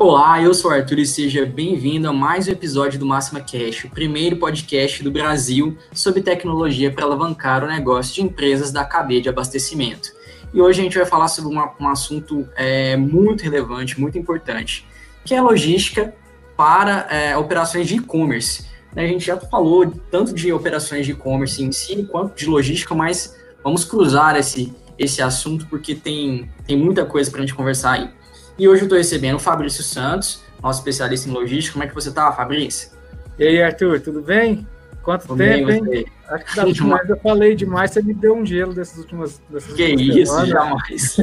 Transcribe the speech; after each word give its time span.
Olá, 0.00 0.40
eu 0.40 0.54
sou 0.54 0.70
o 0.70 0.74
Arthur 0.74 1.00
e 1.00 1.04
seja 1.04 1.44
bem-vindo 1.44 2.08
a 2.08 2.12
mais 2.12 2.46
um 2.46 2.52
episódio 2.52 3.00
do 3.00 3.04
Máxima 3.04 3.40
Cash, 3.40 3.82
o 3.84 3.90
primeiro 3.90 4.36
podcast 4.36 5.02
do 5.02 5.10
Brasil 5.10 5.76
sobre 5.92 6.22
tecnologia 6.22 6.88
para 6.88 7.04
alavancar 7.04 7.64
o 7.64 7.66
negócio 7.66 8.14
de 8.14 8.22
empresas 8.22 8.70
da 8.70 8.84
cadeia 8.84 9.20
de 9.20 9.28
abastecimento. 9.28 10.12
E 10.54 10.60
hoje 10.60 10.80
a 10.80 10.84
gente 10.84 10.96
vai 10.96 11.04
falar 11.04 11.26
sobre 11.26 11.50
uma, 11.52 11.74
um 11.80 11.88
assunto 11.88 12.48
é, 12.54 12.96
muito 12.96 13.42
relevante, 13.42 14.00
muito 14.00 14.16
importante, 14.16 14.86
que 15.24 15.34
é 15.34 15.38
a 15.38 15.42
logística 15.42 16.14
para 16.56 17.08
é, 17.10 17.36
operações 17.36 17.88
de 17.88 17.96
e-commerce. 17.96 18.66
A 18.94 19.00
gente 19.04 19.26
já 19.26 19.36
falou 19.36 19.92
tanto 20.12 20.32
de 20.32 20.52
operações 20.52 21.06
de 21.06 21.10
e-commerce 21.10 21.60
em 21.60 21.72
si, 21.72 22.04
quanto 22.04 22.36
de 22.36 22.46
logística, 22.46 22.94
mas 22.94 23.36
vamos 23.64 23.84
cruzar 23.84 24.36
esse, 24.36 24.72
esse 24.96 25.20
assunto 25.20 25.66
porque 25.66 25.96
tem, 25.96 26.48
tem 26.64 26.76
muita 26.76 27.04
coisa 27.04 27.28
para 27.28 27.40
a 27.40 27.42
gente 27.42 27.54
conversar 27.56 27.94
aí. 27.94 28.17
E 28.58 28.68
hoje 28.68 28.82
eu 28.82 28.86
estou 28.86 28.98
recebendo 28.98 29.36
o 29.36 29.38
Fabrício 29.38 29.84
Santos, 29.84 30.42
nosso 30.62 30.80
especialista 30.80 31.28
em 31.28 31.32
logística. 31.32 31.74
Como 31.74 31.84
é 31.84 31.86
que 31.86 31.94
você 31.94 32.08
está, 32.08 32.32
Fabrício? 32.32 32.90
E 33.38 33.44
aí, 33.46 33.62
Arthur, 33.62 34.00
tudo 34.00 34.20
bem? 34.20 34.66
Quanto 35.02 35.28
Tudo 35.28 35.38
tempo, 35.38 35.66
bem, 35.66 36.00
hein? 36.00 36.06
Acho 36.28 36.44
que 36.44 36.56
da 36.56 36.64
última 36.66 36.96
vez 36.98 37.08
eu 37.08 37.16
falei 37.20 37.54
demais, 37.54 37.92
você 37.92 38.02
me 38.02 38.12
deu 38.12 38.34
um 38.36 38.44
gelo 38.44 38.74
dessas 38.74 38.98
últimas 38.98 39.40
dessas 39.48 39.72
Que 39.72 39.92
últimas 39.92 40.16
isso, 40.16 40.32
semanas. 40.32 40.48
jamais. 40.50 41.16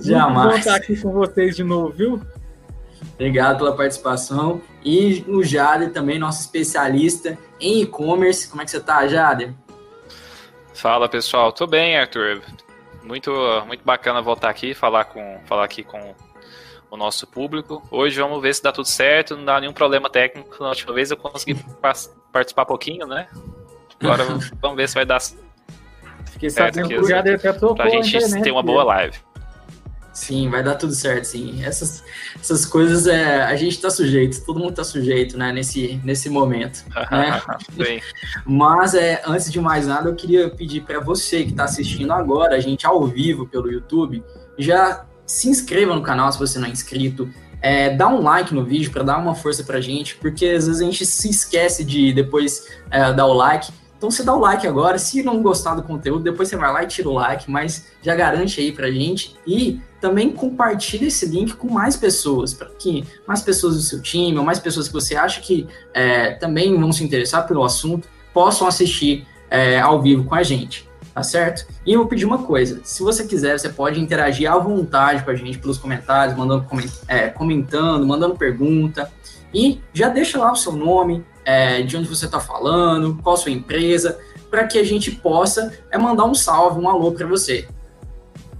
jamais. 0.00 0.48
Vou 0.48 0.58
estar 0.58 0.74
aqui 0.74 0.96
com 1.00 1.12
vocês 1.12 1.54
de 1.54 1.62
novo, 1.62 1.92
viu? 1.92 2.20
Obrigado 3.14 3.58
pela 3.58 3.76
participação. 3.76 4.60
E 4.84 5.24
o 5.28 5.44
Jader 5.44 5.92
também, 5.92 6.18
nosso 6.18 6.40
especialista 6.40 7.38
em 7.60 7.82
e-commerce. 7.82 8.48
Como 8.48 8.62
é 8.62 8.64
que 8.64 8.70
você 8.70 8.78
está, 8.78 9.06
Jader? 9.06 9.52
Fala, 10.74 11.08
pessoal. 11.08 11.52
Tô 11.52 11.66
bem, 11.68 11.96
Arthur. 11.96 12.40
Muito, 13.02 13.32
muito 13.66 13.84
bacana 13.84 14.20
voltar 14.20 14.50
aqui, 14.50 14.74
falar, 14.74 15.04
com, 15.04 15.40
falar 15.46 15.64
aqui 15.64 15.82
com 15.82 16.14
o 16.90 16.96
nosso 16.96 17.26
público. 17.26 17.82
Hoje 17.90 18.20
vamos 18.20 18.40
ver 18.40 18.54
se 18.54 18.62
dá 18.62 18.72
tudo 18.72 18.86
certo, 18.86 19.36
não 19.36 19.44
dá 19.44 19.60
nenhum 19.60 19.72
problema 19.72 20.10
técnico. 20.10 20.62
Na 20.62 20.70
última 20.70 20.92
vez 20.92 21.10
eu 21.10 21.16
consegui 21.16 21.54
participar 22.32 22.64
pouquinho, 22.64 23.06
né? 23.06 23.28
Agora 24.00 24.24
vamos 24.60 24.76
ver 24.76 24.88
se 24.88 24.94
vai 24.94 25.06
dar 25.06 25.20
Fiquei 26.32 26.50
certo 26.50 26.80
aqui, 26.80 27.04
já 27.04 27.20
até 27.20 27.36
pra 27.36 27.88
gente 27.88 28.42
ter 28.42 28.50
uma 28.50 28.62
boa 28.62 28.84
live. 28.84 29.18
Sim, 30.18 30.50
vai 30.50 30.64
dar 30.64 30.74
tudo 30.74 30.92
certo, 30.92 31.26
sim. 31.26 31.62
Essas, 31.64 32.02
essas 32.38 32.66
coisas 32.66 33.06
é, 33.06 33.40
a 33.42 33.54
gente 33.54 33.76
está 33.76 33.88
sujeito, 33.88 34.44
todo 34.44 34.58
mundo 34.58 34.70
está 34.70 34.82
sujeito, 34.82 35.38
né, 35.38 35.52
nesse, 35.52 36.00
nesse 36.02 36.28
momento. 36.28 36.84
Né? 37.10 37.40
Mas 38.44 38.94
é, 38.94 39.22
antes 39.24 39.50
de 39.50 39.60
mais 39.60 39.86
nada, 39.86 40.08
eu 40.08 40.16
queria 40.16 40.50
pedir 40.50 40.80
para 40.80 40.98
você 40.98 41.44
que 41.44 41.50
está 41.50 41.64
assistindo 41.64 42.12
agora, 42.12 42.56
a 42.56 42.60
gente 42.60 42.84
ao 42.84 43.06
vivo 43.06 43.46
pelo 43.46 43.70
YouTube, 43.70 44.24
já 44.58 45.06
se 45.24 45.48
inscreva 45.48 45.94
no 45.94 46.02
canal 46.02 46.32
se 46.32 46.38
você 46.38 46.58
não 46.58 46.66
é 46.66 46.70
inscrito. 46.72 47.30
É, 47.62 47.94
dá 47.94 48.08
um 48.08 48.20
like 48.20 48.52
no 48.52 48.64
vídeo 48.64 48.90
para 48.90 49.04
dar 49.04 49.18
uma 49.18 49.36
força 49.36 49.62
pra 49.62 49.80
gente, 49.80 50.16
porque 50.16 50.46
às 50.46 50.66
vezes 50.66 50.82
a 50.82 50.84
gente 50.84 51.06
se 51.06 51.30
esquece 51.30 51.84
de 51.84 52.12
depois 52.12 52.66
é, 52.90 53.12
dar 53.12 53.26
o 53.26 53.32
like. 53.32 53.70
Então 53.98 54.10
você 54.12 54.22
dá 54.22 54.32
o 54.32 54.38
like 54.38 54.64
agora, 54.64 54.96
se 54.96 55.24
não 55.24 55.42
gostar 55.42 55.74
do 55.74 55.82
conteúdo, 55.82 56.22
depois 56.22 56.48
você 56.48 56.56
vai 56.56 56.72
lá 56.72 56.84
e 56.84 56.86
tira 56.86 57.08
o 57.08 57.12
like, 57.12 57.50
mas 57.50 57.88
já 58.00 58.14
garante 58.14 58.60
aí 58.60 58.70
pra 58.70 58.88
gente. 58.90 59.36
E 59.44 59.80
também 60.00 60.30
compartilhe 60.30 61.08
esse 61.08 61.26
link 61.26 61.54
com 61.54 61.68
mais 61.68 61.96
pessoas, 61.96 62.54
para 62.54 62.68
que 62.68 63.04
mais 63.26 63.42
pessoas 63.42 63.74
do 63.74 63.82
seu 63.82 64.00
time, 64.00 64.38
ou 64.38 64.44
mais 64.44 64.60
pessoas 64.60 64.86
que 64.86 64.94
você 64.94 65.16
acha 65.16 65.40
que 65.40 65.66
é, 65.92 66.30
também 66.34 66.78
vão 66.78 66.92
se 66.92 67.02
interessar 67.02 67.46
pelo 67.48 67.64
assunto, 67.64 68.08
possam 68.32 68.68
assistir 68.68 69.26
é, 69.50 69.80
ao 69.80 70.00
vivo 70.00 70.22
com 70.22 70.36
a 70.36 70.44
gente, 70.44 70.88
tá 71.12 71.24
certo? 71.24 71.66
E 71.84 71.92
eu 71.92 71.98
vou 71.98 72.08
pedir 72.08 72.24
uma 72.24 72.38
coisa, 72.38 72.80
se 72.84 73.02
você 73.02 73.26
quiser, 73.26 73.58
você 73.58 73.68
pode 73.68 74.00
interagir 74.00 74.48
à 74.48 74.56
vontade 74.58 75.24
com 75.24 75.30
a 75.32 75.34
gente 75.34 75.58
pelos 75.58 75.76
comentários, 75.76 76.38
mandando, 76.38 76.64
é, 77.08 77.28
comentando, 77.28 78.06
mandando 78.06 78.36
pergunta, 78.36 79.10
e 79.52 79.80
já 79.92 80.08
deixa 80.08 80.38
lá 80.38 80.52
o 80.52 80.56
seu 80.56 80.72
nome, 80.72 81.24
é, 81.48 81.80
de 81.80 81.96
onde 81.96 82.06
você 82.06 82.26
está 82.26 82.38
falando, 82.38 83.18
qual 83.22 83.34
a 83.34 83.38
sua 83.38 83.50
empresa, 83.50 84.18
para 84.50 84.66
que 84.66 84.78
a 84.78 84.84
gente 84.84 85.10
possa 85.10 85.72
é, 85.90 85.96
mandar 85.96 86.26
um 86.26 86.34
salve, 86.34 86.78
um 86.78 86.86
alô 86.86 87.10
para 87.12 87.26
você. 87.26 87.66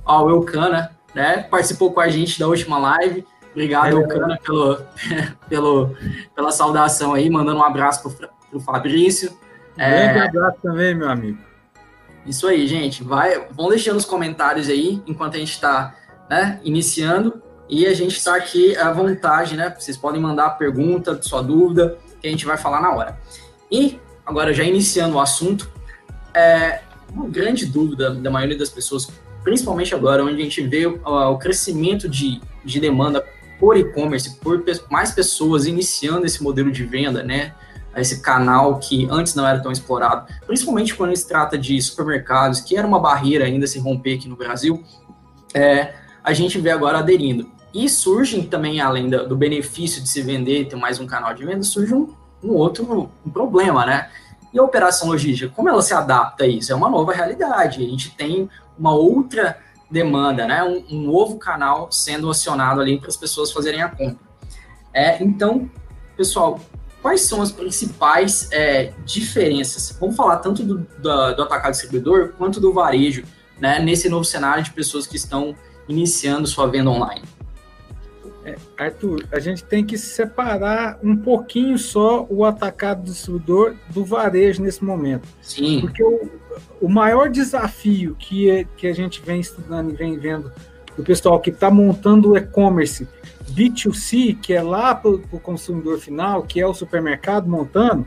Ó, 0.07 0.25
o 0.25 0.31
Eucana, 0.31 0.97
né, 1.15 1.43
participou 1.51 1.93
com 1.93 2.01
a 2.01 2.09
gente 2.09 2.41
da 2.41 2.49
última 2.49 2.79
live. 2.79 3.27
Obrigado, 3.51 3.89
é, 3.89 3.93
Eucana, 3.93 4.39
pelo, 4.43 4.79
pelo, 5.51 5.97
pela 6.35 6.51
saudação 6.51 7.13
aí, 7.13 7.29
mandando 7.29 7.59
um 7.59 7.63
abraço 7.63 8.11
para 8.11 8.31
o 8.55 8.59
Fabrício. 8.61 9.33
Um 9.77 9.83
é, 9.83 10.21
abraço 10.21 10.57
também, 10.63 10.95
meu 10.95 11.11
amigo. 11.11 11.37
Isso 12.25 12.47
aí, 12.47 12.67
gente. 12.67 13.05
Vai, 13.05 13.49
vão 13.51 13.69
deixando 13.69 13.99
os 13.99 14.07
comentários 14.07 14.67
aí 14.67 15.03
enquanto 15.07 15.35
a 15.35 15.39
gente 15.39 15.53
está 15.53 15.95
né, 16.31 16.59
iniciando. 16.65 17.43
E 17.69 17.87
a 17.87 17.93
gente 17.93 18.17
está 18.17 18.35
aqui 18.35 18.75
à 18.79 18.91
vontade, 18.91 19.55
né? 19.55 19.75
Vocês 19.79 19.95
podem 19.95 20.19
mandar 20.19 20.47
a 20.47 20.51
pergunta, 20.51 21.21
sua 21.21 21.43
dúvida, 21.43 21.99
que 22.21 22.27
a 22.27 22.31
gente 22.31 22.45
vai 22.45 22.57
falar 22.57 22.81
na 22.81 22.93
hora. 22.93 23.19
E, 23.71 23.99
agora 24.25 24.53
já 24.53 24.65
iniciando 24.65 25.17
o 25.17 25.21
assunto, 25.21 25.71
é 26.35 26.81
uma 27.13 27.29
grande 27.29 27.67
dúvida 27.67 28.15
da 28.15 28.31
maioria 28.31 28.57
das 28.57 28.71
pessoas, 28.71 29.09
principalmente 29.43 29.95
agora, 29.95 30.25
onde 30.25 30.41
a 30.41 30.45
gente 30.45 30.63
vê 30.63 30.87
uh, 30.87 31.01
o 31.31 31.39
crescimento 31.39 32.09
de, 32.09 32.41
de 32.65 32.81
demanda 32.81 33.25
por 33.59 33.77
e-commerce, 33.77 34.37
por 34.37 34.63
mais 34.91 35.11
pessoas 35.11 35.67
iniciando 35.67 36.27
esse 36.27 36.43
modelo 36.43 36.71
de 36.71 36.85
venda, 36.85 37.23
né? 37.23 37.55
Esse 37.97 38.21
canal 38.21 38.79
que 38.79 39.09
antes 39.11 39.35
não 39.35 39.47
era 39.47 39.59
tão 39.61 39.73
explorado, 39.73 40.33
principalmente 40.47 40.95
quando 40.95 41.17
se 41.17 41.27
trata 41.27 41.59
de 41.59 41.81
supermercados, 41.83 42.61
que 42.61 42.77
era 42.77 42.87
uma 42.87 43.01
barreira 43.01 43.45
ainda 43.45 43.67
se 43.67 43.79
romper 43.81 44.15
aqui 44.15 44.29
no 44.29 44.37
Brasil, 44.37 44.85
é, 45.53 45.95
a 46.23 46.33
gente 46.33 46.59
vê 46.59 46.71
agora 46.71 46.99
aderindo. 46.99 47.51
E 47.73 47.89
surgem 47.89 48.43
também, 48.45 48.81
além 48.81 49.09
do 49.09 49.37
benefício 49.37 50.03
de 50.03 50.09
se 50.09 50.23
vender, 50.23 50.69
ter 50.69 50.77
mais 50.77 50.99
um 50.99 51.07
canal 51.07 51.35
de 51.35 51.45
venda, 51.45 51.63
surge 51.63 51.95
um, 51.95 52.15
um 52.43 52.53
outro 52.53 53.11
um 53.25 53.31
problema, 53.31 53.85
né? 53.85 54.11
E 54.53 54.59
a 54.59 54.63
operação 54.63 55.09
logística, 55.09 55.53
como 55.55 55.69
ela 55.69 55.83
se 55.83 55.93
adapta 55.93 56.45
a 56.45 56.47
isso? 56.47 56.73
É 56.73 56.75
uma 56.75 56.89
nova 56.89 57.13
realidade. 57.13 57.85
A 57.85 57.89
gente 57.89 58.11
tem 58.17 58.49
uma 58.79 58.95
outra 58.95 59.59
demanda, 59.91 60.47
né? 60.47 60.65
Um, 60.65 60.85
um 60.91 61.03
novo 61.03 61.37
canal 61.37 61.93
sendo 61.93 62.31
acionado 62.31 62.81
ali 62.81 62.99
para 62.99 63.09
as 63.09 63.17
pessoas 63.17 63.53
fazerem 63.53 63.83
a 63.83 63.89
compra. 63.89 64.27
É, 64.95 65.23
então, 65.23 65.71
pessoal, 66.17 66.59
quais 67.03 67.21
são 67.23 67.43
as 67.43 67.53
principais 67.53 68.49
é, 68.51 68.93
diferenças? 69.05 69.95
Vamos 70.01 70.17
falar 70.17 70.39
tanto 70.39 70.63
do, 70.65 70.79
do, 70.79 71.35
do 71.35 71.43
atacado 71.43 71.73
distribuidor 71.73 72.33
quanto 72.39 72.59
do 72.59 72.73
varejo, 72.73 73.25
né? 73.61 73.79
Nesse 73.79 74.09
novo 74.09 74.25
cenário 74.25 74.65
de 74.65 74.71
pessoas 74.71 75.07
que 75.07 75.17
estão 75.17 75.55
iniciando 75.87 76.47
sua 76.47 76.67
venda 76.67 76.89
online. 76.91 77.23
É, 78.49 78.57
Arthur, 78.79 79.27
a 79.31 79.39
gente 79.39 79.63
tem 79.63 79.85
que 79.85 79.99
separar 79.99 80.99
um 81.03 81.15
pouquinho 81.15 81.77
só 81.77 82.27
o 82.31 82.45
atacado 82.45 83.03
distribuidor 83.03 83.75
do 83.91 84.05
varejo 84.05 84.63
nesse 84.63 84.83
momento. 84.83 85.29
Sim. 85.43 85.83
Porque 85.83 86.03
o, 86.03 86.31
o 86.81 86.89
maior 86.89 87.29
desafio 87.29 88.17
que, 88.19 88.49
é, 88.49 88.65
que 88.77 88.87
a 88.87 88.95
gente 88.95 89.21
vem 89.21 89.41
estudando 89.41 89.91
e 89.93 89.95
vem 89.95 90.19
vendo 90.19 90.51
do 90.97 91.05
pessoal 91.05 91.39
que 91.41 91.51
está 91.51 91.71
montando 91.71 92.31
o 92.31 92.37
e-commerce 92.37 93.07
B2C, 93.53 94.39
que 94.41 94.55
é 94.55 94.63
lá 94.63 94.95
para 94.95 95.11
o 95.11 95.41
consumidor 95.41 95.99
final, 95.99 96.43
que 96.43 96.59
é 96.59 96.67
o 96.67 96.73
supermercado 96.73 97.49
montando, 97.49 98.07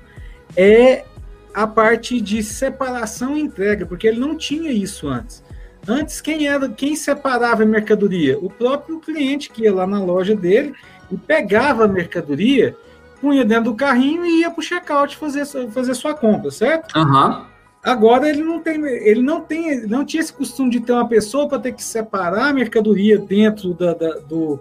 é 0.55 1.05
a 1.53 1.67
parte 1.67 2.19
de 2.19 2.41
separação 2.41 3.37
e 3.37 3.41
entrega, 3.41 3.85
porque 3.85 4.07
ele 4.07 4.19
não 4.19 4.35
tinha 4.35 4.71
isso 4.71 5.07
antes. 5.07 5.43
Antes, 5.87 6.21
quem 6.21 6.47
era 6.47 6.69
quem 6.69 6.95
separava 6.95 7.63
a 7.63 7.65
mercadoria? 7.65 8.37
O 8.39 8.49
próprio 8.49 8.99
cliente 8.99 9.49
que 9.49 9.63
ia 9.63 9.73
lá 9.73 9.87
na 9.87 10.03
loja 10.03 10.35
dele 10.35 10.73
e 11.11 11.17
pegava 11.17 11.85
a 11.85 11.87
mercadoria, 11.87 12.75
punha 13.19 13.43
dentro 13.43 13.65
do 13.65 13.75
carrinho 13.75 14.25
e 14.25 14.41
ia 14.41 14.51
para 14.51 14.59
o 14.59 14.63
checkout 14.63 15.17
fazer, 15.17 15.45
fazer 15.45 15.93
sua 15.95 16.13
compra, 16.13 16.51
certo? 16.51 16.97
Uhum. 16.97 17.45
Agora 17.83 18.29
ele 18.29 18.43
não 18.43 18.59
tem, 18.59 18.85
ele 18.85 19.23
não 19.23 19.41
tem, 19.41 19.87
não 19.87 20.05
tinha 20.05 20.21
esse 20.21 20.31
costume 20.31 20.69
de 20.69 20.79
ter 20.81 20.91
uma 20.91 21.07
pessoa 21.07 21.47
para 21.47 21.59
ter 21.59 21.73
que 21.73 21.83
separar 21.83 22.49
a 22.49 22.53
mercadoria 22.53 23.17
dentro 23.17 23.73
da, 23.73 23.93
da 23.93 24.19
do, 24.19 24.59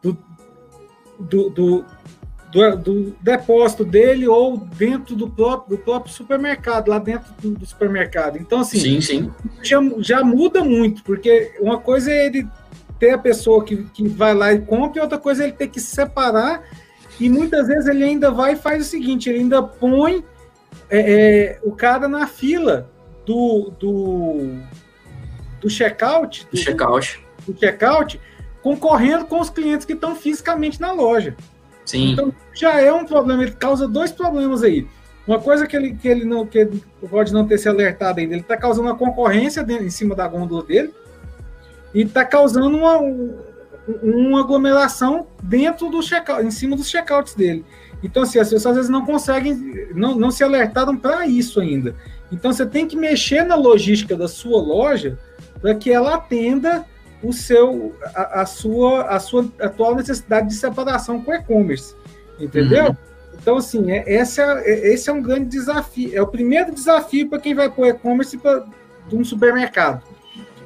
do, 0.00 0.16
do, 1.18 1.50
do 1.50 1.84
do, 2.50 2.76
do, 2.76 3.16
depósito 3.20 3.84
dele 3.84 4.26
ou 4.26 4.56
dentro 4.56 5.14
do 5.14 5.28
próprio, 5.28 5.76
do 5.76 5.82
próprio 5.82 6.12
supermercado, 6.12 6.88
lá 6.88 6.98
dentro 6.98 7.32
do, 7.40 7.50
do, 7.52 7.66
supermercado. 7.66 8.38
Então, 8.38 8.60
assim, 8.60 8.78
sim, 8.78 9.00
sim. 9.00 9.32
Já, 9.62 9.78
já 9.98 10.24
muda 10.24 10.64
muito, 10.64 11.02
porque 11.04 11.52
uma 11.60 11.78
coisa 11.78 12.10
é 12.10 12.26
ele 12.26 12.46
ter 12.98 13.10
a 13.10 13.18
pessoa 13.18 13.64
que, 13.64 13.84
que 13.94 14.06
vai 14.08 14.34
lá 14.34 14.52
e 14.52 14.60
compra, 14.60 14.98
e 14.98 15.02
outra 15.02 15.18
coisa 15.18 15.42
é 15.42 15.46
ele 15.46 15.56
ter 15.56 15.68
que 15.68 15.80
separar, 15.80 16.64
e 17.18 17.28
muitas 17.28 17.68
vezes 17.68 17.86
ele 17.86 18.04
ainda 18.04 18.30
vai 18.30 18.54
e 18.54 18.56
faz 18.56 18.86
o 18.86 18.88
seguinte, 18.88 19.28
ele 19.28 19.40
ainda 19.40 19.62
põe 19.62 20.24
é, 20.88 20.98
é, 20.98 21.60
o 21.62 21.72
cara 21.72 22.08
na 22.08 22.26
fila 22.26 22.90
do, 23.24 23.72
do, 23.78 24.56
do 25.60 25.70
checkout, 25.70 26.44
do, 26.46 26.50
do 26.50 26.56
checkout, 26.56 27.24
do 27.46 27.58
checkout, 27.58 28.20
concorrendo 28.62 29.24
com 29.26 29.40
os 29.40 29.48
clientes 29.48 29.86
que 29.86 29.92
estão 29.92 30.16
fisicamente 30.16 30.80
na 30.80 30.92
loja. 30.92 31.36
Sim. 31.90 32.12
Então 32.12 32.32
já 32.54 32.80
é 32.80 32.92
um 32.92 33.04
problema, 33.04 33.42
ele 33.42 33.52
causa 33.52 33.88
dois 33.88 34.12
problemas 34.12 34.62
aí. 34.62 34.86
Uma 35.26 35.38
coisa 35.38 35.66
que 35.66 35.76
ele, 35.76 35.94
que 35.94 36.08
ele 36.08 36.24
não 36.24 36.46
que 36.46 36.66
pode 37.08 37.32
não 37.32 37.46
ter 37.46 37.58
se 37.58 37.68
alertado 37.68 38.20
ainda, 38.20 38.34
ele 38.34 38.42
está 38.42 38.56
causando 38.56 38.88
uma 38.88 38.96
concorrência 38.96 39.62
dentro, 39.62 39.84
em 39.84 39.90
cima 39.90 40.14
da 40.14 40.26
gôndola 40.26 40.64
dele 40.64 40.92
e 41.92 42.02
está 42.02 42.24
causando 42.24 42.76
uma, 42.76 42.98
uma 44.02 44.40
aglomeração 44.40 45.26
dentro 45.42 45.88
do 45.88 46.02
checkout, 46.02 46.44
em 46.44 46.50
cima 46.50 46.76
dos 46.76 46.88
checkouts 46.88 47.34
dele. 47.34 47.64
Então, 48.02 48.22
assim, 48.22 48.38
as 48.38 48.48
pessoas 48.48 48.66
às 48.66 48.76
vezes 48.76 48.90
não 48.90 49.04
conseguem, 49.04 49.88
não, 49.94 50.14
não 50.14 50.30
se 50.30 50.42
alertaram 50.42 50.96
para 50.96 51.26
isso 51.26 51.60
ainda. 51.60 51.94
Então, 52.32 52.52
você 52.52 52.64
tem 52.64 52.86
que 52.86 52.96
mexer 52.96 53.44
na 53.44 53.56
logística 53.56 54.16
da 54.16 54.28
sua 54.28 54.60
loja 54.60 55.18
para 55.60 55.74
que 55.74 55.92
ela 55.92 56.14
atenda 56.14 56.86
o 57.22 57.32
seu, 57.32 57.94
a, 58.14 58.42
a, 58.42 58.46
sua, 58.46 59.02
a 59.02 59.20
sua 59.20 59.46
atual 59.60 59.94
necessidade 59.94 60.48
de 60.48 60.54
separação 60.54 61.22
com 61.22 61.30
o 61.30 61.34
e-commerce. 61.34 61.94
Entendeu? 62.38 62.86
Uhum. 62.86 62.96
Então, 63.40 63.56
assim, 63.56 63.90
é, 63.90 64.04
esse, 64.06 64.40
é, 64.40 64.92
esse 64.92 65.08
é 65.08 65.12
um 65.12 65.22
grande 65.22 65.46
desafio. 65.46 66.10
É 66.14 66.20
o 66.20 66.26
primeiro 66.26 66.72
desafio 66.72 67.28
para 67.28 67.38
quem 67.38 67.54
vai 67.54 67.70
para 67.70 67.82
o 67.82 67.86
e-commerce 67.86 68.38
de 69.08 69.16
um 69.16 69.24
supermercado. 69.24 70.02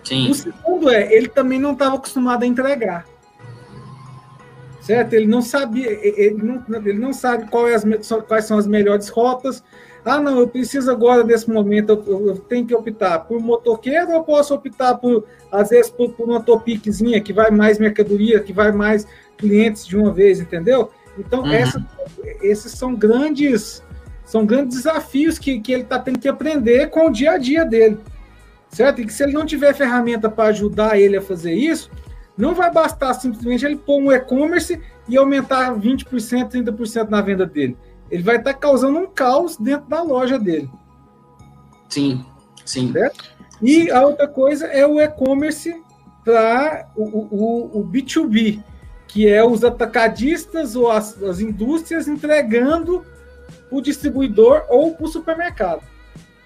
Sim. 0.03 0.31
O 0.31 0.35
segundo 0.35 0.91
é, 0.91 1.13
ele 1.13 1.29
também 1.29 1.59
não 1.59 1.73
estava 1.73 1.97
acostumado 1.97 2.43
a 2.43 2.47
entregar. 2.47 3.07
Certo? 4.85 5.15
Ele 5.15 5.27
não 5.27 5.41
sabia, 5.41 5.91
ele 5.91 6.43
não, 6.43 6.63
ele 6.77 6.99
não 6.99 7.13
sabe 7.13 7.49
qual 7.51 7.67
é 7.67 7.75
as, 7.75 7.85
quais 8.29 8.45
são 8.45 8.59
as 8.59 8.67
melhores 8.67 9.09
rotas. 9.09 9.65
Ah, 10.05 10.21
não, 10.21 10.39
eu 10.39 10.47
preciso 10.47 10.91
agora, 10.91 11.25
nesse 11.25 11.51
momento, 11.51 12.03
eu, 12.07 12.27
eu 12.29 12.37
tenho 12.37 12.67
que 12.67 12.75
optar 12.75 13.21
por 13.21 13.41
motoqueiro 13.41 14.09
ou 14.09 14.17
eu 14.17 14.23
posso 14.23 14.55
optar 14.55 14.97
por, 14.97 15.25
às 15.51 15.71
vezes, 15.71 15.91
por, 15.91 16.11
por 16.13 16.29
uma 16.29 16.43
topiquezinha 16.43 17.19
que 17.23 17.33
vai 17.33 17.51
mais 17.51 17.79
mercadoria, 17.79 18.41
que 18.41 18.53
vai 18.53 18.71
mais 18.73 19.07
clientes 19.39 19.87
de 19.87 19.97
uma 19.97 20.13
vez, 20.13 20.39
entendeu? 20.39 20.91
Então, 21.19 21.41
uhum. 21.41 21.53
essa, 21.53 21.83
esses 22.43 22.73
são 22.73 22.95
grandes 22.95 23.83
são 24.27 24.45
grandes 24.45 24.79
desafios 24.79 25.39
que, 25.39 25.61
que 25.61 25.73
ele 25.73 25.83
está 25.83 25.99
tendo 25.99 26.19
que 26.19 26.29
aprender 26.29 26.89
com 26.89 27.07
o 27.07 27.11
dia 27.11 27.33
a 27.33 27.39
dia 27.39 27.65
dele 27.65 27.99
certo? 28.75 29.01
E 29.01 29.07
que 29.07 29.13
se 29.13 29.23
ele 29.23 29.33
não 29.33 29.47
tiver 29.47 29.73
ferramenta 29.73 30.29
para 30.29 30.51
ajudar 30.51 30.99
ele 30.99 31.17
a 31.17 31.23
fazer 31.23 31.55
isso, 31.55 31.91
não 32.37 32.55
vai 32.55 32.71
bastar 32.71 33.15
simplesmente 33.15 33.65
ele 33.65 33.77
pôr 33.77 34.01
um 34.01 34.13
e-commerce 34.13 34.81
e 35.09 35.17
aumentar 35.17 35.75
20%, 35.75 36.05
30% 36.51 37.09
na 37.09 37.21
venda 37.21 37.47
dele. 37.47 37.77
Ele 38.11 38.23
vai 38.23 38.37
estar 38.37 38.53
tá 38.53 38.59
causando 38.59 38.99
um 38.99 39.07
caos 39.07 39.57
dentro 39.57 39.89
da 39.89 40.03
loja 40.03 40.39
dele. 40.39 40.71
Sim, 41.89 42.25
sim. 42.65 42.93
Certo? 42.93 43.25
E 43.63 43.91
a 43.91 44.05
outra 44.05 44.27
coisa 44.27 44.67
é 44.67 44.87
o 44.87 45.01
e-commerce 45.01 45.81
para 46.25 46.89
o, 46.97 47.03
o, 47.03 47.81
o, 47.81 47.85
B2B, 47.85 48.63
que 49.07 49.29
é 49.29 49.45
os 49.45 49.63
atacadistas 49.63 50.75
ou 50.75 50.91
as, 50.91 51.23
as 51.23 51.39
indústrias 51.39 52.09
entregando 52.09 53.05
para 53.69 53.79
o 53.79 53.83
distribuidor 53.83 54.65
ou 54.69 54.95
para 54.95 55.05
o 55.05 55.09
supermercado. 55.09 55.83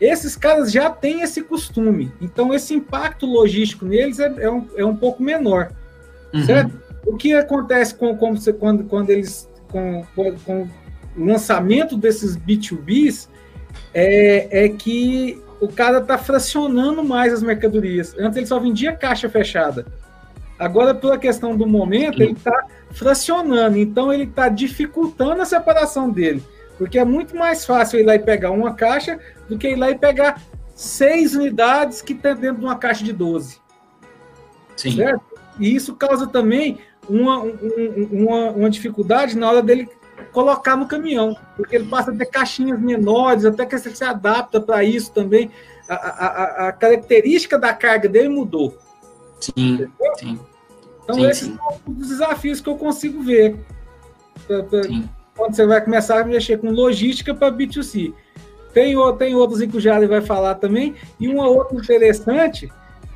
Esses 0.01 0.37
caras 0.37 0.71
já 0.71 0.91
têm 0.91 1.23
esse 1.23 1.43
costume, 1.43 2.13
então 2.21 2.55
esse 2.55 2.73
impacto 2.73 3.27
logístico 3.27 3.85
neles 3.85 4.21
é, 4.21 4.33
é, 4.39 4.51
um, 4.51 4.67
é 4.77 4.85
um 4.85 4.95
pouco 4.95 5.23
menor, 5.23 5.73
uhum. 6.33 6.45
certo? 6.45 6.81
O 7.05 7.17
que 7.17 7.33
acontece 7.33 7.95
com, 7.95 8.17
com 8.17 8.35
quando, 8.59 8.85
quando 8.85 9.11
eles 9.11 9.49
com, 9.69 10.05
com, 10.15 10.69
o 11.17 11.25
lançamento 11.25 11.97
desses 11.97 12.37
B2Bs 12.37 13.29
é, 13.93 14.65
é 14.67 14.69
que 14.69 15.43
o 15.61 15.69
cara 15.69 15.99
está 15.99 16.17
fracionando 16.17 17.03
mais 17.03 17.33
as 17.33 17.43
mercadorias. 17.43 18.15
Antes 18.19 18.37
ele 18.37 18.47
só 18.47 18.59
vendia 18.59 18.93
caixa 18.93 19.29
fechada. 19.29 19.85
Agora, 20.59 20.95
pela 20.95 21.19
questão 21.19 21.57
do 21.57 21.67
momento, 21.67 22.23
ele 22.23 22.33
está 22.33 22.67
fracionando, 22.91 23.79
então 23.79 24.13
ele 24.13 24.25
está 24.25 24.49
dificultando 24.49 25.41
a 25.43 25.45
separação 25.45 26.11
dele. 26.11 26.43
Porque 26.79 26.99
é 26.99 27.05
muito 27.05 27.37
mais 27.37 27.67
fácil 27.67 27.99
ir 27.99 28.05
lá 28.05 28.15
e 28.15 28.21
pegar 28.21 28.53
uma 28.53 28.73
caixa 28.73 29.19
do 29.49 29.59
que 29.59 29.69
ir 29.69 29.77
lá 29.77 29.91
e 29.91 29.99
pegar 29.99 30.41
seis 30.75 31.35
unidades 31.35 32.01
que 32.01 32.15
tem 32.15 32.37
dentro 32.37 32.61
de 32.61 32.65
uma 32.65 32.77
caixa 32.77 33.05
de 33.05 33.13
12. 33.13 33.61
Sim. 34.77 34.93
Certo? 34.93 35.25
E 35.59 35.75
isso 35.75 35.97
causa 35.97 36.27
também 36.27 36.79
uma, 37.09 37.43
uma, 38.11 38.51
uma 38.51 38.71
dificuldade 38.71 39.37
na 39.37 39.49
hora 39.49 39.61
dele 39.61 39.89
colocar 40.33 40.77
no 40.77 40.87
caminhão, 40.87 41.37
porque 41.57 41.77
ele 41.77 41.87
passa 41.87 42.13
a 42.13 42.15
ter 42.15 42.27
caixinhas 42.27 42.79
menores, 42.79 43.45
até 43.45 43.67
que 43.67 43.77
você 43.77 43.95
se 43.95 44.05
adapta 44.05 44.61
para 44.61 44.85
isso 44.85 45.13
também. 45.13 45.51
A, 45.89 45.95
a, 45.95 46.69
a, 46.69 46.73
característica 46.73 47.59
da 47.59 47.73
carga 47.73 48.09
dele 48.09 48.29
mudou. 48.29 48.77
Sim, 49.41 49.89
sim. 50.17 50.39
Então, 51.03 51.17
sim, 51.17 51.27
esses 51.27 51.49
sim. 51.49 51.57
são 51.57 51.81
os 51.87 52.09
desafios 52.09 52.61
que 52.61 52.69
eu 52.69 52.77
consigo 52.77 53.23
ver 53.23 53.57
pra, 54.47 54.63
pra, 54.65 54.83
quando 55.39 55.55
você 55.55 55.65
vai 55.65 55.81
começar 55.81 56.21
a 56.21 56.25
mexer 56.25 56.59
com 56.59 56.69
logística 56.69 57.33
para 57.33 57.53
B2C. 57.53 58.13
Tem, 58.75 58.95
tem 59.17 59.35
outros 59.37 59.61
que 59.61 59.77
o 59.77 59.81
Jari 59.81 60.07
vai 60.07 60.21
falar 60.21 60.57
também. 60.57 60.97
E 61.19 61.29
uma 61.29 61.49
outra 61.49 61.77
interessante 61.77 62.71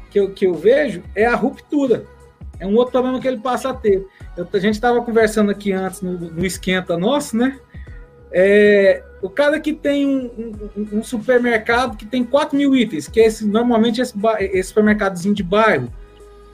que 0.08 0.20
eu, 0.20 0.30
que 0.30 0.46
eu 0.46 0.54
vejo 0.54 1.02
é 1.16 1.26
a 1.26 1.34
ruptura. 1.34 2.06
É 2.60 2.66
um 2.66 2.76
outro 2.76 2.92
problema 2.92 3.20
que 3.20 3.26
ele 3.26 3.38
passa 3.38 3.70
a 3.70 3.74
ter. 3.74 4.06
Eu, 4.36 4.46
a 4.50 4.58
gente 4.60 4.74
estava 4.74 5.02
conversando 5.02 5.50
aqui 5.50 5.72
antes 5.72 6.00
no, 6.00 6.12
no 6.12 6.46
esquenta 6.46 6.96
nosso, 6.96 7.36
né? 7.36 7.58
É, 8.30 9.02
o 9.20 9.28
cara 9.28 9.58
que 9.58 9.72
tem 9.72 10.06
um, 10.06 10.30
um, 10.76 10.98
um, 10.98 11.02
supermercado 11.02 11.96
que 11.96 12.06
tem 12.06 12.24
4 12.24 12.56
mil 12.56 12.74
itens, 12.74 13.08
que 13.08 13.20
é 13.20 13.26
esse, 13.26 13.44
normalmente 13.44 14.00
esse, 14.00 14.14
esse 14.52 14.68
supermercadozinho 14.68 15.34
de 15.34 15.42
bairro, 15.42 15.92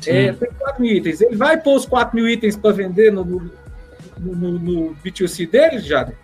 é, 0.06 0.32
tem 0.32 0.48
4 0.58 0.82
mil 0.82 0.96
itens. 0.96 1.20
Ele 1.20 1.36
vai 1.36 1.60
pôr 1.60 1.76
os 1.76 1.86
4 1.86 2.16
mil 2.16 2.26
itens 2.26 2.56
para 2.56 2.72
vender 2.72 3.12
no, 3.12 3.48
no, 4.18 4.34
no, 4.34 4.58
no 4.58 4.96
B2C 4.96 5.48
dele, 5.48 5.78
Jade? 5.78 6.14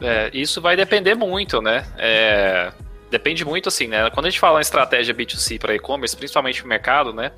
É, 0.00 0.30
isso 0.32 0.60
vai 0.60 0.76
depender 0.76 1.14
muito, 1.14 1.60
né? 1.60 1.84
É, 1.96 2.72
depende 3.10 3.44
muito, 3.44 3.68
assim, 3.68 3.86
né? 3.86 4.10
Quando 4.10 4.26
a 4.26 4.30
gente 4.30 4.40
fala 4.40 4.58
em 4.58 4.62
estratégia 4.62 5.14
B2C 5.14 5.58
para 5.58 5.74
e-commerce, 5.74 6.16
principalmente 6.16 6.62
no 6.62 6.68
mercado, 6.68 7.12
né? 7.12 7.32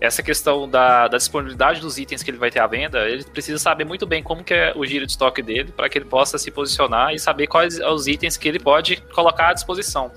Essa 0.00 0.22
questão 0.22 0.68
da, 0.68 1.08
da, 1.08 1.16
disponibilidade 1.16 1.80
dos 1.80 1.98
itens 1.98 2.22
que 2.22 2.30
ele 2.30 2.38
vai 2.38 2.50
ter 2.50 2.60
à 2.60 2.66
venda, 2.66 3.08
ele 3.08 3.24
precisa 3.24 3.58
saber 3.58 3.84
muito 3.84 4.06
bem 4.06 4.22
como 4.22 4.44
que 4.44 4.54
é 4.54 4.72
o 4.76 4.84
giro 4.84 5.06
de 5.06 5.12
estoque 5.12 5.42
dele 5.42 5.72
para 5.72 5.88
que 5.88 5.98
ele 5.98 6.04
possa 6.04 6.38
se 6.38 6.50
posicionar 6.50 7.14
e 7.14 7.18
saber 7.18 7.46
quais 7.46 7.78
os 7.80 8.06
itens 8.06 8.36
que 8.36 8.48
ele 8.48 8.58
pode 8.58 8.96
colocar 9.12 9.48
à 9.48 9.52
disposição. 9.52 10.12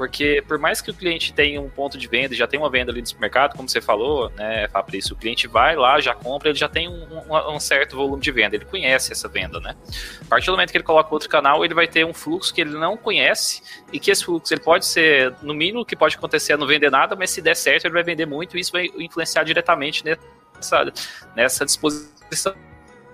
Porque 0.00 0.42
por 0.48 0.58
mais 0.58 0.80
que 0.80 0.90
o 0.90 0.94
cliente 0.94 1.30
tenha 1.30 1.60
um 1.60 1.68
ponto 1.68 1.98
de 1.98 2.08
venda, 2.08 2.34
já 2.34 2.46
tem 2.46 2.58
uma 2.58 2.70
venda 2.70 2.90
ali 2.90 3.02
no 3.02 3.06
supermercado, 3.06 3.54
como 3.54 3.68
você 3.68 3.82
falou, 3.82 4.30
né, 4.30 4.66
Fabrício, 4.68 5.14
o 5.14 5.18
cliente 5.18 5.46
vai 5.46 5.76
lá, 5.76 6.00
já 6.00 6.14
compra, 6.14 6.48
ele 6.48 6.58
já 6.58 6.70
tem 6.70 6.88
um, 6.88 7.04
um, 7.28 7.54
um, 7.54 7.60
certo 7.60 7.96
volume 7.96 8.22
de 8.22 8.32
venda, 8.32 8.56
ele 8.56 8.64
conhece 8.64 9.12
essa 9.12 9.28
venda, 9.28 9.60
né? 9.60 9.76
A 10.22 10.24
partir 10.24 10.46
do 10.46 10.52
momento 10.52 10.70
que 10.70 10.78
ele 10.78 10.84
coloca 10.84 11.12
outro 11.12 11.28
canal, 11.28 11.66
ele 11.66 11.74
vai 11.74 11.86
ter 11.86 12.06
um 12.06 12.14
fluxo 12.14 12.54
que 12.54 12.62
ele 12.62 12.70
não 12.70 12.96
conhece 12.96 13.62
e 13.92 14.00
que 14.00 14.10
esse 14.10 14.24
fluxo 14.24 14.39
ele 14.50 14.60
pode 14.60 14.86
ser, 14.86 15.34
no 15.42 15.54
mínimo, 15.54 15.84
que 15.84 15.96
pode 15.96 16.16
acontecer 16.16 16.54
é 16.54 16.56
não 16.56 16.66
vender 16.66 16.90
nada, 16.90 17.14
mas 17.16 17.30
se 17.30 17.42
der 17.42 17.56
certo, 17.56 17.84
ele 17.84 17.94
vai 17.94 18.02
vender 18.02 18.26
muito 18.26 18.56
e 18.56 18.60
isso 18.60 18.72
vai 18.72 18.86
influenciar 18.98 19.44
diretamente 19.44 20.04
nessa, 20.04 20.92
nessa 21.36 21.64
disposição 21.64 22.54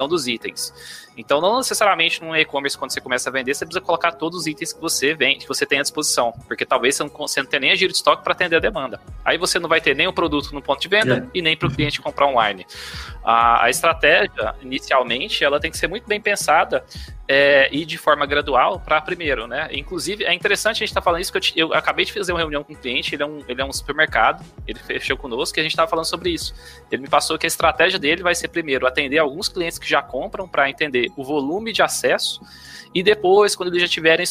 dos 0.09 0.27
itens. 0.27 0.73
Então, 1.17 1.41
não 1.41 1.57
necessariamente 1.59 2.23
no 2.23 2.37
e-commerce, 2.37 2.77
quando 2.77 2.93
você 2.93 3.01
começa 3.01 3.31
a 3.31 3.33
vender, 3.33 3.55
você 3.55 3.65
precisa 3.65 3.85
colocar 3.85 4.13
todos 4.13 4.41
os 4.41 4.47
itens 4.47 4.73
que 4.73 4.81
você 4.81 5.15
vende, 5.15 5.41
que 5.41 5.49
você 5.49 5.65
tem 5.65 5.79
à 5.79 5.83
disposição. 5.83 6.33
Porque 6.47 6.65
talvez 6.67 6.97
você 6.97 7.05
não, 7.05 7.11
você 7.11 7.43
não 7.43 7.49
tenha 7.49 7.61
nem 7.61 7.73
a 7.73 7.75
giro 7.75 7.93
de 7.93 7.97
estoque 7.97 8.23
para 8.23 8.33
atender 8.33 8.57
a 8.57 8.61
demanda. 8.61 9.01
Aí 9.25 9.39
você 9.39 9.59
não 9.59 9.69
vai 9.69 9.81
ter 9.81 9.97
nem 9.97 10.07
o 10.07 10.13
produto 10.13 10.53
no 10.53 10.61
ponto 10.61 10.81
de 10.81 10.89
venda 10.89 11.19
é. 11.19 11.39
e 11.39 11.41
nem 11.41 11.57
para 11.57 11.69
o 11.69 11.73
cliente 11.73 12.01
comprar 12.01 12.27
online. 12.27 12.67
A, 13.25 13.65
a 13.65 13.71
estratégia, 13.71 14.55
inicialmente, 14.61 15.43
ela 15.43 15.59
tem 15.59 15.71
que 15.71 15.79
ser 15.79 15.89
muito 15.89 16.07
bem 16.07 16.21
pensada 16.21 16.85
é, 17.29 17.69
e 17.73 17.85
de 17.85 17.99
forma 17.99 18.25
gradual 18.25 18.79
para 18.79 19.01
primeiro, 19.01 19.47
né? 19.47 19.69
Inclusive, 19.73 20.25
é 20.25 20.33
interessante 20.33 20.77
a 20.77 20.79
gente 20.79 20.91
estar 20.91 21.01
tá 21.01 21.05
falando 21.05 21.21
isso, 21.21 21.33
que 21.33 21.39
eu, 21.61 21.69
eu, 21.69 21.75
acabei 21.75 22.05
de 22.05 22.13
fazer 22.13 22.33
uma 22.33 22.39
reunião 22.39 22.63
com 22.63 22.73
um 22.73 22.77
cliente, 22.77 23.15
ele 23.15 23.23
é 23.23 23.27
um, 23.27 23.43
ele 23.49 23.61
é 23.61 23.65
um 23.65 23.73
supermercado, 23.73 24.45
ele 24.67 24.79
fechou 24.79 25.17
conosco 25.17 25.59
e 25.59 25.61
a 25.61 25.63
gente 25.63 25.73
estava 25.73 25.91
falando 25.91 26.05
sobre 26.05 26.31
isso. 26.31 26.55
Ele 26.91 27.03
me 27.03 27.09
passou 27.09 27.37
que 27.37 27.47
a 27.47 27.49
estratégia 27.49 27.99
dele 27.99 28.23
vai 28.23 28.35
ser, 28.35 28.49
primeiro, 28.49 28.87
atender 28.87 29.19
alguns 29.19 29.49
clientes 29.49 29.79
que 29.79 29.89
já 29.89 30.01
compram 30.01 30.47
para 30.47 30.71
entender 30.71 31.06
o 31.17 31.25
volume 31.25 31.73
de 31.73 31.83
acesso 31.83 32.41
e 32.97 33.03
depois, 33.03 33.55
quando 33.55 33.69
eles 33.69 33.83
já 33.83 33.89
tiverem 33.89 34.25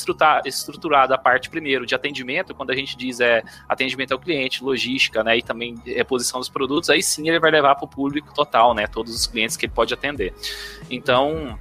estruturado 0.44 1.14
a 1.14 1.20
parte 1.20 1.52
primeiro 1.52 1.86
de 1.86 1.94
atendimento, 1.94 2.56
quando 2.56 2.72
a 2.72 2.76
gente 2.76 2.98
diz 2.98 3.20
é 3.20 3.44
atendimento 3.70 4.12
ao 4.12 4.18
cliente, 4.18 4.64
logística, 4.64 5.24
né, 5.24 5.38
e 5.38 5.44
também 5.44 5.76
reposição 5.86 6.40
dos 6.40 6.50
produtos, 6.50 6.90
aí 6.90 7.04
sim 7.04 7.30
ele 7.30 7.40
vai 7.40 7.52
levar 7.52 7.76
para 7.76 7.86
o 7.86 7.88
público 7.88 8.34
total, 8.34 8.74
né, 8.74 8.88
todos 8.88 9.14
os 9.14 9.28
clientes 9.28 9.56
que 9.56 9.68
ele 9.68 9.74
pode 9.74 9.94
atender. 9.94 10.34
Então, 10.90 11.60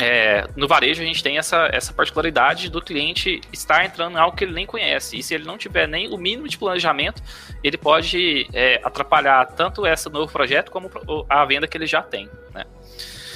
é, 0.00 0.48
no 0.56 0.66
varejo 0.66 1.02
a 1.02 1.04
gente 1.04 1.22
tem 1.22 1.36
essa, 1.36 1.68
essa 1.70 1.92
particularidade 1.92 2.70
do 2.70 2.80
cliente 2.80 3.42
estar 3.52 3.84
entrando 3.84 4.16
em 4.16 4.18
algo 4.18 4.34
que 4.34 4.44
ele 4.44 4.54
nem 4.54 4.64
conhece. 4.64 5.18
E 5.18 5.22
se 5.22 5.34
ele 5.34 5.44
não 5.44 5.58
tiver 5.58 5.86
nem 5.86 6.08
o 6.08 6.16
mínimo 6.16 6.48
de 6.48 6.56
planejamento, 6.56 7.22
ele 7.62 7.76
pode 7.76 8.48
é, 8.54 8.80
atrapalhar 8.82 9.44
tanto 9.48 9.86
esse 9.86 10.08
novo 10.08 10.32
projeto 10.32 10.70
como 10.70 10.90
a 11.28 11.44
venda 11.44 11.68
que 11.68 11.76
ele 11.76 11.86
já 11.86 12.00
tem. 12.00 12.26
Né? 12.54 12.64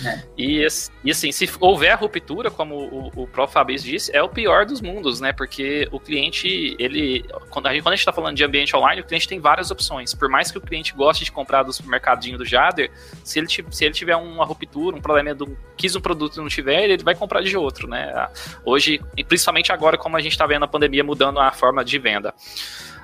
É. 0.05 0.23
E, 0.37 0.67
e, 1.05 1.11
assim, 1.11 1.33
se 1.33 1.49
houver 1.61 1.97
ruptura, 1.97 2.51
como 2.51 2.77
o, 2.77 3.07
o 3.23 3.27
próprio 3.27 3.55
Fabrício 3.55 3.89
disse, 3.89 4.15
é 4.15 4.23
o 4.23 4.29
pior 4.29 4.67
dos 4.67 4.81
mundos, 4.81 5.21
né? 5.21 5.33
Porque 5.33 5.89
o 5.91 5.99
cliente, 5.99 6.77
ele. 6.79 7.25
Quando 7.51 7.67
a 7.67 7.73
gente, 7.73 7.83
quando 7.83 7.93
a 7.93 7.97
gente 7.97 8.05
tá 8.05 8.13
falando 8.13 8.37
de 8.37 8.45
ambiente 8.45 8.77
online, 8.77 9.01
o 9.01 9.05
cliente 9.05 9.29
tem 9.29 9.41
várias 9.41 9.71
opções. 9.71 10.15
Por 10.15 10.29
mais 10.29 10.51
que 10.51 10.59
o 10.59 10.61
cliente 10.61 10.95
goste 10.95 11.25
de 11.25 11.33
comprar 11.33 11.63
do 11.63 11.73
supermercadinho 11.73 12.39
do 12.39 12.45
Jader, 12.45 12.91
se 13.25 13.39
ele, 13.39 13.49
se 13.49 13.85
ele 13.85 13.95
tiver 13.95 14.17
uma 14.17 14.45
ruptura, 14.45 14.97
um 14.97 15.01
problema 15.01 15.35
do 15.35 15.57
quis 15.77 15.95
um 15.95 16.01
produto 16.01 16.37
e 16.37 16.39
não 16.39 16.49
tiver, 16.49 16.85
ele 16.85 17.03
vai 17.03 17.15
comprar 17.15 17.43
de 17.43 17.57
outro, 17.57 17.89
né? 17.89 18.29
Hoje, 18.65 19.01
principalmente 19.29 19.73
agora, 19.73 19.97
como 19.97 20.17
a 20.17 20.21
gente 20.21 20.37
tá 20.37 20.47
vendo 20.47 20.65
a 20.65 20.69
pandemia 20.69 21.05
mudando 21.05 21.39
a 21.39 21.53
forma 21.53 21.85
de 21.85 21.99
venda. 21.99 22.35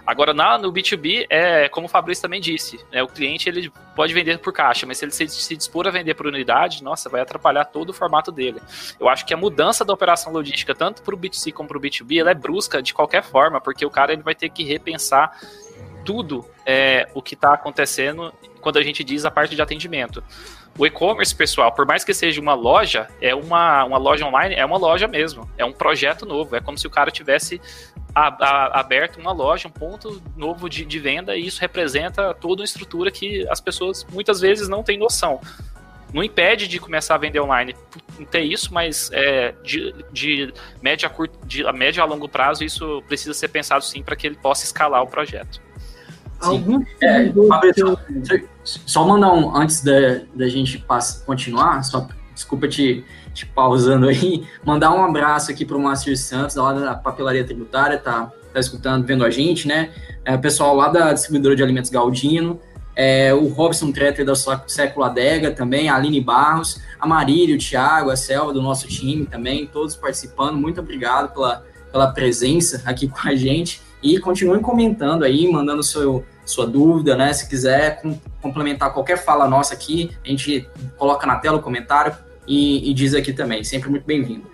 Agora, 0.07 0.35
na, 0.35 0.59
no 0.59 0.73
B2B, 0.73 1.27
é 1.31 1.69
como 1.69 1.87
o 1.87 1.89
Fabrício 1.89 2.23
também 2.23 2.41
disse, 2.41 2.79
né, 2.91 3.03
o 3.03 3.07
cliente 3.07 3.49
ele 3.49 3.73
pode 3.95 4.13
vender 4.13 4.39
por 4.39 4.53
caixa, 4.53 4.85
mas 4.85 4.99
se 4.99 5.05
ele 5.05 5.13
se, 5.13 5.29
se 5.29 5.57
dispor 5.57 5.87
a 5.87 5.91
vender 5.91 6.15
por 6.15 6.27
unidade, 6.27 6.83
nossa, 6.83 7.09
vai 7.09 7.21
atrapalhar 7.21 7.65
todo 7.67 7.91
o 7.91 7.93
formato 7.93 8.33
dele. 8.33 8.61
Eu 8.99 9.09
acho 9.09 9.25
que 9.25 9.33
a 9.33 9.37
mudança 9.37 9.85
da 9.85 9.93
operação 9.93 10.33
logística, 10.33 10.75
tanto 10.75 11.03
para 11.03 11.15
o 11.15 11.19
B2C 11.19 11.53
como 11.53 11.69
para 11.69 11.79
o 11.79 11.81
B2B, 11.81 12.19
ela 12.19 12.33
é 12.33 12.35
brusca 12.35 12.83
de 12.83 12.93
qualquer 12.93 13.23
forma, 13.23 13.61
porque 13.61 13.87
o 13.87 13.91
cara 13.91 14.13
ele 14.13 14.23
vai 14.23 14.35
ter 14.35 14.49
que 14.49 14.65
repensar 14.65 15.39
tudo 16.05 16.45
é, 16.67 17.09
o 17.15 17.23
que 17.23 17.35
está 17.35 17.55
acontecendo 17.55 18.33
quando 18.61 18.79
a 18.79 18.83
gente 18.83 19.05
diz 19.05 19.25
a 19.25 19.31
parte 19.31 19.55
de 19.55 19.63
atendimento. 19.63 20.23
O 20.79 20.87
e-commerce, 20.87 21.35
pessoal, 21.35 21.71
por 21.71 21.87
mais 21.87 22.03
que 22.03 22.15
seja 22.15 22.41
uma 22.41 22.55
loja, 22.55 23.07
é 23.21 23.35
uma, 23.35 23.85
uma 23.85 23.99
loja 23.99 24.25
online, 24.27 24.55
é 24.55 24.65
uma 24.65 24.79
loja 24.79 25.07
mesmo. 25.07 25.49
É 25.59 25.65
um 25.65 25.73
projeto 25.73 26.25
novo. 26.25 26.57
É 26.57 26.61
como 26.61 26.79
se 26.79 26.87
o 26.87 26.91
cara 26.91 27.11
tivesse 27.11 27.61
a, 28.15 28.29
a, 28.29 28.81
aberto 28.81 29.19
uma 29.21 29.33
loja, 29.33 29.69
um 29.69 29.71
ponto 29.71 30.23
novo 30.35 30.71
de, 30.71 30.85
de 30.85 30.99
venda, 30.99 31.37
e 31.37 31.47
isso 31.47 31.61
representa 31.61 32.33
toda 32.33 32.63
uma 32.63 32.65
estrutura 32.65 33.11
que 33.11 33.47
as 33.49 33.61
pessoas 33.61 34.07
muitas 34.11 34.41
vezes 34.41 34.69
não 34.69 34.83
têm 34.83 34.99
noção. 34.99 35.41
Não 36.13 36.23
impede 36.23 36.69
de 36.69 36.79
começar 36.79 37.15
a 37.15 37.19
vender 37.19 37.41
online 37.41 37.75
ter 38.31 38.43
isso, 38.43 38.73
mas 38.73 39.11
é, 39.13 39.55
de, 39.63 39.95
de, 40.13 40.53
média 40.83 41.07
a 41.07 41.11
curto, 41.11 41.39
de 41.47 41.67
a 41.67 41.73
médio 41.73 42.03
a 42.03 42.07
longo 42.07 42.29
prazo, 42.29 42.65
isso 42.65 43.03
precisa 43.09 43.33
ser 43.33 43.49
pensado 43.49 43.83
sim 43.83 44.03
para 44.03 44.15
que 44.15 44.27
ele 44.27 44.37
possa 44.37 44.65
escalar 44.65 45.03
o 45.03 45.07
projeto. 45.07 45.61
Alguns 46.43 46.87
é, 47.01 47.33
Fabrício, 47.49 47.99
só 48.65 49.07
mandar 49.07 49.33
um, 49.33 49.55
antes 49.57 49.83
da, 49.83 50.21
da 50.35 50.49
gente 50.49 50.79
pass, 50.79 51.23
continuar, 51.27 51.83
só 51.83 52.07
desculpa 52.35 52.69
te, 52.69 53.05
te 53.35 53.47
pausando 53.47 54.09
aí, 54.09 54.47
mandar 54.65 54.93
um 54.93 55.05
abraço 55.05 55.51
aqui 55.51 55.65
para 55.65 55.77
o 55.77 55.81
Márcio 55.81 56.17
Santos, 56.17 56.57
lá 56.57 56.73
da 56.73 56.95
Papelaria 56.95 57.45
Tributária, 57.45 57.99
tá, 57.99 58.31
tá 58.53 58.61
escutando, 58.61 59.07
vendo 59.07 59.25
a 59.25 59.31
gente, 59.31 59.67
né? 59.67 59.91
É, 60.25 60.35
o 60.35 60.41
pessoal 60.41 60.75
lá 60.75 60.89
da 60.89 61.13
distribuidora 61.13 61.57
de 61.57 61.63
alimentos 61.63 61.91
Galdino, 61.91 62.61
é, 62.95 63.33
o 63.33 63.49
Robson 63.49 63.91
Tretter 63.91 64.25
da 64.25 64.35
Século 64.35 65.05
Adega 65.05 65.51
também, 65.51 65.89
a 65.89 65.97
Aline 65.97 66.21
Barros, 66.21 66.81
a 67.01 67.07
Marília, 67.07 67.57
o 67.57 67.59
Thiago, 67.59 68.11
a 68.11 68.17
Selva 68.17 68.53
do 68.53 68.61
nosso 68.61 68.87
time 68.87 69.25
também, 69.25 69.67
todos 69.67 69.97
participando. 69.97 70.57
Muito 70.57 70.81
obrigado 70.81 71.33
pela, 71.33 71.65
pela 71.91 72.13
presença 72.13 72.83
aqui 72.85 73.09
com 73.09 73.27
a 73.27 73.35
gente. 73.35 73.81
E 74.03 74.19
continuem 74.19 74.61
comentando 74.61 75.23
aí, 75.23 75.51
mandando 75.51 75.83
seu, 75.83 76.25
sua 76.45 76.67
dúvida, 76.67 77.17
né? 77.17 77.33
Se 77.33 77.49
quiser 77.49 78.01
com, 78.01 78.19
complementar 78.41 78.93
qualquer 78.93 79.19
fala 79.19 79.49
nossa 79.49 79.75
aqui, 79.75 80.11
a 80.25 80.29
gente 80.29 80.69
coloca 80.97 81.27
na 81.27 81.37
tela 81.37 81.59
o 81.59 81.63
comentário 81.63 82.15
e, 82.47 82.91
e 82.91 82.95
diz 82.95 83.15
aqui 83.15 83.33
também. 83.33 83.63
Sempre 83.65 83.91
muito 83.91 84.05
bem-vindo. 84.05 84.47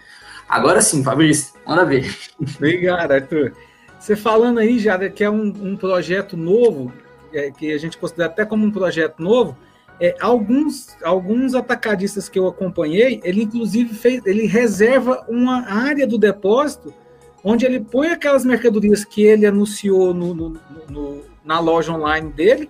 Agora 0.49 0.80
sim, 0.80 1.02
Fabrício, 1.02 1.54
manda 1.66 1.85
ver. 1.85 2.14
Obrigado, 2.57 3.12
Arthur. 3.12 3.52
Você 3.99 4.16
falando 4.16 4.59
aí 4.59 4.78
já 4.78 4.97
que 5.09 5.25
é 5.25 5.30
um, 5.30 5.47
um 5.47 5.76
projeto 5.76 6.37
novo, 6.37 6.92
é, 7.33 7.50
que 7.50 7.73
a 7.73 7.78
gente 7.78 7.99
considera 7.99 8.28
até 8.28 8.45
como 8.45 8.64
um 8.64 8.71
projeto 8.71 9.23
novo, 9.23 9.57
é, 10.00 10.14
alguns, 10.21 10.97
alguns 11.02 11.54
atacadistas 11.54 12.28
que 12.28 12.38
eu 12.38 12.47
acompanhei, 12.47 13.21
ele 13.25 13.42
inclusive 13.42 13.92
fez, 13.95 14.25
ele 14.25 14.47
reserva 14.47 15.25
uma 15.28 15.68
área 15.68 16.07
do 16.07 16.16
depósito 16.16 16.95
onde 17.42 17.64
ele 17.64 17.80
põe 17.80 18.09
aquelas 18.09 18.45
mercadorias 18.45 19.04
que 19.04 19.23
ele 19.23 19.47
anunciou 19.47 20.14
no, 20.14 20.35
no, 20.35 20.61
no 20.88 21.23
na 21.49 21.59
loja 21.59 21.93
online 21.93 22.31
dele 22.31 22.69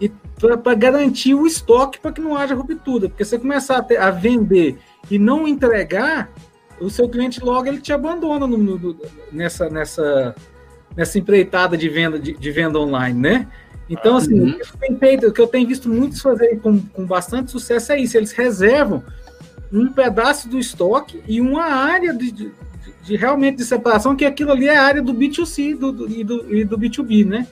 e 0.00 0.08
para 0.38 0.74
garantir 0.74 1.34
o 1.34 1.48
estoque 1.48 1.98
para 1.98 2.12
que 2.12 2.20
não 2.20 2.36
haja 2.36 2.54
ruptura. 2.54 3.08
Porque 3.08 3.24
você 3.24 3.36
começar 3.36 3.78
a, 3.78 3.82
ter, 3.82 3.96
a, 3.96 4.10
vender 4.12 4.78
e 5.10 5.18
não 5.18 5.48
entregar, 5.48 6.30
o 6.80 6.88
seu 6.88 7.08
cliente 7.08 7.44
logo 7.44 7.66
ele 7.66 7.80
te 7.80 7.92
abandona 7.92 8.46
no, 8.46 8.56
no, 8.56 8.96
nessa, 9.32 9.68
nessa, 9.68 10.34
nessa 10.96 11.18
empreitada 11.18 11.76
de 11.76 11.88
venda, 11.88 12.20
de, 12.20 12.32
de 12.32 12.50
venda 12.52 12.78
online, 12.78 13.18
né? 13.20 13.48
Então, 13.90 14.16
assim, 14.16 14.38
uhum. 14.38 14.50
o, 14.50 14.78
que 14.78 14.94
feito, 14.94 15.26
o 15.26 15.32
que 15.32 15.40
eu 15.40 15.48
tenho 15.48 15.66
visto 15.66 15.88
muitos 15.88 16.20
fazerem 16.20 16.56
com, 16.56 16.80
com 16.80 17.04
bastante 17.04 17.50
sucesso 17.50 17.90
é 17.90 17.98
isso. 17.98 18.16
Eles 18.16 18.30
reservam 18.30 19.02
um 19.72 19.92
pedaço 19.92 20.48
do 20.48 20.56
estoque 20.56 21.20
e 21.26 21.40
uma 21.40 21.64
área 21.64 22.14
de, 22.14 22.30
de, 22.30 22.52
de 23.02 23.16
realmente 23.16 23.56
de 23.56 23.64
separação, 23.64 24.14
que 24.14 24.24
aquilo 24.24 24.52
ali 24.52 24.68
é 24.68 24.76
a 24.76 24.84
área 24.84 25.02
do 25.02 25.12
B2C 25.12 25.76
do, 25.76 25.90
do, 25.90 26.08
e, 26.08 26.22
do, 26.22 26.54
e 26.54 26.64
do 26.64 26.78
B2B, 26.78 27.26
né? 27.26 27.48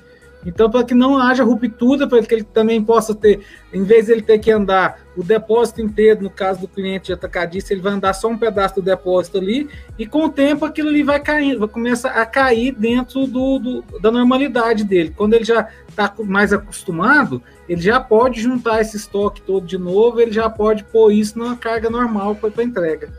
Então, 0.46 0.70
para 0.70 0.84
que 0.84 0.94
não 0.94 1.18
haja 1.18 1.42
ruptura, 1.42 2.06
para 2.06 2.22
que 2.22 2.34
ele 2.34 2.44
também 2.44 2.82
possa 2.82 3.14
ter, 3.14 3.40
em 3.72 3.82
vez 3.82 4.06
de 4.06 4.12
ele 4.12 4.22
ter 4.22 4.38
que 4.38 4.50
andar 4.50 5.00
o 5.16 5.22
depósito 5.22 5.80
inteiro, 5.80 6.22
no 6.22 6.30
caso 6.30 6.60
do 6.60 6.68
cliente 6.68 7.06
de 7.06 7.12
atacadista, 7.12 7.72
ele 7.72 7.82
vai 7.82 7.92
andar 7.92 8.12
só 8.12 8.28
um 8.28 8.38
pedaço 8.38 8.76
do 8.76 8.82
depósito 8.82 9.38
ali, 9.38 9.68
e 9.98 10.06
com 10.06 10.26
o 10.26 10.28
tempo 10.28 10.64
aquilo 10.64 10.88
ali 10.88 11.02
vai 11.02 11.20
caindo, 11.20 11.58
vai 11.58 11.68
começar 11.68 12.10
a 12.10 12.24
cair 12.24 12.72
dentro 12.72 13.26
do, 13.26 13.58
do 13.58 13.84
da 14.00 14.10
normalidade 14.12 14.84
dele. 14.84 15.12
Quando 15.16 15.34
ele 15.34 15.44
já 15.44 15.68
está 15.88 16.14
mais 16.24 16.52
acostumado, 16.52 17.42
ele 17.68 17.80
já 17.80 17.98
pode 17.98 18.40
juntar 18.40 18.80
esse 18.80 18.96
estoque 18.96 19.42
todo 19.42 19.66
de 19.66 19.76
novo, 19.76 20.20
ele 20.20 20.32
já 20.32 20.48
pode 20.48 20.84
pôr 20.84 21.12
isso 21.12 21.38
numa 21.38 21.56
carga 21.56 21.90
normal 21.90 22.36
para 22.36 22.62
entrega. 22.62 23.12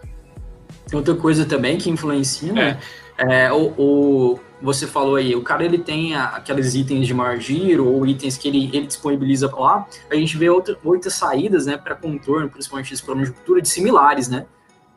Outra 0.93 1.13
coisa 1.15 1.45
também 1.45 1.77
que 1.77 1.89
influencia, 1.89 2.51
né? 2.51 2.79
É, 3.17 3.43
é 3.45 3.51
o, 3.51 3.73
o 3.77 4.39
você 4.61 4.85
falou 4.85 5.15
aí, 5.15 5.35
o 5.35 5.41
cara 5.41 5.63
ele 5.63 5.77
tem 5.77 6.15
aqueles 6.15 6.75
itens 6.75 7.07
de 7.07 7.13
maior 7.13 7.37
giro 7.39 7.87
ou 7.87 8.05
itens 8.05 8.37
que 8.37 8.47
ele, 8.47 8.69
ele 8.73 8.87
disponibiliza 8.87 9.49
lá, 9.55 9.87
a 10.09 10.15
gente 10.15 10.37
vê 10.37 10.49
outra, 10.49 10.77
outras 10.83 11.13
saídas, 11.13 11.65
né, 11.65 11.77
para 11.77 11.95
contorno, 11.95 12.49
principalmente 12.49 12.93
esse 12.93 13.03
problema 13.03 13.27
de 13.27 13.33
cultura, 13.33 13.61
de 13.61 13.69
similares, 13.69 14.27
né? 14.27 14.45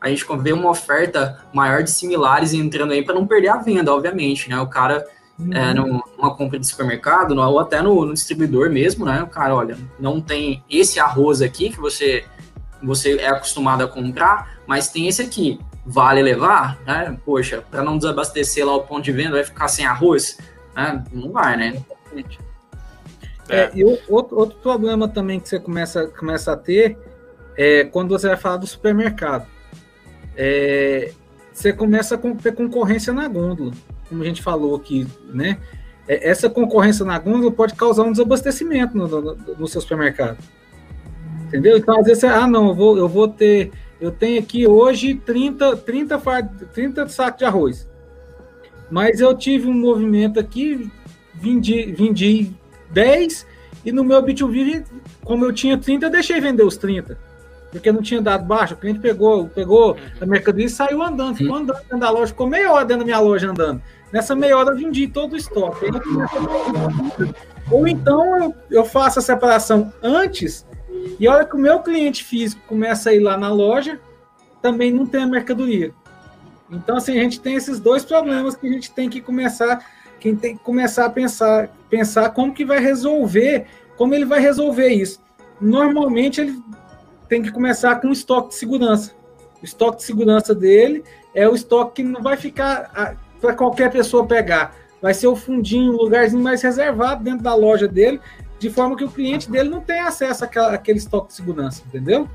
A 0.01 0.09
gente 0.09 0.27
vê 0.41 0.53
uma 0.53 0.69
oferta 0.69 1.45
maior 1.55 1.85
de 1.85 1.91
similares 1.93 2.53
entrando 2.53 2.93
aí 2.93 3.05
para 3.05 3.15
não 3.15 3.25
perder 3.25 3.51
a 3.51 3.59
venda, 3.59 3.95
obviamente, 3.95 4.51
né? 4.51 4.61
O 4.61 4.67
cara 4.67 5.07
uhum. 5.39 5.53
é, 5.53 5.73
numa 5.73 6.35
compra 6.35 6.59
de 6.59 6.67
supermercado 6.67 7.39
ou 7.39 7.61
até 7.61 7.81
no, 7.81 8.05
no, 8.05 8.13
distribuidor 8.13 8.69
mesmo, 8.69 9.05
né? 9.05 9.23
O 9.23 9.29
cara, 9.29 9.55
olha, 9.55 9.79
não 10.01 10.21
tem 10.21 10.65
esse 10.69 10.99
arroz 10.99 11.41
aqui 11.41 11.71
que 11.71 11.79
você 11.79 12.25
você 12.83 13.15
é 13.19 13.29
acostumado 13.29 13.85
a 13.85 13.87
comprar, 13.87 14.59
mas 14.67 14.89
tem 14.89 15.07
esse 15.07 15.23
aqui 15.23 15.61
vale 15.85 16.23
levar, 16.23 16.79
né? 16.87 17.19
Poxa, 17.25 17.63
para 17.71 17.83
não 17.83 17.99
desabastecer 17.99 18.65
lá 18.65 18.77
o 18.77 18.83
ponto 18.83 19.03
de 19.03 19.13
venda, 19.13 19.33
vai 19.33 19.45
ficar 19.45 19.69
sem 19.69 19.85
arroz? 19.85 20.39
Né? 20.75 21.05
Não 21.13 21.31
vai, 21.31 21.57
né? 21.57 21.83
É, 23.49 23.57
é. 23.57 23.71
e 23.75 23.85
outro, 23.85 24.39
outro 24.39 24.59
problema 24.61 25.09
também 25.09 25.41
que 25.41 25.49
você 25.49 25.59
começa, 25.59 26.07
começa 26.07 26.53
a 26.53 26.57
ter 26.57 26.97
é 27.57 27.85
quando 27.85 28.11
você 28.11 28.29
vai 28.29 28.37
falar 28.37 28.59
do 28.59 28.67
supermercado. 28.67 29.47
É, 30.37 31.13
você 31.53 31.73
começa 31.73 32.15
a 32.15 32.19
ter 32.19 32.55
concorrência 32.55 33.13
na 33.13 33.29
gôndola, 33.29 33.73
como 34.09 34.23
a 34.23 34.27
gente 34.27 34.43
falou 34.43 34.75
aqui, 34.77 35.07
né? 35.27 35.59
É, 36.09 36.29
essa 36.29 36.49
concorrência 36.49 37.05
na 37.05 37.19
gôndola 37.19 37.53
pode 37.53 37.75
causar 37.75 38.05
um 38.05 38.13
desabastecimento 38.13 38.97
no, 38.97 39.07
no, 39.07 39.35
no 39.35 39.69
seu 39.69 39.81
supermercado. 39.81 40.39
Entendeu? 41.47 41.77
Então, 41.77 41.99
às 41.99 42.07
vezes, 42.07 42.21
você, 42.21 42.27
ah, 42.27 42.47
não, 42.47 42.69
eu 42.69 42.75
vou, 42.75 42.97
eu 42.97 43.09
vou 43.09 43.29
ter 43.29 43.71
eu 44.03 44.11
tenho 44.11 44.41
aqui 44.41 44.67
hoje 44.67 45.15
30, 45.15 45.77
30, 45.77 46.21
30 46.75 47.09
sacos 47.09 47.39
de 47.39 47.45
arroz. 47.45 47.89
Mas 48.91 49.21
eu 49.21 49.33
tive 49.33 49.69
um 49.69 49.73
movimento 49.73 50.41
aqui, 50.41 50.91
vendi, 51.33 51.93
vendi 51.93 52.51
10 52.91 53.47
e 53.85 53.93
no 53.93 54.03
meu 54.03 54.21
B2B, 54.21 54.85
como 55.25 55.45
eu 55.45 55.53
tinha 55.53 55.79
30, 55.79 56.07
eu 56.07 56.11
deixei 56.11 56.41
vender 56.41 56.65
os 56.65 56.77
30. 56.77 57.17
Porque 57.71 57.93
não 57.93 58.03
tinha 58.03 58.21
dado 58.21 58.45
baixo. 58.45 58.75
O 58.75 58.77
cliente 58.77 58.99
pegou, 58.99 59.49
pegou 59.49 59.97
a 60.21 60.27
mercadoria 60.27 60.67
e 60.67 60.69
saiu 60.69 61.01
andando. 61.01 61.37
Ficou 61.37 61.55
andando 61.55 61.79
dentro 61.83 62.01
da 62.01 62.11
loja, 62.11 62.27
ficou 62.27 62.49
meia 62.49 62.73
hora 62.73 62.85
dentro 62.85 63.03
da 63.03 63.05
minha 63.05 63.21
loja 63.21 63.49
andando. 63.49 63.81
Nessa 64.13 64.35
meia 64.35 64.59
hora 64.59 64.71
eu 64.71 64.77
vendi 64.79 65.07
todo 65.07 65.35
o 65.35 65.37
estoque. 65.37 65.87
Ou 67.71 67.87
então 67.87 68.37
eu, 68.37 68.55
eu 68.69 68.85
faço 68.85 69.21
a 69.21 69.23
separação 69.23 69.93
antes 70.03 70.67
e 71.19 71.27
a 71.27 71.33
hora 71.33 71.45
que 71.45 71.55
o 71.55 71.59
meu 71.59 71.81
cliente 71.81 72.25
físico 72.25 72.63
começa 72.67 73.11
a 73.11 73.15
ir 73.15 73.21
lá 73.21 73.37
na 73.37 73.53
loja, 73.53 74.01
também 74.61 74.93
não 74.93 75.07
tem 75.07 75.23
a 75.23 75.27
mercadoria. 75.27 75.93
Então, 76.71 76.97
assim, 76.97 77.19
a 77.19 77.23
gente 77.23 77.41
tem 77.41 77.55
esses 77.55 77.79
dois 77.79 78.05
problemas 78.05 78.57
que 78.57 78.67
a 78.67 78.71
gente 78.71 78.91
tem 78.91 79.09
que 79.09 79.21
começar, 79.21 79.85
quem 80.19 80.35
tem 80.35 80.57
que 80.57 80.63
começar 80.63 81.07
a 81.07 81.11
pensar, 81.11 81.69
pensar 81.91 82.31
como 82.31 82.55
que 82.55 82.65
vai 82.65 82.79
resolver, 82.79 83.67
como 83.97 84.15
ele 84.15 84.25
vai 84.25 84.41
resolver 84.41 84.89
isso. 84.89 85.21
Normalmente 85.61 86.41
ele 86.41 86.59
tem 87.29 87.43
que 87.43 87.51
começar 87.51 87.97
com 88.01 88.09
o 88.09 88.13
estoque 88.13 88.51
de 88.51 88.55
segurança. 88.55 89.13
O 89.61 89.65
estoque 89.65 89.99
de 89.99 90.05
segurança 90.05 90.55
dele 90.55 91.05
é 91.35 91.49
o 91.49 91.55
estoque 91.55 92.03
que 92.03 92.09
não 92.09 92.23
vai 92.23 92.37
ficar 92.37 93.17
para 93.41 93.55
qualquer 93.55 93.91
pessoa 93.91 94.27
pegar. 94.27 94.75
Vai 95.01 95.15
ser 95.15 95.27
o 95.27 95.37
fundinho, 95.37 95.93
um 95.93 95.97
lugarzinho 95.97 96.43
mais 96.43 96.63
reservado 96.63 97.25
dentro 97.25 97.43
da 97.43 97.55
loja 97.55 97.89
dele, 97.89 98.21
de 98.63 98.71
forma 98.71 98.97
que 98.97 99.03
o 99.03 99.11
cliente 99.11 99.51
dele 99.51 99.69
não 99.69 99.81
tenha 99.81 100.07
acesso 100.07 100.45
àquela, 100.45 100.73
àquele 100.73 100.99
estoque 100.99 101.29
de 101.29 101.35
segurança, 101.35 101.83
entendeu? 101.85 102.29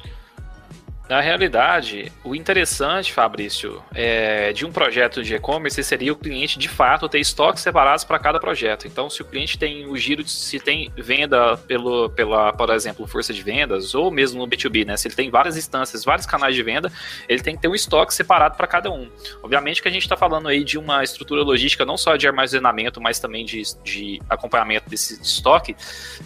Na 1.09 1.21
realidade, 1.21 2.11
o 2.21 2.35
interessante, 2.35 3.13
Fabrício, 3.13 3.81
é, 3.95 4.51
de 4.51 4.65
um 4.65 4.71
projeto 4.71 5.23
de 5.23 5.35
e-commerce 5.35 5.81
seria 5.81 6.11
o 6.11 6.15
cliente 6.15 6.59
de 6.59 6.67
fato 6.67 7.07
ter 7.07 7.19
estoques 7.19 7.63
separados 7.63 8.03
para 8.03 8.19
cada 8.19 8.39
projeto. 8.39 8.87
Então, 8.87 9.09
se 9.09 9.21
o 9.21 9.25
cliente 9.25 9.57
tem 9.57 9.87
o 9.87 9.95
giro, 9.95 10.27
se 10.27 10.59
tem 10.59 10.91
venda 10.97 11.55
pelo, 11.55 12.09
pela, 12.09 12.51
por 12.51 12.69
exemplo, 12.71 13.07
força 13.07 13.33
de 13.33 13.41
vendas, 13.41 13.95
ou 13.95 14.11
mesmo 14.11 14.41
no 14.41 14.47
B2B, 14.47 14.85
né? 14.85 14.97
Se 14.97 15.07
ele 15.07 15.15
tem 15.15 15.29
várias 15.29 15.55
instâncias, 15.55 16.03
vários 16.03 16.25
canais 16.25 16.53
de 16.53 16.61
venda, 16.61 16.91
ele 17.29 17.41
tem 17.41 17.55
que 17.55 17.61
ter 17.61 17.69
um 17.69 17.75
estoque 17.75 18.13
separado 18.13 18.57
para 18.57 18.67
cada 18.67 18.91
um. 18.91 19.09
Obviamente 19.41 19.81
que 19.81 19.87
a 19.87 19.91
gente 19.91 20.03
está 20.03 20.17
falando 20.17 20.49
aí 20.49 20.61
de 20.61 20.77
uma 20.77 21.03
estrutura 21.03 21.41
logística 21.41 21.85
não 21.85 21.95
só 21.95 22.17
de 22.17 22.27
armazenamento, 22.27 22.99
mas 22.99 23.17
também 23.17 23.45
de, 23.45 23.61
de 23.81 24.21
acompanhamento 24.29 24.89
desse 24.89 25.21
estoque, 25.21 25.73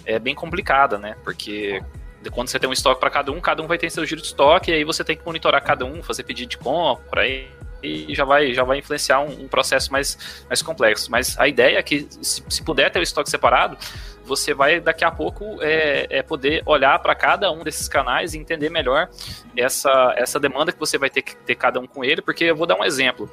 é 0.08 0.18
bem 0.18 0.34
complicada, 0.34 0.98
né? 0.98 1.16
Porque 1.24 1.82
quando 2.30 2.50
você 2.50 2.60
tem 2.60 2.70
um 2.70 2.74
estoque 2.74 3.00
para 3.00 3.10
cada 3.10 3.32
um, 3.32 3.40
cada 3.40 3.64
um 3.64 3.68
vai 3.68 3.78
ter 3.78 3.90
seu 3.90 4.06
giro 4.06 4.22
de 4.22 4.28
estoque, 4.28 4.72
e 4.72 4.74
aí 4.74 4.84
você 4.84 5.04
tem 5.04 5.18
que 5.18 5.26
monitorar 5.26 5.64
cada 5.64 5.86
um, 5.86 6.04
fazer 6.04 6.24
pedido 6.24 6.50
de 6.50 6.58
compra, 6.58 7.22
aí 7.22 7.48
e 7.84 8.14
já 8.14 8.26
vai, 8.26 8.54
já 8.54 8.64
vai 8.64 8.80
influenciar 8.80 9.20
um, 9.22 9.44
um, 9.44 9.48
processo 9.48 9.92
mais, 9.92 10.44
mais 10.48 10.62
complexo. 10.62 11.10
Mas 11.10 11.38
a 11.40 11.48
ideia 11.48 11.78
é 11.78 11.84
que, 11.84 12.08
se, 12.22 12.44
se 12.48 12.64
puder 12.64 12.92
ter 12.92 13.00
o 13.00 13.04
estoque 13.04 13.30
separado, 13.30 13.78
você 14.24 14.54
vai 14.54 14.80
daqui 14.80 15.04
a 15.04 15.12
pouco 15.12 15.58
é, 15.62 16.08
é 16.10 16.22
poder 16.22 16.62
olhar 16.66 16.98
para 17.00 17.14
cada 17.16 17.52
um 17.52 17.64
desses 17.64 17.88
canais 17.88 18.34
e 18.34 18.38
entender 18.38 18.70
melhor 18.70 19.10
essa, 19.58 20.14
essa 20.16 20.40
demanda 20.40 20.72
que 20.72 20.80
você 20.80 20.98
vai 20.98 21.10
ter 21.10 21.22
que 21.22 21.36
ter 21.36 21.56
cada 21.56 21.80
um 21.80 21.88
com 21.88 22.04
ele, 22.04 22.22
porque 22.22 22.46
eu 22.46 22.56
vou 22.56 22.66
dar 22.66 22.78
um 22.78 22.84
exemplo. 22.84 23.30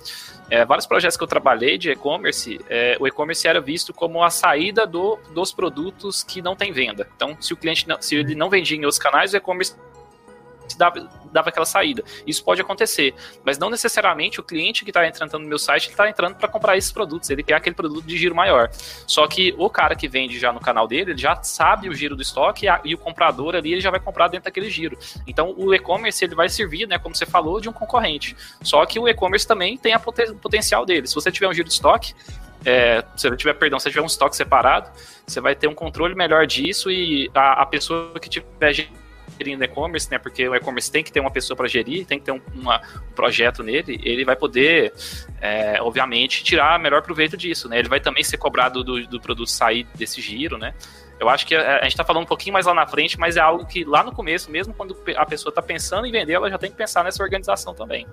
É, 0.51 0.65
vários 0.65 0.87
projetos 0.87 1.17
que 1.17 1.23
eu 1.23 1.29
trabalhei 1.29 1.77
de 1.77 1.91
e-commerce, 1.91 2.59
é, 2.69 2.97
o 2.99 3.07
e-commerce 3.07 3.47
era 3.47 3.61
visto 3.61 3.93
como 3.93 4.23
a 4.25 4.31
saída 4.31 4.87
do, 4.87 5.19
dos 5.35 5.53
produtos 5.53 6.25
que 6.25 6.41
não 6.41 6.57
tem 6.57 6.73
venda. 6.73 7.07
Então, 7.15 7.37
se 7.41 7.53
o 7.53 7.57
cliente 7.57 7.87
não, 7.87 8.01
se 8.01 8.17
ele 8.17 8.35
não 8.35 8.49
vendia 8.49 8.77
em 8.77 8.81
outros 8.81 8.99
canais, 8.99 9.33
o 9.33 9.37
e-commerce 9.37 9.77
dava, 10.77 11.09
dava 11.33 11.49
aquela 11.49 11.67
saída. 11.67 12.03
Isso 12.27 12.45
pode 12.45 12.61
acontecer, 12.61 13.15
mas 13.45 13.59
não 13.59 13.71
necessariamente 13.71 14.41
o 14.41 14.43
cliente 14.43 14.85
que 14.85 14.91
está 14.91 15.07
entrando 15.07 15.39
no 15.39 15.49
meu 15.49 15.59
site 15.59 15.89
está 15.89 16.09
entrando 16.09 16.37
para 16.37 16.49
comprar 16.49 16.77
esses 16.77 16.93
produtos, 16.93 17.31
ele 17.31 17.43
quer 17.43 17.55
aquele 17.55 17.75
produto 17.75 18.05
de 18.05 18.17
giro 18.17 18.35
maior. 18.35 18.71
Só 19.07 19.27
que 19.27 19.55
o 19.57 19.71
cara 19.71 19.95
que 19.95 20.09
vende 20.09 20.39
já 20.39 20.53
no 20.53 20.61
canal 20.61 20.87
dele, 20.87 21.13
ele 21.13 21.19
já 21.19 21.43
sabe 21.43 21.89
o 21.89 21.95
giro 21.95 22.17
do 22.17 22.23
estoque 22.23 22.67
e, 22.67 22.69
a, 22.69 22.81
e 22.85 22.95
o 22.95 22.99
comprador 22.99 23.55
ali 23.55 23.73
ele 23.73 23.81
já 23.81 23.91
vai 23.91 24.01
comprar 24.01 24.29
dentro 24.29 24.45
daquele 24.45 24.71
giro. 24.71 24.99
Então 25.27 25.55
o 25.57 25.75
e-commerce 25.75 26.25
ele 26.25 26.35
vai 26.35 26.49
servir, 26.49 26.87
né, 26.87 26.99
como 26.99 27.15
você 27.15 27.27
falou, 27.27 27.61
de 27.61 27.69
um 27.69 27.73
concorrente. 27.73 28.37
Só 28.63 28.85
que 28.85 28.99
o 28.99 29.09
e-commerce 29.09 29.47
também 29.47 29.77
tem 29.77 29.93
a 29.93 29.99
poten 29.99 30.35
potencial 30.35 30.85
dele. 30.85 31.07
Se 31.07 31.15
você 31.15 31.31
tiver 31.31 31.49
um 31.49 31.55
giro 31.55 31.69
de 31.69 31.75
estoque, 31.75 32.15
é, 32.65 33.05
se 33.17 33.29
você 33.29 33.37
tiver, 33.37 33.55
perdão, 33.55 33.79
se 33.79 33.89
tiver 33.89 34.03
um 34.03 34.07
estoque 34.07 34.37
separado, 34.37 34.91
você 35.27 35.41
vai 35.41 35.55
ter 35.55 35.69
um 35.69 35.75
controle 35.75 36.15
melhor 36.15 36.47
disso 36.47 36.91
e 36.91 37.31
a, 37.35 37.63
a 37.63 37.67
pessoa 37.67 38.19
que 38.21 38.29
tiver 38.29 38.73
gerindo 39.39 39.63
e-commerce, 39.65 40.11
né? 40.11 40.19
Porque 40.19 40.49
o 40.49 40.55
e-commerce 40.55 40.91
tem 40.91 41.03
que 41.05 41.13
ter 41.13 41.21
uma 41.21 41.31
pessoa 41.31 41.57
para 41.57 41.69
gerir, 41.69 42.05
tem 42.05 42.19
que 42.19 42.25
ter 42.25 42.33
um, 42.33 42.41
uma, 42.55 42.79
um, 42.79 43.13
projeto 43.15 43.63
nele, 43.63 44.01
ele 44.03 44.25
vai 44.25 44.37
poder, 44.37 44.93
é, 45.41 45.81
obviamente, 45.81 46.43
tirar 46.43 46.79
melhor 46.79 47.03
proveito 47.03 47.37
disso, 47.37 47.69
né? 47.69 47.79
Ele 47.79 47.89
vai 47.89 48.01
também 48.01 48.25
ser 48.25 48.37
cobrado 48.37 48.83
do, 48.83 49.07
do 49.07 49.21
produto 49.21 49.49
sair 49.49 49.87
desse 49.95 50.21
giro, 50.21 50.59
né? 50.59 50.75
Eu 51.21 51.29
acho 51.29 51.47
que 51.47 51.55
a, 51.55 51.79
a 51.79 51.83
gente 51.83 51.93
está 51.93 52.05
falando 52.05 52.25
um 52.25 52.29
pouquinho 52.29 52.53
mais 52.53 52.67
lá 52.67 52.75
na 52.75 52.87
frente, 52.87 53.19
mas 53.19 53.37
é 53.37 53.41
algo 53.41 53.67
que 53.67 53.85
lá 53.85 54.05
no 54.05 54.13
começo, 54.13 54.51
mesmo 54.51 54.75
quando 54.75 54.97
a 55.17 55.27
pessoa 55.27 55.51
está 55.51 55.63
pensando 55.63 56.07
em 56.07 56.13
vender, 56.13 56.35
ela 56.35 56.51
já 56.51 56.59
tem 56.59 56.71
que 56.71 56.77
pensar 56.77 57.05
nessa 57.05 57.23
organização 57.23 57.75
também. 57.75 58.07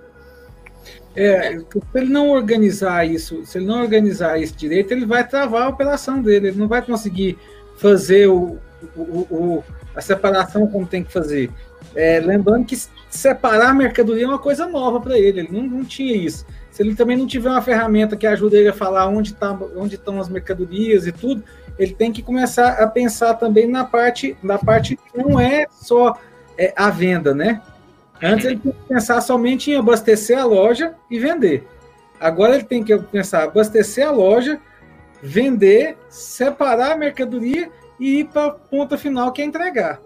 É, 1.15 1.57
se 1.57 1.65
ele 1.95 2.09
não 2.09 2.29
organizar 2.29 3.05
isso, 3.05 3.45
se 3.45 3.57
ele 3.57 3.65
não 3.65 3.81
organizar 3.81 4.37
isso 4.37 4.55
direito, 4.55 4.91
ele 4.91 5.05
vai 5.05 5.25
travar 5.25 5.63
a 5.63 5.69
operação 5.69 6.21
dele, 6.21 6.49
ele 6.49 6.57
não 6.57 6.67
vai 6.67 6.81
conseguir 6.81 7.37
fazer 7.77 8.27
o, 8.27 8.59
o, 8.95 9.01
o, 9.01 9.63
a 9.95 10.01
separação 10.01 10.67
como 10.67 10.85
tem 10.85 11.03
que 11.03 11.11
fazer. 11.11 11.49
É, 11.95 12.19
lembrando 12.19 12.65
que 12.65 12.77
separar 13.09 13.69
a 13.69 13.73
mercadoria 13.73 14.25
é 14.25 14.27
uma 14.27 14.39
coisa 14.39 14.67
nova 14.67 14.99
para 14.99 15.17
ele, 15.17 15.39
ele 15.39 15.49
não, 15.51 15.63
não, 15.63 15.85
tinha 15.85 16.15
isso. 16.15 16.45
Se 16.69 16.83
ele 16.83 16.93
também 16.93 17.15
não 17.15 17.25
tiver 17.25 17.49
uma 17.49 17.61
ferramenta 17.61 18.17
que 18.17 18.27
ajude 18.27 18.57
ele 18.57 18.67
a 18.67 18.73
falar 18.73 19.07
onde, 19.07 19.33
tá, 19.33 19.57
onde 19.75 19.95
estão 19.95 20.19
as 20.19 20.27
mercadorias 20.27 21.07
e 21.07 21.11
tudo, 21.11 21.41
ele 21.79 21.93
tem 21.93 22.11
que 22.11 22.21
começar 22.21 22.73
a 22.73 22.87
pensar 22.87 23.35
também 23.35 23.67
na 23.67 23.85
parte, 23.85 24.35
na 24.43 24.57
parte 24.57 24.97
que 24.97 25.17
não 25.17 25.39
é 25.39 25.67
só 25.71 26.17
é, 26.57 26.73
a 26.75 26.89
venda, 26.89 27.33
né? 27.33 27.61
Antes 28.21 28.45
ele 28.45 28.57
tinha 28.57 28.73
que 28.73 28.87
pensar 28.87 29.21
somente 29.21 29.71
em 29.71 29.75
abastecer 29.75 30.37
a 30.37 30.45
loja 30.45 30.93
e 31.09 31.19
vender. 31.19 31.67
Agora 32.19 32.55
ele 32.55 32.63
tem 32.63 32.83
que 32.83 32.97
pensar 32.97 33.43
abastecer 33.43 34.07
a 34.07 34.11
loja, 34.11 34.59
vender, 35.21 35.97
separar 36.09 36.93
a 36.93 36.97
mercadoria 36.97 37.69
e 37.99 38.19
ir 38.19 38.25
para 38.25 38.47
a 38.47 38.51
ponta 38.51 38.97
final 38.97 39.31
que 39.31 39.41
é 39.41 39.45
entregar. 39.45 39.99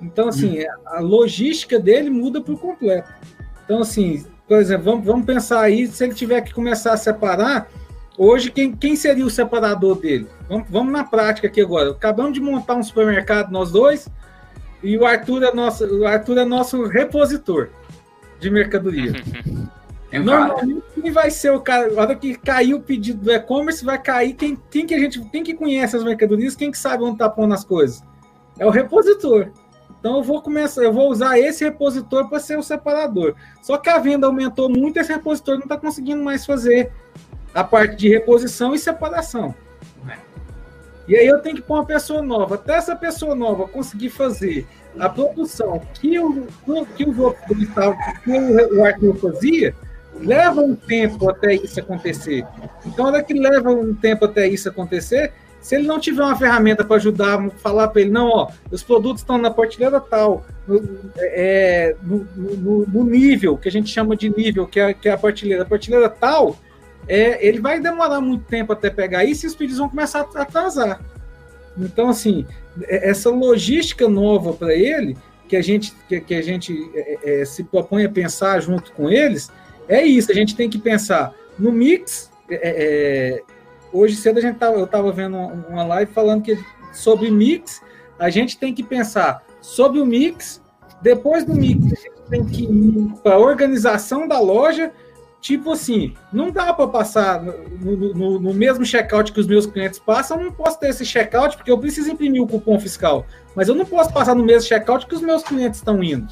Então, 0.00 0.28
assim, 0.28 0.60
hum. 0.60 0.66
a 0.86 1.00
logística 1.00 1.78
dele 1.78 2.10
muda 2.10 2.40
por 2.40 2.60
completo. 2.60 3.12
Então, 3.64 3.80
assim, 3.80 4.24
por 4.46 4.58
exemplo, 4.58 4.84
vamos, 4.84 5.04
vamos 5.04 5.26
pensar 5.26 5.60
aí, 5.60 5.86
se 5.86 6.04
ele 6.04 6.14
tiver 6.14 6.40
que 6.42 6.54
começar 6.54 6.92
a 6.92 6.96
separar, 6.96 7.68
hoje 8.16 8.50
quem, 8.50 8.72
quem 8.72 8.94
seria 8.94 9.24
o 9.24 9.30
separador 9.30 9.98
dele? 9.98 10.28
Vamos, 10.48 10.66
vamos 10.68 10.92
na 10.92 11.04
prática 11.04 11.48
aqui 11.48 11.60
agora. 11.60 11.90
Acabamos 11.90 12.34
de 12.34 12.40
montar 12.40 12.76
um 12.76 12.82
supermercado, 12.82 13.50
nós 13.50 13.70
dois, 13.70 14.08
e 14.82 14.96
o 14.96 15.04
Arthur 15.04 15.42
é 15.42 15.52
nosso, 15.52 15.84
o 15.84 16.06
Arthur 16.06 16.38
é 16.38 16.44
nosso 16.44 16.86
repositor 16.86 17.70
de 18.38 18.50
mercadoria. 18.50 19.12
É 20.10 20.18
Normalmente 20.18 20.84
quem 20.94 21.10
vai 21.10 21.30
ser 21.30 21.50
o 21.50 21.60
cara, 21.60 21.90
na 21.90 22.02
hora 22.02 22.14
que 22.14 22.36
cair 22.36 22.74
o 22.74 22.80
pedido 22.80 23.24
do 23.24 23.32
e-commerce, 23.32 23.84
vai 23.84 24.00
cair 24.00 24.34
quem, 24.34 24.56
quem 24.70 24.86
que 24.86 24.94
a 24.94 24.98
gente, 24.98 25.20
quem 25.30 25.42
que 25.42 25.54
conhece 25.54 25.96
as 25.96 26.04
mercadorias, 26.04 26.54
quem 26.54 26.70
que 26.70 26.78
sabe 26.78 27.02
onde 27.02 27.18
tá 27.18 27.28
pondo 27.28 27.54
as 27.54 27.64
coisas. 27.64 28.02
É 28.58 28.64
o 28.64 28.70
repositor. 28.70 29.50
Então 29.98 30.18
eu 30.18 30.22
vou 30.22 30.40
começar, 30.40 30.82
eu 30.82 30.92
vou 30.92 31.10
usar 31.10 31.38
esse 31.38 31.64
repositor 31.64 32.28
para 32.28 32.38
ser 32.38 32.56
o 32.58 32.62
separador. 32.62 33.34
Só 33.60 33.76
que 33.76 33.90
a 33.90 33.98
venda 33.98 34.26
aumentou 34.26 34.68
muito, 34.68 34.98
esse 34.98 35.12
repositor 35.12 35.54
não 35.54 35.64
está 35.64 35.76
conseguindo 35.76 36.22
mais 36.22 36.46
fazer 36.46 36.92
a 37.52 37.64
parte 37.64 37.96
de 37.96 38.08
reposição 38.08 38.74
e 38.74 38.78
separação. 38.78 39.54
E 41.08 41.16
aí 41.16 41.26
eu 41.26 41.40
tenho 41.40 41.56
que 41.56 41.62
pôr 41.62 41.74
uma 41.74 41.86
pessoa 41.86 42.20
nova. 42.20 42.56
Até 42.56 42.74
essa 42.74 42.96
pessoa 42.96 43.34
nova 43.34 43.68
conseguir 43.68 44.10
fazer 44.10 44.66
a 44.98 45.08
produção 45.08 45.80
que 45.94 46.18
o, 46.18 46.46
que 46.96 47.04
os 47.04 47.16
que 48.24 48.30
o 48.32 48.84
Arthur 48.84 49.14
fazia, 49.16 49.74
leva 50.20 50.60
um 50.60 50.74
tempo 50.74 51.28
até 51.28 51.54
isso 51.54 51.78
acontecer. 51.80 52.44
Então, 52.84 53.06
hora 53.06 53.22
que 53.22 53.34
leva 53.34 53.70
um 53.70 53.94
tempo 53.94 54.24
até 54.24 54.46
isso 54.46 54.68
acontecer, 54.68 55.32
se 55.60 55.74
ele 55.74 55.86
não 55.86 55.98
tiver 55.98 56.22
uma 56.22 56.36
ferramenta 56.36 56.84
para 56.84 56.96
ajudar, 56.96 57.50
falar 57.58 57.88
para 57.88 58.02
ele, 58.02 58.10
não, 58.10 58.28
ó, 58.28 58.50
os 58.70 58.82
produtos 58.82 59.22
estão 59.22 59.36
na 59.36 59.50
prateleira 59.50 60.00
tal, 60.00 60.46
no, 60.66 60.80
é, 61.18 61.96
no, 62.02 62.26
no, 62.36 62.86
no, 62.86 63.04
nível, 63.04 63.56
que 63.56 63.68
a 63.68 63.72
gente 63.72 63.90
chama 63.90 64.16
de 64.16 64.28
nível, 64.28 64.66
que 64.66 64.78
é, 64.78 64.94
que 64.94 65.08
é 65.08 65.12
a 65.12 65.18
prateleira, 65.18 65.62
a 65.64 65.66
prateleira 65.66 66.08
tal, 66.08 66.56
é, 67.08 67.44
ele 67.44 67.60
vai 67.60 67.80
demorar 67.80 68.20
muito 68.20 68.44
tempo 68.44 68.72
até 68.72 68.90
pegar 68.90 69.24
isso 69.24 69.44
e 69.44 69.48
os 69.48 69.56
pedidos 69.56 69.78
vão 69.78 69.88
começar 69.88 70.26
a 70.34 70.42
atrasar. 70.42 71.00
Então, 71.76 72.08
assim, 72.08 72.46
é, 72.84 73.10
essa 73.10 73.30
logística 73.30 74.08
nova 74.08 74.52
para 74.52 74.72
ele, 74.72 75.16
que 75.48 75.56
a 75.56 75.62
gente, 75.62 75.92
que, 76.08 76.20
que 76.20 76.34
a 76.34 76.42
gente 76.42 76.74
é, 76.94 77.40
é, 77.40 77.44
se 77.44 77.64
propõe 77.64 78.04
a 78.04 78.08
pensar 78.08 78.60
junto 78.60 78.92
com 78.92 79.10
eles, 79.10 79.50
é 79.88 80.04
isso, 80.04 80.30
a 80.30 80.34
gente 80.34 80.54
tem 80.56 80.68
que 80.68 80.78
pensar 80.78 81.34
no 81.58 81.72
mix. 81.72 82.30
É, 82.48 82.60
é, 82.62 83.42
hoje 83.92 84.16
cedo 84.16 84.38
a 84.38 84.42
gente 84.42 84.58
tava, 84.58 84.76
eu 84.76 84.84
estava 84.84 85.10
vendo 85.12 85.36
uma 85.36 85.84
live 85.84 86.12
falando 86.12 86.42
que 86.42 86.58
sobre 86.92 87.30
mix, 87.30 87.80
a 88.18 88.30
gente 88.30 88.58
tem 88.58 88.72
que 88.72 88.82
pensar 88.82 89.44
sobre 89.60 90.00
o 90.00 90.06
mix, 90.06 90.62
depois 91.02 91.44
do 91.44 91.54
mix, 91.54 91.84
a 91.84 91.96
gente 91.96 92.22
tem 92.30 92.44
que 92.44 92.64
ir 92.64 93.12
para 93.22 93.34
a 93.34 93.38
organização 93.38 94.26
da 94.26 94.38
loja. 94.40 94.92
Tipo 95.38 95.72
assim, 95.72 96.14
não 96.32 96.50
dá 96.50 96.72
para 96.72 96.88
passar 96.88 97.40
no, 97.40 98.14
no, 98.14 98.40
no 98.40 98.54
mesmo 98.54 98.84
checkout 98.84 99.32
que 99.32 99.38
os 99.38 99.46
meus 99.46 99.64
clientes 99.64 99.98
passam, 99.98 100.38
eu 100.38 100.46
não 100.46 100.52
posso 100.52 100.80
ter 100.80 100.88
esse 100.88 101.04
checkout 101.04 101.56
porque 101.56 101.70
eu 101.70 101.78
preciso 101.78 102.10
imprimir 102.10 102.42
o 102.42 102.48
cupom 102.48 102.80
fiscal. 102.80 103.24
Mas 103.54 103.68
eu 103.68 103.74
não 103.74 103.84
posso 103.84 104.12
passar 104.12 104.34
no 104.34 104.42
mesmo 104.42 104.66
checkout 104.66 105.06
que 105.06 105.14
os 105.14 105.20
meus 105.20 105.44
clientes 105.44 105.78
estão 105.78 106.02
indo 106.02 106.26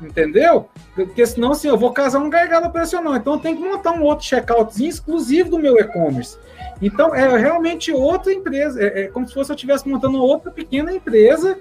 entendeu? 0.00 0.68
Porque 0.94 1.24
senão, 1.26 1.52
assim, 1.52 1.68
eu 1.68 1.76
vou 1.76 1.92
casar 1.92 2.18
um 2.18 2.30
gargalo 2.30 2.66
operacional. 2.66 3.16
Então, 3.16 3.34
eu 3.34 3.40
tenho 3.40 3.56
que 3.56 3.62
montar 3.62 3.92
um 3.92 4.02
outro 4.02 4.26
checkoutzinho 4.26 4.88
exclusivo 4.88 5.50
do 5.50 5.58
meu 5.58 5.78
e-commerce. 5.78 6.38
Então, 6.80 7.14
é 7.14 7.36
realmente 7.38 7.92
outra 7.92 8.32
empresa. 8.32 8.82
É, 8.82 9.02
é, 9.02 9.06
como 9.08 9.26
se 9.26 9.34
fosse 9.34 9.50
eu 9.50 9.54
estivesse 9.54 9.88
montando 9.88 10.22
outra 10.22 10.50
pequena 10.50 10.92
empresa 10.92 11.58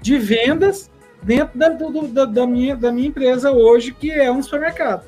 de 0.00 0.18
vendas 0.18 0.90
dentro 1.22 1.58
da, 1.58 1.68
do, 1.68 2.08
da, 2.08 2.24
da, 2.24 2.46
minha, 2.46 2.74
da 2.74 2.90
minha 2.90 3.08
empresa 3.08 3.52
hoje, 3.52 3.92
que 3.92 4.10
é 4.10 4.30
um 4.30 4.42
supermercado. 4.42 5.04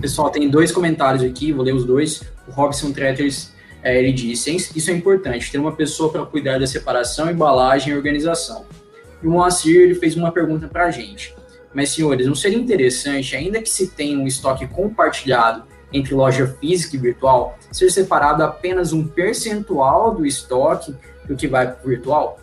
Pessoal, 0.00 0.30
tem 0.30 0.48
dois 0.48 0.72
comentários 0.72 1.22
aqui, 1.22 1.52
vou 1.52 1.64
ler 1.64 1.74
os 1.74 1.84
dois. 1.84 2.22
O 2.48 2.50
Robson 2.50 2.92
Tretters, 2.92 3.52
é, 3.82 3.98
ele 3.98 4.12
disse, 4.12 4.54
isso 4.54 4.90
é 4.90 4.94
importante, 4.94 5.52
ter 5.52 5.58
uma 5.58 5.72
pessoa 5.72 6.10
para 6.10 6.26
cuidar 6.26 6.58
da 6.58 6.66
separação, 6.66 7.30
embalagem 7.30 7.92
e 7.92 7.96
organização. 7.96 8.64
E 9.22 9.26
o 9.26 9.30
Moacir 9.30 9.80
ele 9.80 9.94
fez 9.94 10.16
uma 10.16 10.32
pergunta 10.32 10.68
para 10.68 10.86
a 10.86 10.90
gente. 10.90 11.34
Mas, 11.72 11.90
senhores, 11.90 12.26
não 12.26 12.34
seria 12.34 12.58
interessante, 12.58 13.36
ainda 13.36 13.60
que 13.60 13.68
se 13.68 13.88
tenha 13.88 14.18
um 14.18 14.26
estoque 14.26 14.66
compartilhado 14.66 15.64
entre 15.92 16.14
loja 16.14 16.46
física 16.60 16.96
e 16.96 16.98
virtual, 16.98 17.58
ser 17.72 17.90
separado 17.90 18.42
apenas 18.42 18.92
um 18.92 19.06
percentual 19.06 20.14
do 20.14 20.26
estoque 20.26 20.94
do 21.26 21.36
que 21.36 21.46
vai 21.46 21.70
para 21.70 21.84
o 21.84 21.88
virtual? 21.88 22.38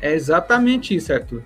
É 0.00 0.12
exatamente 0.12 0.94
isso, 0.94 1.12
Arthur. 1.12 1.42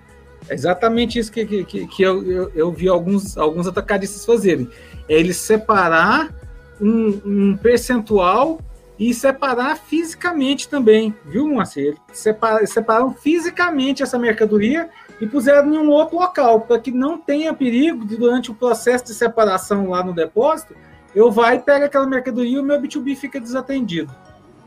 É 0.48 0.54
exatamente 0.54 1.18
isso 1.18 1.30
que, 1.30 1.64
que, 1.64 1.86
que 1.86 2.02
eu, 2.02 2.22
eu, 2.24 2.52
eu, 2.54 2.72
vi 2.72 2.88
alguns, 2.88 3.36
alguns 3.36 3.66
atacadistas 3.66 4.24
fazerem. 4.24 4.68
É 5.08 5.14
eles 5.14 5.36
separar 5.36 6.32
um, 6.80 7.20
um 7.24 7.56
percentual 7.56 8.60
e 8.98 9.12
separar 9.12 9.76
fisicamente 9.76 10.68
também, 10.68 11.14
viu, 11.24 11.46
Moacir? 11.46 11.96
Separ, 12.12 12.66
separaram 12.66 13.12
fisicamente 13.12 14.02
essa 14.02 14.18
mercadoria 14.18 14.88
e 15.20 15.26
puseram 15.26 15.74
em 15.74 15.78
um 15.78 15.90
outro 15.90 16.16
local, 16.18 16.62
para 16.62 16.78
que 16.78 16.90
não 16.90 17.18
tenha 17.18 17.52
perigo 17.52 18.06
de, 18.06 18.16
durante 18.16 18.50
o 18.50 18.54
processo 18.54 19.04
de 19.06 19.14
separação 19.14 19.90
lá 19.90 20.02
no 20.02 20.14
depósito, 20.14 20.74
eu 21.14 21.30
vá 21.30 21.54
e 21.54 21.58
pego 21.58 21.84
aquela 21.84 22.06
mercadoria 22.06 22.56
e 22.56 22.58
o 22.58 22.62
meu 22.62 22.80
B2B 22.80 23.16
fica 23.16 23.40
desatendido. 23.40 24.14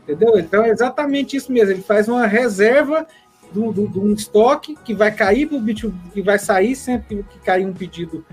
Entendeu? 0.02 0.38
Então 0.38 0.64
é 0.64 0.70
exatamente 0.70 1.36
isso 1.36 1.52
mesmo. 1.52 1.72
Ele 1.72 1.82
faz 1.82 2.08
uma 2.08 2.26
reserva 2.26 3.06
de 3.52 3.58
um 3.58 4.12
estoque 4.12 4.76
que 4.84 4.94
vai 4.94 5.12
cair 5.12 5.46
para 5.46 5.58
o 5.58 5.60
B2B, 5.60 5.92
que 6.12 6.22
vai 6.22 6.38
sair 6.38 6.74
sempre 6.74 7.24
que 7.30 7.38
cair 7.40 7.66
um 7.66 7.72
pedido 7.72 8.24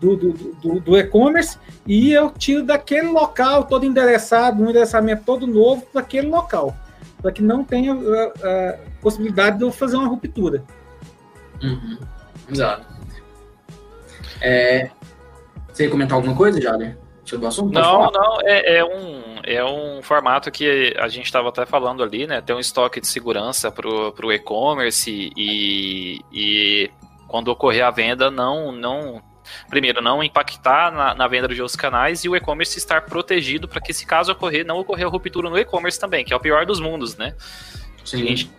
do, 0.00 0.16
do, 0.16 0.32
do, 0.32 0.80
do 0.80 0.96
e-commerce 0.98 1.58
e 1.86 2.12
eu 2.12 2.30
tiro 2.30 2.62
daquele 2.64 3.08
local 3.08 3.64
todo 3.64 3.86
endereçado, 3.86 4.62
um 4.62 4.70
endereçamento 4.70 5.24
todo 5.24 5.46
novo 5.46 5.82
para 5.92 6.02
aquele 6.02 6.28
local, 6.28 6.76
para 7.20 7.32
que 7.32 7.42
não 7.42 7.64
tenha 7.64 7.92
a, 7.92 7.96
uh, 7.96 8.00
a, 8.02 8.74
uh, 8.74 8.90
possibilidade 9.00 9.58
de 9.58 9.64
eu 9.64 9.72
fazer 9.72 9.96
uma 9.96 10.08
ruptura. 10.08 10.62
Uhum. 11.62 11.98
Exato. 12.50 12.86
É, 14.40 14.90
você 15.72 15.84
ia 15.84 15.90
comentar 15.90 16.16
alguma 16.16 16.36
coisa, 16.36 16.60
Jader? 16.60 16.96
Sobre 17.24 17.46
o 17.46 17.48
assunto? 17.48 17.74
Não, 17.74 18.10
não, 18.10 18.38
é, 18.44 18.78
é, 18.78 18.84
um, 18.84 19.22
é 19.42 19.64
um 19.64 20.00
formato 20.00 20.50
que 20.50 20.94
a 20.98 21.08
gente 21.08 21.24
estava 21.24 21.48
até 21.48 21.66
falando 21.66 22.02
ali, 22.02 22.26
né? 22.26 22.40
Tem 22.40 22.54
um 22.54 22.60
estoque 22.60 23.00
de 23.00 23.06
segurança 23.06 23.70
para 23.70 23.88
o 23.88 24.32
e-commerce 24.32 25.32
e, 25.36 26.20
e 26.32 26.90
quando 27.26 27.48
ocorrer 27.48 27.84
a 27.84 27.90
venda, 27.90 28.30
não, 28.30 28.70
não 28.70 29.20
primeiro, 29.68 30.00
não 30.02 30.22
impactar 30.22 30.90
na, 30.92 31.14
na 31.14 31.28
venda 31.28 31.48
de 31.48 31.60
outros 31.60 31.76
canais 31.76 32.24
e 32.24 32.28
o 32.28 32.36
e-commerce 32.36 32.78
estar 32.78 33.02
protegido 33.02 33.68
para 33.68 33.80
que, 33.80 33.92
se 33.92 34.06
caso 34.06 34.32
ocorrer, 34.32 34.64
não 34.64 34.78
ocorrer 34.78 35.06
a 35.06 35.10
ruptura 35.10 35.50
no 35.50 35.58
e-commerce 35.58 35.98
também, 35.98 36.24
que 36.24 36.32
é 36.32 36.36
o 36.36 36.40
pior 36.40 36.66
dos 36.66 36.80
mundos, 36.80 37.16
né? 37.16 37.34
Sim. 38.06 38.18
Cliente, 38.18 38.50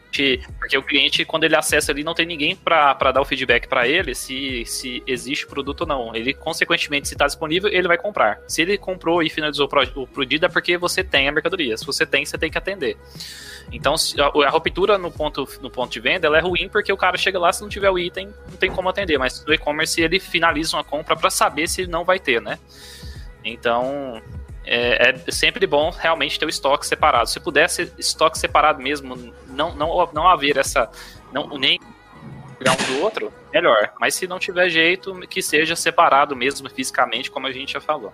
porque 0.60 0.78
o 0.78 0.84
cliente, 0.84 1.26
quando 1.26 1.44
ele 1.44 1.56
acessa 1.56 1.92
ali, 1.92 2.04
não 2.04 2.14
tem 2.14 2.26
ninguém 2.26 2.56
para 2.56 3.12
dar 3.12 3.22
o 3.22 3.26
feedback 3.26 3.68
para 3.68 3.88
ele 3.88 4.14
se, 4.14 4.66
se 4.66 5.04
existe 5.08 5.48
produto 5.48 5.82
ou 5.82 5.88
não. 5.88 6.16
Ele, 6.16 6.34
consequentemente, 6.34 7.08
se 7.08 7.14
está 7.14 7.26
disponível, 7.26 7.70
ele 7.72 7.88
vai 7.88 7.98
comprar. 7.98 8.40
Se 8.48 8.62
ele 8.62 8.78
comprou 8.78 9.24
e 9.24 9.30
finalizou 9.30 9.70
o 9.96 10.08
pedido, 10.08 10.46
é 10.46 10.50
porque 10.50 10.78
você 10.78 11.04
tem 11.04 11.28
a 11.28 11.32
mercadoria. 11.32 11.78
Se 11.78 11.86
você 11.86 12.06
tem, 12.06 12.26
você 12.26 12.38
tem 12.38 12.52
que 12.52 12.58
atender. 12.58 12.98
Então, 13.72 13.96
a, 14.18 14.48
a 14.48 14.50
ruptura 14.50 14.98
no 14.98 15.12
ponto, 15.12 15.48
no 15.62 15.70
ponto 15.70 15.92
de 15.92 16.00
venda 16.00 16.28
ela 16.28 16.38
é 16.38 16.42
ruim 16.42 16.70
porque 16.70 16.92
o 16.92 16.98
cara 16.98 17.18
chega 17.18 17.38
lá, 17.38 17.52
se 17.52 17.62
não 17.62 17.70
tiver 17.70 17.90
o 17.90 18.00
item, 18.00 18.34
não 18.50 18.58
tem 18.58 18.72
como 18.72 18.90
atender. 18.90 19.18
Mas 19.18 19.46
no 19.46 19.54
e-commerce, 19.54 20.02
ele 20.02 20.20
finaliza 20.20 20.76
uma 20.76 20.84
compra 20.84 21.16
para 21.16 21.30
saber 21.30 21.68
se 21.68 21.86
não 21.86 22.04
vai 22.04 22.20
ter, 22.20 22.42
né? 22.42 22.58
Então, 23.44 24.22
é, 24.68 25.10
é, 25.10 25.32
sempre 25.32 25.66
bom 25.66 25.90
realmente 25.90 26.38
ter 26.38 26.46
o 26.46 26.50
estoque 26.50 26.86
separado. 26.86 27.30
Se 27.30 27.40
pudesse 27.40 27.92
estoque 27.98 28.38
separado 28.38 28.82
mesmo, 28.82 29.34
não, 29.48 29.74
não, 29.74 30.10
não 30.14 30.28
haver 30.28 30.58
essa. 30.58 30.90
Não, 31.32 31.48
nem 31.58 31.80
um 32.60 32.94
do 32.94 33.04
outro, 33.04 33.32
melhor. 33.54 33.94
Mas 34.00 34.16
se 34.16 34.28
não 34.28 34.40
tiver 34.40 34.70
jeito, 34.70 35.14
que 35.30 35.42
seja 35.42 35.76
separado 35.76 36.36
mesmo 36.36 36.70
fisicamente, 36.70 37.32
como 37.32 37.48
a 37.48 37.52
gente 37.52 37.74
já 37.74 37.82
falou. 37.82 38.12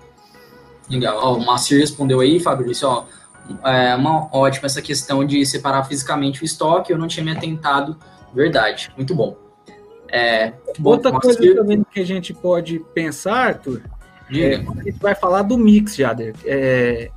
Legal. 0.90 1.18
Ó, 1.18 1.38
o 1.38 1.46
Márcio 1.46 1.80
respondeu 1.80 2.20
aí, 2.20 2.40
Fabrício, 2.40 2.88
ó, 2.88 3.06
é 3.66 3.96
uma 3.96 4.28
ótima 4.36 4.66
essa 4.66 4.82
questão 4.82 5.26
de 5.26 5.46
separar 5.46 5.86
fisicamente 5.86 6.44
o 6.44 6.46
estoque, 6.46 6.92
eu 6.92 6.98
não 6.98 7.08
tinha 7.08 7.24
me 7.24 7.32
atentado, 7.32 7.98
verdade, 8.34 8.92
muito 8.96 9.16
bom. 9.16 9.38
É, 10.10 10.54
Outra 10.84 11.12
coisa 11.12 11.40
também 11.56 11.84
que 11.92 12.00
a 12.00 12.06
gente 12.06 12.34
pode 12.34 12.80
pensar, 12.94 13.48
Arthur, 13.48 13.82
é, 14.42 14.56
a 14.56 14.84
gente 14.84 15.00
vai 15.00 15.14
falar 15.14 15.44
do 15.44 15.58
mix, 15.58 15.96
Jader. 15.96 16.34
É, 16.46 17.10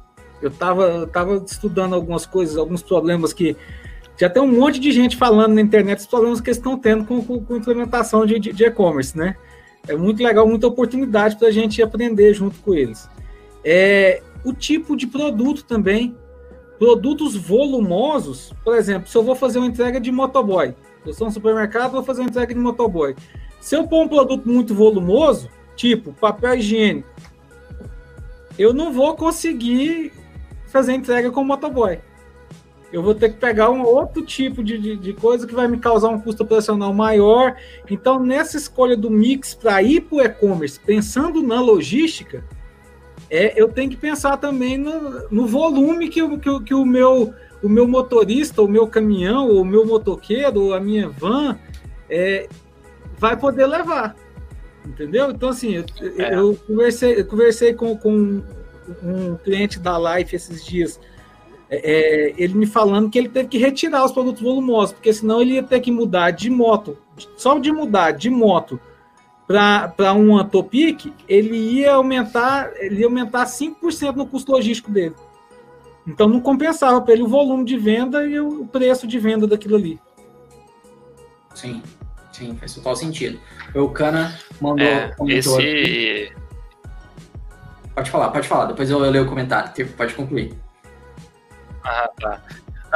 eu 0.42 0.48
estava 0.48 1.06
tava 1.06 1.42
estudando 1.46 1.94
algumas 1.94 2.26
coisas, 2.26 2.56
alguns 2.56 2.82
problemas 2.82 3.32
que 3.32 3.56
já 4.18 4.30
tem 4.30 4.42
um 4.42 4.60
monte 4.60 4.80
de 4.80 4.90
gente 4.92 5.16
falando 5.16 5.54
na 5.54 5.60
internet 5.60 5.98
os 5.98 6.06
problemas 6.06 6.40
que 6.40 6.48
eles 6.48 6.56
estão 6.56 6.78
tendo 6.78 7.04
com, 7.04 7.22
com, 7.22 7.44
com 7.44 7.56
implementação 7.56 8.24
de 8.24 8.64
e-commerce, 8.64 9.16
né? 9.16 9.36
É 9.86 9.94
muito 9.94 10.22
legal, 10.22 10.48
muita 10.48 10.66
oportunidade 10.66 11.36
para 11.36 11.48
a 11.48 11.50
gente 11.50 11.82
aprender 11.82 12.34
junto 12.34 12.58
com 12.60 12.74
eles. 12.74 13.08
É, 13.64 14.22
o 14.44 14.52
tipo 14.52 14.96
de 14.96 15.06
produto 15.06 15.64
também. 15.64 16.16
Produtos 16.78 17.34
volumosos, 17.34 18.52
por 18.62 18.76
exemplo, 18.76 19.08
se 19.08 19.16
eu 19.16 19.22
vou 19.22 19.34
fazer 19.34 19.58
uma 19.58 19.66
entrega 19.66 19.98
de 19.98 20.12
motoboy, 20.12 20.74
eu 21.06 21.14
sou 21.14 21.26
um 21.26 21.30
supermercado, 21.30 21.92
vou 21.92 22.02
fazer 22.02 22.20
uma 22.20 22.28
entrega 22.28 22.52
de 22.52 22.60
motoboy. 22.60 23.16
Se 23.58 23.74
eu 23.74 23.86
pôr 23.88 24.04
um 24.04 24.08
produto 24.08 24.46
muito 24.46 24.74
volumoso, 24.74 25.48
tipo 25.76 26.12
papel 26.14 26.54
higiênico, 26.54 27.08
eu 28.58 28.72
não 28.72 28.92
vou 28.92 29.14
conseguir 29.14 30.12
fazer 30.66 30.94
entrega 30.94 31.30
com 31.30 31.42
o 31.42 31.44
motoboy. 31.44 31.98
Eu 32.92 33.02
vou 33.02 33.14
ter 33.14 33.30
que 33.30 33.38
pegar 33.38 33.68
um 33.70 33.82
outro 33.82 34.24
tipo 34.24 34.62
de, 34.62 34.78
de, 34.78 34.96
de 34.96 35.12
coisa 35.12 35.46
que 35.46 35.54
vai 35.54 35.68
me 35.68 35.78
causar 35.78 36.08
um 36.08 36.20
custo 36.20 36.44
operacional 36.44 36.94
maior. 36.94 37.56
Então, 37.90 38.18
nessa 38.18 38.56
escolha 38.56 38.96
do 38.96 39.10
mix 39.10 39.54
para 39.54 39.82
ir 39.82 40.02
para 40.02 40.16
o 40.16 40.22
e-commerce, 40.22 40.78
pensando 40.80 41.42
na 41.42 41.60
logística, 41.60 42.44
é, 43.28 43.60
eu 43.60 43.68
tenho 43.68 43.90
que 43.90 43.96
pensar 43.96 44.36
também 44.36 44.78
no, 44.78 45.28
no 45.30 45.46
volume 45.46 46.08
que, 46.08 46.38
que, 46.38 46.60
que, 46.60 46.74
o, 46.74 46.84
meu, 46.84 47.34
o 47.62 47.68
meu 47.68 47.88
motorista, 47.88 48.62
o 48.62 48.68
meu 48.68 48.86
caminhão, 48.86 49.50
o 49.50 49.64
meu 49.64 49.84
motoqueiro, 49.84 50.72
a 50.72 50.80
minha 50.80 51.08
van 51.08 51.58
é, 52.08 52.48
vai 53.18 53.36
poder 53.36 53.66
levar. 53.66 54.14
Entendeu? 54.86 55.30
Então, 55.30 55.48
assim, 55.48 55.74
eu, 55.74 55.84
é. 56.18 56.34
eu 56.34 56.56
conversei, 56.66 57.20
eu 57.20 57.26
conversei 57.26 57.74
com, 57.74 57.96
com 57.96 58.42
um 59.02 59.36
cliente 59.36 59.78
da 59.78 59.98
Life 59.98 60.34
esses 60.34 60.64
dias. 60.64 61.00
É, 61.68 61.76
é, 61.78 62.34
ele 62.38 62.54
me 62.54 62.66
falando 62.66 63.10
que 63.10 63.18
ele 63.18 63.28
teve 63.28 63.48
que 63.48 63.58
retirar 63.58 64.04
os 64.04 64.12
produtos 64.12 64.40
volumosos, 64.40 64.92
porque 64.92 65.12
senão 65.12 65.42
ele 65.42 65.54
ia 65.54 65.62
ter 65.62 65.80
que 65.80 65.90
mudar 65.90 66.30
de 66.30 66.48
moto, 66.48 66.96
só 67.36 67.58
de 67.58 67.72
mudar 67.72 68.12
de 68.12 68.30
moto 68.30 68.78
para 69.46 70.12
uma 70.12 70.44
Topic, 70.44 71.12
ele 71.28 71.56
ia 71.56 71.94
aumentar, 71.94 72.72
ele 72.76 73.00
ia 73.00 73.06
aumentar 73.06 73.44
5% 73.46 74.14
no 74.14 74.26
custo 74.26 74.52
logístico 74.52 74.90
dele. 74.90 75.14
Então 76.06 76.28
não 76.28 76.40
compensava 76.40 77.00
para 77.00 77.14
ele 77.14 77.22
o 77.22 77.28
volume 77.28 77.64
de 77.64 77.76
venda 77.76 78.24
e 78.24 78.38
o 78.38 78.64
preço 78.66 79.06
de 79.06 79.18
venda 79.18 79.46
daquilo 79.46 79.76
ali. 79.76 80.00
Sim. 81.54 81.82
Sim, 82.36 82.54
faz 82.56 82.74
total 82.74 82.94
sentido. 82.94 83.40
O 83.74 83.88
Cana 83.88 84.38
mandou. 84.60 84.86
É, 84.86 85.14
esse... 85.28 86.32
Pode 87.94 88.10
falar, 88.10 88.28
pode 88.28 88.46
falar. 88.46 88.66
Depois 88.66 88.90
eu, 88.90 89.02
eu 89.02 89.10
leio 89.10 89.24
o 89.24 89.28
comentário. 89.28 89.72
Pode 89.96 90.12
concluir. 90.12 90.54
Ah, 91.82 92.10
tá. 92.20 92.42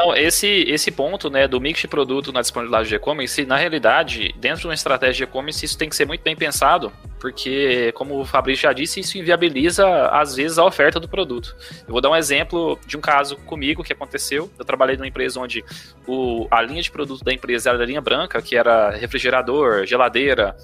Não, 0.00 0.16
esse, 0.16 0.64
esse 0.66 0.90
ponto 0.90 1.28
né, 1.28 1.46
do 1.46 1.60
mix 1.60 1.80
de 1.80 1.86
produto 1.86 2.32
na 2.32 2.40
disponibilidade 2.40 2.88
de 2.88 2.94
e-commerce, 2.94 3.44
na 3.44 3.58
realidade, 3.58 4.34
dentro 4.38 4.62
de 4.62 4.66
uma 4.66 4.72
estratégia 4.72 5.26
de 5.26 5.30
e-commerce, 5.30 5.62
isso 5.62 5.76
tem 5.76 5.90
que 5.90 5.94
ser 5.94 6.06
muito 6.06 6.22
bem 6.22 6.34
pensado, 6.34 6.90
porque, 7.18 7.92
como 7.92 8.18
o 8.18 8.24
Fabrício 8.24 8.62
já 8.62 8.72
disse, 8.72 9.00
isso 9.00 9.18
inviabiliza, 9.18 9.86
às 10.06 10.36
vezes, 10.36 10.56
a 10.56 10.64
oferta 10.64 10.98
do 10.98 11.06
produto. 11.06 11.54
Eu 11.86 11.92
vou 11.92 12.00
dar 12.00 12.08
um 12.08 12.16
exemplo 12.16 12.80
de 12.86 12.96
um 12.96 13.00
caso 13.02 13.36
comigo 13.36 13.84
que 13.84 13.92
aconteceu. 13.92 14.50
Eu 14.58 14.64
trabalhei 14.64 14.96
numa 14.96 15.06
empresa 15.06 15.38
onde 15.38 15.62
o, 16.06 16.48
a 16.50 16.62
linha 16.62 16.80
de 16.80 16.90
produto 16.90 17.22
da 17.22 17.34
empresa 17.34 17.68
era 17.68 17.82
a 17.82 17.86
linha 17.86 18.00
branca, 18.00 18.40
que 18.40 18.56
era 18.56 18.88
refrigerador, 18.92 19.84
geladeira, 19.84 20.56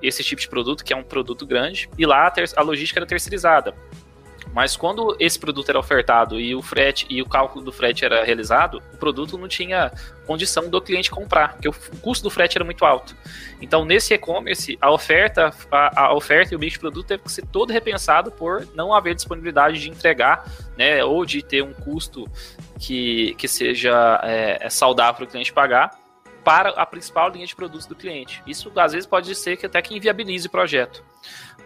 esse 0.00 0.24
tipo 0.24 0.40
de 0.40 0.48
produto, 0.48 0.82
que 0.82 0.94
é 0.94 0.96
um 0.96 1.02
produto 1.02 1.44
grande, 1.44 1.90
e 1.98 2.06
lá 2.06 2.26
a, 2.26 2.30
ter, 2.30 2.48
a 2.56 2.62
logística 2.62 3.00
era 3.00 3.06
terceirizada. 3.06 3.74
Mas 4.58 4.76
quando 4.76 5.16
esse 5.20 5.38
produto 5.38 5.68
era 5.68 5.78
ofertado 5.78 6.40
e 6.40 6.52
o 6.52 6.60
frete 6.60 7.06
e 7.08 7.22
o 7.22 7.26
cálculo 7.26 7.64
do 7.64 7.70
frete 7.70 8.04
era 8.04 8.24
realizado, 8.24 8.82
o 8.92 8.96
produto 8.96 9.38
não 9.38 9.46
tinha 9.46 9.92
condição 10.26 10.68
do 10.68 10.82
cliente 10.82 11.12
comprar, 11.12 11.52
porque 11.52 11.68
o 11.68 11.72
custo 12.02 12.24
do 12.24 12.30
frete 12.30 12.58
era 12.58 12.64
muito 12.64 12.84
alto. 12.84 13.14
Então, 13.62 13.84
nesse 13.84 14.14
e-commerce, 14.14 14.76
a 14.80 14.90
oferta, 14.90 15.54
a, 15.70 16.06
a, 16.06 16.12
oferta 16.12 16.52
e 16.52 16.56
o 16.56 16.58
mix 16.58 16.72
de 16.72 16.80
produto 16.80 17.06
teve 17.06 17.22
que 17.22 17.30
ser 17.30 17.46
todo 17.46 17.72
repensado 17.72 18.32
por 18.32 18.66
não 18.74 18.92
haver 18.92 19.14
disponibilidade 19.14 19.80
de 19.80 19.90
entregar, 19.90 20.44
né, 20.76 21.04
ou 21.04 21.24
de 21.24 21.40
ter 21.40 21.62
um 21.62 21.72
custo 21.72 22.28
que, 22.80 23.36
que 23.38 23.46
seja 23.46 24.20
é, 24.24 24.58
é 24.62 24.68
saudável 24.68 25.14
para 25.14 25.24
o 25.24 25.28
cliente 25.28 25.52
pagar 25.52 25.96
para 26.48 26.70
a 26.70 26.86
principal 26.86 27.28
linha 27.28 27.46
de 27.46 27.54
produtos 27.54 27.86
do 27.86 27.94
cliente. 27.94 28.42
Isso 28.46 28.72
às 28.74 28.92
vezes 28.92 29.06
pode 29.06 29.34
ser 29.34 29.56
que 29.56 29.66
até 29.66 29.82
que 29.82 29.94
inviabilize 29.94 30.46
o 30.46 30.50
projeto. 30.50 31.04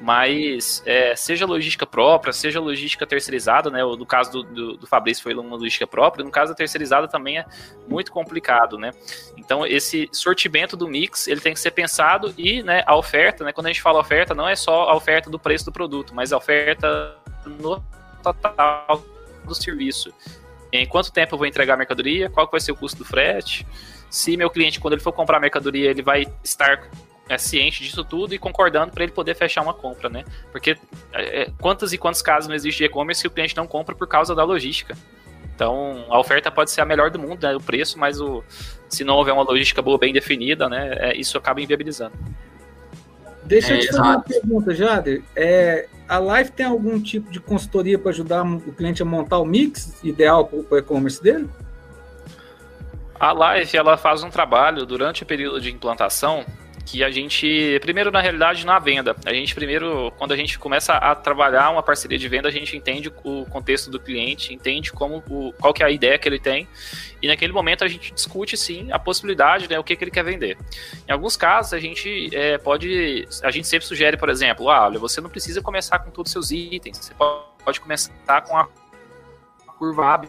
Mas 0.03 0.83
é, 0.85 1.15
seja 1.15 1.47
logística 1.47 1.87
própria, 1.87 2.33
seja 2.33 2.59
logística 2.59 3.07
terceirizada, 3.07 3.71
né? 3.71 3.85
No 3.85 4.05
caso 4.05 4.33
do, 4.33 4.43
do, 4.43 4.77
do, 4.79 4.87
Fabrício 4.87 5.23
foi 5.23 5.33
uma 5.33 5.55
logística 5.55 5.87
própria, 5.87 6.25
no 6.25 6.31
caso 6.31 6.51
da 6.51 6.57
terceirizada 6.57 7.07
também 7.07 7.39
é 7.39 7.47
muito 7.87 8.11
complicado, 8.11 8.77
né? 8.77 8.91
Então 9.37 9.65
esse 9.65 10.09
sortimento 10.11 10.77
do 10.77 10.89
mix 10.89 11.29
ele 11.29 11.41
tem 11.41 11.55
que 11.55 11.61
ser 11.61 11.71
pensado 11.71 12.35
e 12.37 12.65
né, 12.65 12.83
a 12.85 12.97
oferta, 12.97 13.45
né? 13.45 13.53
Quando 13.53 13.67
a 13.67 13.69
gente 13.71 13.81
fala 13.81 14.01
oferta, 14.01 14.35
não 14.35 14.49
é 14.49 14.57
só 14.57 14.91
a 14.91 14.97
oferta 14.97 15.31
do 15.31 15.39
preço 15.39 15.67
do 15.67 15.73
produto, 15.73 16.13
mas 16.13 16.33
a 16.33 16.37
oferta 16.37 17.17
no 17.47 17.81
total 18.25 19.05
do 19.45 19.55
serviço. 19.55 20.13
Em 20.73 20.85
quanto 20.85 21.13
tempo 21.13 21.37
eu 21.37 21.39
vou 21.39 21.47
entregar 21.47 21.75
a 21.75 21.77
mercadoria? 21.77 22.29
Qual 22.29 22.49
vai 22.51 22.59
ser 22.59 22.73
o 22.73 22.77
custo 22.77 22.99
do 22.99 23.05
frete? 23.05 23.65
Se 24.11 24.37
meu 24.37 24.51
cliente, 24.51 24.81
quando 24.81 24.95
ele 24.95 25.03
for 25.03 25.13
comprar 25.13 25.37
a 25.37 25.41
mercadoria, 25.41 25.91
ele 25.91 26.03
vai 26.03 26.27
estar 26.43 26.91
é, 27.33 27.39
ciente 27.39 27.83
disso 27.83 28.05
tudo 28.05 28.35
e 28.35 28.39
concordando 28.39 28.93
para 28.93 29.03
ele 29.03 29.13
poder 29.13 29.35
fechar 29.35 29.63
uma 29.63 29.75
compra, 29.75 30.09
né? 30.09 30.25
Porque 30.51 30.77
é, 31.13 31.43
é 31.43 31.51
quantos 31.61 31.93
e 31.93 31.99
quantos 31.99 32.21
casos 32.21 32.49
não 32.49 32.55
existe 32.55 32.79
de 32.79 32.85
e-commerce 32.85 33.23
que 33.23 33.29
o 33.29 33.31
cliente 33.31 33.57
não 33.57 33.67
compra 33.67 33.95
por 33.95 34.07
causa 34.07 34.35
da 34.35 34.45
logística? 34.45 34.97
Então, 35.55 36.05
a 36.09 36.19
oferta 36.19 36.51
pode 36.51 36.71
ser 36.71 36.81
a 36.81 36.85
melhor 36.85 37.11
do 37.11 37.19
mundo, 37.19 37.43
né, 37.43 37.55
o 37.55 37.61
preço, 37.61 37.99
mas 37.99 38.21
o, 38.21 38.43
se 38.89 39.05
não 39.05 39.15
houver 39.15 39.33
uma 39.33 39.43
logística 39.43 39.81
boa, 39.81 39.99
bem 39.99 40.13
definida, 40.13 40.69
né, 40.69 40.97
é, 40.99 41.17
isso 41.17 41.39
acaba 41.39 41.61
inviabilizando. 41.61 42.15
Deixa 43.45 43.75
eu 43.75 43.81
te 43.81 43.87
fazer 43.89 44.01
uma 44.01 44.21
pergunta, 44.21 44.75
Jader. 44.75 45.23
É, 45.35 45.89
a 46.09 46.19
Live 46.19 46.53
tem 46.53 46.65
algum 46.65 47.01
tipo 47.01 47.31
de 47.31 47.41
consultoria 47.41 47.99
para 47.99 48.11
ajudar 48.11 48.45
o 48.45 48.73
cliente 48.73 49.03
a 49.03 49.05
montar 49.05 49.39
o 49.39 49.45
mix 49.45 50.03
ideal 50.03 50.47
para 50.47 50.75
o 50.75 50.79
e-commerce 50.79 51.23
dele? 51.23 51.49
A 53.19 53.33
Live 53.33 53.77
ela 53.77 53.97
faz 53.97 54.23
um 54.23 54.31
trabalho 54.31 54.87
durante 54.87 55.23
o 55.23 55.27
período 55.27 55.61
de 55.61 55.71
implantação 55.71 56.45
que 56.85 57.03
a 57.05 57.11
gente, 57.11 57.79
primeiro 57.81 58.11
na 58.11 58.21
realidade 58.21 58.67
na 58.67 58.79
venda, 58.79 59.17
a 59.25 59.33
gente 59.33 59.55
primeiro, 59.55 60.13
quando 60.19 60.33
a 60.33 60.37
gente 60.37 60.59
começa 60.59 60.95
a 60.95 61.15
trabalhar 61.15 61.71
uma 61.71 61.83
parceria 61.83 62.19
de 62.19 62.29
venda, 62.29 62.49
a 62.49 62.53
gente 62.53 62.77
entende 62.77 63.13
o 63.25 63.45
contexto 63.47 63.91
do 63.91 64.01
cliente, 64.01 64.53
entende 64.53 64.93
como 64.93 65.23
o, 65.29 65.53
qual 65.61 65.73
que 65.73 65.83
é 65.83 65.87
a 65.87 65.91
ideia 65.91 66.19
que 66.19 66.29
ele 66.29 66.41
tem, 66.41 66.69
e 67.21 67.29
naquele 67.29 67.53
momento 67.53 67.85
a 67.85 67.89
gente 67.89 68.13
discute 68.13 68.57
sim 68.57 68.91
a 68.91 68.99
possibilidade, 68.99 69.69
né, 69.69 69.79
o 69.79 69.85
que, 69.85 69.95
que 69.95 70.05
ele 70.05 70.11
quer 70.11 70.25
vender. 70.25 70.59
Em 71.09 71.13
alguns 71.13 71.37
casos 71.37 71.73
a 71.73 71.79
gente 71.79 72.35
é, 72.35 72.59
pode, 72.59 73.27
a 73.43 73.51
gente 73.51 73.67
sempre 73.67 73.87
sugere, 73.87 74.17
por 74.17 74.29
exemplo, 74.29 74.69
ah, 74.69 74.87
olha, 74.87 74.99
você 74.99 75.21
não 75.21 75.31
precisa 75.31 75.63
começar 75.63 75.99
com 76.01 76.11
todos 76.11 76.31
os 76.31 76.33
seus 76.33 76.51
itens, 76.51 76.99
você 76.99 77.15
pode, 77.15 77.81
começar 77.81 78.41
com 78.43 78.57
a 78.57 78.69
curva 79.79 80.23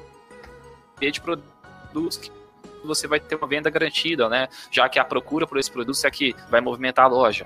B 0.99 1.11
de 1.11 1.19
produtos 1.19 2.31
você 2.87 3.07
vai 3.07 3.19
ter 3.19 3.35
uma 3.35 3.47
venda 3.47 3.69
garantida, 3.69 4.29
né? 4.29 4.47
Já 4.71 4.87
que 4.89 4.99
a 4.99 5.05
procura 5.05 5.47
por 5.47 5.57
esse 5.57 5.71
produto 5.71 6.05
é 6.05 6.11
que 6.11 6.35
vai 6.49 6.61
movimentar 6.61 7.05
a 7.05 7.07
loja. 7.07 7.45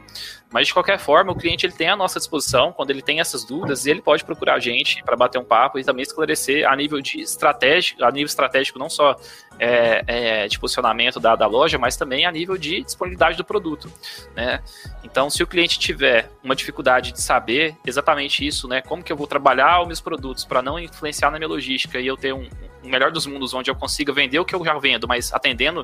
Mas 0.52 0.68
de 0.68 0.74
qualquer 0.74 0.98
forma, 0.98 1.32
o 1.32 1.36
cliente 1.36 1.66
ele 1.66 1.74
tem 1.74 1.90
à 1.90 1.96
nossa 1.96 2.20
disposição, 2.20 2.72
quando 2.72 2.92
ele 2.92 3.02
tem 3.02 3.20
essas 3.20 3.44
dúvidas, 3.44 3.86
ele 3.86 4.02
pode 4.02 4.24
procurar 4.24 4.56
a 4.56 4.60
gente 4.60 5.04
para 5.04 5.16
bater 5.16 5.40
um 5.40 5.44
papo 5.44 5.78
e 5.78 5.84
também 5.84 6.04
esclarecer 6.04 6.68
a 6.68 6.76
nível 6.76 7.02
de 7.02 7.20
estratégico, 7.20 8.04
a 8.04 8.12
nível 8.12 8.28
estratégico 8.28 8.80
não 8.80 8.90
só 8.90 9.16
é, 9.60 10.04
é, 10.08 10.48
de 10.48 10.60
posicionamento 10.60 11.20
da, 11.20 11.36
da 11.36 11.48
loja, 11.48 11.78
mas 11.78 11.96
também 11.96 12.26
a 12.26 12.32
nível 12.32 12.58
de 12.58 12.84
disponibilidade 12.84 13.38
do 13.38 13.44
produto, 13.44 13.92
né? 14.36 14.62
Então, 15.04 15.30
se 15.30 15.42
o 15.42 15.48
cliente 15.48 15.80
tiver 15.80 16.30
uma 16.44 16.56
dificuldade 16.56 17.12
de 17.12 17.22
saber 17.22 17.76
exatamente 17.86 18.46
isso, 18.46 18.68
né? 18.68 18.82
Como 18.82 19.04
que 19.04 19.12
eu 19.12 19.18
vou 19.18 19.28
trabalhar 19.28 19.82
os 19.82 19.88
meus 19.88 20.02
produtos 20.02 20.46
para 20.46 20.62
não 20.62 20.80
influenciar 20.80 21.32
na 21.32 21.38
minha 21.38 21.50
logística 21.50 22.00
e 22.00 22.08
eu 22.08 22.16
ter 22.16 22.34
um, 22.34 22.48
um 22.84 22.90
melhor 22.90 23.12
dos 23.12 23.26
mundos 23.26 23.54
onde 23.54 23.70
eu 23.72 23.76
consiga 23.76 24.14
vender 24.14 24.40
o 24.40 24.46
que 24.46 24.56
eu 24.56 24.64
já 24.64 24.78
vendo, 24.78 25.08
mas 25.08 25.34
atendendo 25.34 25.84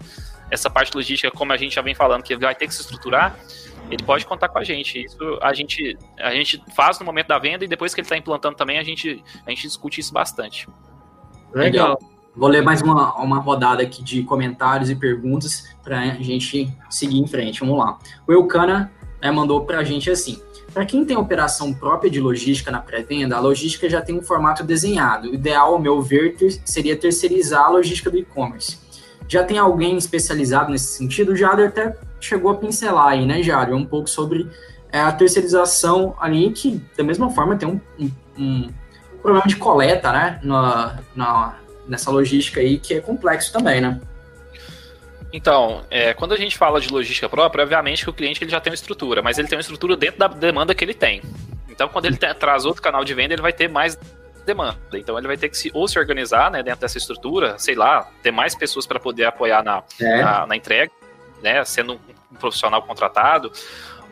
essa 0.52 0.70
parte 0.70 0.96
logística, 0.96 1.32
como 1.32 1.52
a 1.52 1.58
gente 1.58 1.76
já 1.76 1.82
vem 1.82 1.96
falando, 1.96 2.24
que 2.24 2.36
vai 2.36 2.54
ter 2.54 2.68
que 2.68 2.74
se 2.74 2.82
estruturar, 2.82 3.36
ele 3.90 4.04
pode 4.04 4.26
contar 4.26 4.50
com 4.50 4.60
a 4.60 4.64
gente. 4.64 5.04
Isso 5.04 5.40
a 5.42 5.54
gente, 5.54 5.98
a 6.20 6.32
gente 6.32 6.62
faz 6.76 7.00
no 7.00 7.06
momento 7.06 7.28
da 7.28 7.40
venda 7.40 7.66
e 7.66 7.68
depois 7.68 7.94
que 7.94 8.02
ele 8.02 8.06
está 8.06 8.18
implantando 8.18 8.56
também, 8.56 8.78
a 8.78 8.84
gente, 8.84 9.24
a 9.46 9.50
gente 9.50 9.64
discute 9.64 10.00
isso 10.00 10.14
bastante. 10.14 10.68
Legal. 11.54 11.98
Vou 12.36 12.50
ler 12.50 12.64
mais 12.64 12.82
uma, 12.82 13.14
uma 13.22 13.40
rodada 13.40 13.84
aqui 13.84 14.04
de 14.04 14.24
comentários 14.24 14.90
e 14.90 14.96
perguntas 14.96 15.68
para 15.84 16.00
a 16.00 16.08
gente 16.16 16.68
seguir 16.90 17.20
em 17.20 17.28
frente. 17.28 17.60
Vamos 17.60 17.78
lá. 17.78 18.00
O 18.28 18.34
Eucana 18.34 18.92
né, 19.22 19.30
mandou 19.30 19.62
para 19.66 19.78
a 19.78 19.84
gente 19.84 20.10
assim. 20.10 20.42
Para 20.74 20.84
quem 20.84 21.06
tem 21.06 21.16
operação 21.16 21.72
própria 21.72 22.10
de 22.10 22.20
logística 22.20 22.72
na 22.72 22.80
pré-venda, 22.80 23.38
a 23.38 23.40
logística 23.40 23.88
já 23.88 24.02
tem 24.02 24.18
um 24.18 24.24
formato 24.24 24.64
desenhado. 24.64 25.30
O 25.30 25.36
ideal, 25.36 25.74
ao 25.74 25.80
meu 25.80 26.02
ver, 26.02 26.36
ter, 26.36 26.60
seria 26.66 26.98
terceirizar 26.98 27.66
a 27.66 27.70
logística 27.70 28.10
do 28.10 28.18
e-commerce. 28.18 28.80
Já 29.28 29.44
tem 29.44 29.60
alguém 29.60 29.96
especializado 29.96 30.72
nesse 30.72 30.98
sentido? 30.98 31.34
O 31.34 31.36
Jader 31.36 31.68
até 31.68 31.96
chegou 32.20 32.50
a 32.50 32.56
pincelar 32.56 33.10
aí, 33.10 33.28
né, 33.28 33.44
Jader? 33.44 33.76
Um 33.76 33.86
pouco 33.86 34.10
sobre 34.10 34.50
é, 34.92 35.00
a 35.00 35.12
terceirização 35.12 36.16
ali, 36.20 36.52
que 36.52 36.82
da 36.98 37.04
mesma 37.04 37.30
forma 37.30 37.56
tem 37.56 37.70
um, 37.70 37.80
um, 38.00 38.12
um 38.40 38.74
problema 39.22 39.46
de 39.46 39.56
coleta, 39.56 40.12
né, 40.12 40.40
na, 40.44 41.00
na, 41.16 41.56
nessa 41.88 42.12
logística 42.12 42.60
aí, 42.60 42.78
que 42.80 42.94
é 42.94 43.00
complexo 43.02 43.52
também, 43.52 43.82
né? 43.82 44.00
Então, 45.32 45.84
é, 45.90 46.14
quando 46.14 46.34
a 46.34 46.38
gente 46.38 46.56
fala 46.56 46.80
de 46.80 46.90
logística 46.90 47.28
própria, 47.28 47.64
obviamente 47.64 48.04
que 48.04 48.10
o 48.10 48.14
cliente 48.14 48.44
ele 48.44 48.52
já 48.52 48.60
tem 48.60 48.70
uma 48.70 48.76
estrutura, 48.76 49.22
mas 49.24 49.40
ele 49.40 49.48
tem 49.48 49.58
uma 49.58 49.62
estrutura 49.62 49.98
dentro 49.98 50.20
da 50.20 50.28
demanda 50.28 50.76
que 50.76 50.84
ele 50.86 50.94
tem. 50.94 51.24
Então, 51.68 51.90
quando 51.90 52.06
ele 52.06 52.18
traz 52.18 52.66
outro 52.66 52.84
canal 52.84 53.04
de 53.04 53.16
venda, 53.16 53.34
ele 53.34 53.42
vai 53.42 53.52
ter 53.52 53.68
mais 53.68 53.98
demanda. 54.46 54.78
Então, 54.94 55.18
ele 55.18 55.26
vai 55.26 55.36
ter 55.36 55.50
que 55.50 55.58
se, 55.58 55.72
ou 55.74 55.88
se 55.88 55.98
organizar 55.98 56.52
né, 56.52 56.62
dentro 56.62 56.82
dessa 56.82 57.00
estrutura, 57.00 57.58
sei 57.58 57.74
lá, 57.74 58.08
ter 58.22 58.32
mais 58.32 58.54
pessoas 58.54 58.86
para 58.86 59.00
poder 59.00 59.26
apoiar 59.26 59.64
na, 59.64 59.82
é. 60.00 60.22
na, 60.22 60.46
na, 60.46 60.56
entrega, 60.56 60.92
né, 61.42 61.66
sendo 61.66 62.00
um 62.32 62.36
profissional 62.36 62.84
contratado. 62.84 63.52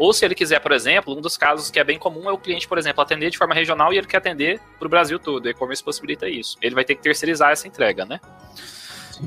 Ou 0.02 0.12
se 0.14 0.26
ele 0.26 0.34
quiser, 0.34 0.60
por 0.60 0.72
exemplo, 0.72 1.16
um 1.16 1.22
dos 1.22 1.38
casos 1.38 1.70
que 1.70 1.80
é 1.80 1.84
bem 1.84 2.00
comum 2.00 2.28
é 2.28 2.34
o 2.34 2.38
cliente, 2.40 2.68
por 2.68 2.80
exemplo, 2.80 3.04
atender 3.04 3.30
de 3.30 3.38
forma 3.38 3.54
regional 3.54 3.94
e 3.94 4.00
ele 4.00 4.08
quer 4.08 4.18
atender 4.18 4.60
para 4.80 4.88
o 4.88 4.90
Brasil 4.90 5.20
todo. 5.20 5.46
O 5.46 5.50
e-commerce 5.50 5.84
possibilita 5.84 6.28
isso. 6.28 6.58
Ele 6.60 6.74
vai 6.74 6.84
ter 6.84 6.96
que 6.96 7.04
terceirizar 7.04 7.52
essa 7.52 7.68
entrega, 7.68 8.04
né? 8.04 8.20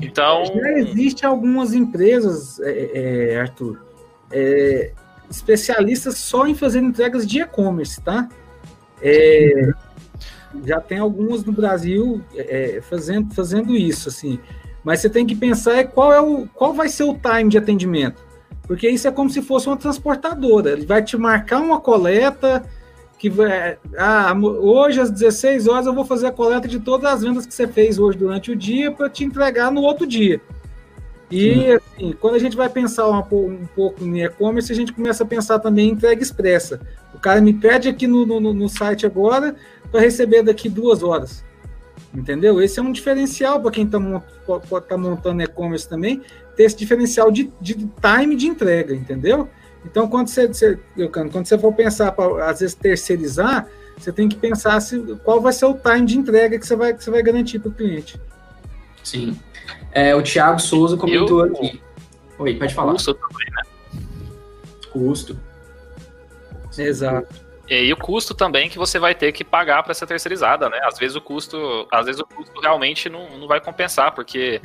Então. 0.01 0.43
Já 0.43 0.71
existe 0.73 1.25
algumas 1.25 1.73
empresas, 1.73 2.59
é, 2.59 3.31
é, 3.31 3.39
Arthur, 3.39 3.85
é, 4.29 4.91
especialistas 5.29 6.17
só 6.17 6.45
em 6.45 6.53
fazer 6.53 6.79
entregas 6.79 7.25
de 7.25 7.39
e-commerce, 7.39 8.01
tá? 8.01 8.27
É, 9.01 9.69
já 10.65 10.81
tem 10.81 10.99
algumas 10.99 11.45
no 11.45 11.53
Brasil 11.53 12.21
é, 12.35 12.81
fazendo, 12.81 13.33
fazendo 13.33 13.77
isso, 13.77 14.09
assim. 14.09 14.41
Mas 14.83 14.99
você 14.99 15.09
tem 15.09 15.25
que 15.25 15.37
pensar 15.37 15.87
qual, 15.87 16.11
é 16.11 16.19
o, 16.19 16.45
qual 16.53 16.73
vai 16.73 16.89
ser 16.89 17.03
o 17.03 17.13
time 17.13 17.47
de 17.47 17.57
atendimento. 17.57 18.24
Porque 18.67 18.89
isso 18.89 19.07
é 19.07 19.11
como 19.11 19.29
se 19.29 19.41
fosse 19.41 19.67
uma 19.67 19.77
transportadora. 19.77 20.71
Ele 20.71 20.85
vai 20.85 21.03
te 21.03 21.15
marcar 21.17 21.61
uma 21.61 21.79
coleta, 21.79 22.63
que 23.17 23.29
vai, 23.29 23.77
ah, 23.97 24.33
hoje 24.35 24.99
às 24.99 25.09
16 25.09 25.67
horas 25.67 25.85
eu 25.85 25.93
vou 25.93 26.05
fazer 26.05 26.27
a 26.27 26.31
coleta 26.31 26.67
de 26.67 26.79
todas 26.79 27.11
as 27.11 27.21
vendas 27.21 27.45
que 27.45 27.53
você 27.53 27.67
fez 27.67 27.97
hoje 27.97 28.17
durante 28.17 28.51
o 28.51 28.55
dia 28.55 28.91
para 28.91 29.09
te 29.09 29.23
entregar 29.23 29.71
no 29.71 29.81
outro 29.81 30.05
dia. 30.05 30.41
E 31.31 31.71
assim, 31.71 32.13
quando 32.19 32.35
a 32.35 32.39
gente 32.39 32.55
vai 32.55 32.69
pensar 32.69 33.09
um, 33.09 33.17
um 33.17 33.67
pouco 33.75 34.03
em 34.03 34.23
e-commerce, 34.23 34.71
a 34.71 34.75
gente 34.75 34.93
começa 34.93 35.23
a 35.23 35.27
pensar 35.27 35.59
também 35.59 35.89
em 35.89 35.91
entrega 35.93 36.21
expressa. 36.21 36.79
O 37.13 37.19
cara 37.19 37.41
me 37.41 37.53
pede 37.53 37.89
aqui 37.89 38.05
no, 38.05 38.25
no, 38.25 38.53
no 38.53 38.69
site 38.69 39.05
agora 39.05 39.55
para 39.91 40.01
receber 40.01 40.43
daqui 40.43 40.69
duas 40.69 41.01
horas. 41.01 41.43
Entendeu? 42.15 42.61
Esse 42.61 42.79
é 42.79 42.83
um 42.83 42.91
diferencial 42.91 43.61
para 43.61 43.71
quem 43.71 43.85
está 43.85 43.99
tá 44.87 44.97
montando 44.97 45.41
e-commerce 45.41 45.87
também, 45.87 46.21
ter 46.55 46.63
esse 46.63 46.77
diferencial 46.77 47.29
de, 47.29 47.51
de 47.59 47.73
time 47.75 48.35
de 48.35 48.47
entrega, 48.47 48.95
entendeu? 48.95 49.49
Então, 49.83 50.07
quando 50.07 50.29
você, 50.29 50.47
você 50.47 50.79
quando 51.11 51.45
você 51.45 51.57
for 51.57 51.73
pensar 51.73 52.11
para, 52.13 52.49
às 52.49 52.61
vezes, 52.61 52.73
terceirizar, 52.73 53.67
você 53.97 54.11
tem 54.11 54.27
que 54.27 54.35
pensar 54.35 54.79
se, 54.79 54.99
qual 55.23 55.41
vai 55.41 55.53
ser 55.53 55.65
o 55.65 55.73
time 55.73 56.05
de 56.05 56.17
entrega 56.17 56.57
que 56.57 56.65
você 56.65 56.75
vai, 56.75 56.93
que 56.93 57.03
você 57.03 57.11
vai 57.11 57.21
garantir 57.21 57.59
para 57.59 57.69
o 57.69 57.73
cliente. 57.73 58.19
Sim. 59.03 59.37
É, 59.91 60.15
o 60.15 60.23
Thiago 60.23 60.59
Souza 60.59 60.97
comentou 60.97 61.45
Eu, 61.45 61.53
aqui. 61.53 61.81
Oi, 62.39 62.55
pode 62.55 62.73
falar. 62.73 62.93
Custo 62.93 63.13
também, 63.13 63.47
né? 63.51 64.01
Custo. 64.91 65.39
Exato. 66.77 67.44
E 67.67 67.91
o 67.91 67.97
custo 67.97 68.35
também 68.35 68.69
que 68.69 68.77
você 68.77 68.99
vai 68.99 69.15
ter 69.15 69.31
que 69.31 69.43
pagar 69.43 69.81
para 69.81 69.93
ser 69.93 70.05
terceirizada, 70.05 70.69
né? 70.69 70.79
Às 70.83 70.99
vezes 70.99 71.15
o 71.15 71.21
custo, 71.21 71.87
às 71.91 72.05
vezes 72.05 72.21
o 72.21 72.25
custo 72.25 72.59
realmente 72.61 73.09
não, 73.09 73.37
não 73.37 73.47
vai 73.47 73.59
compensar, 73.59 74.13
porque 74.13 74.61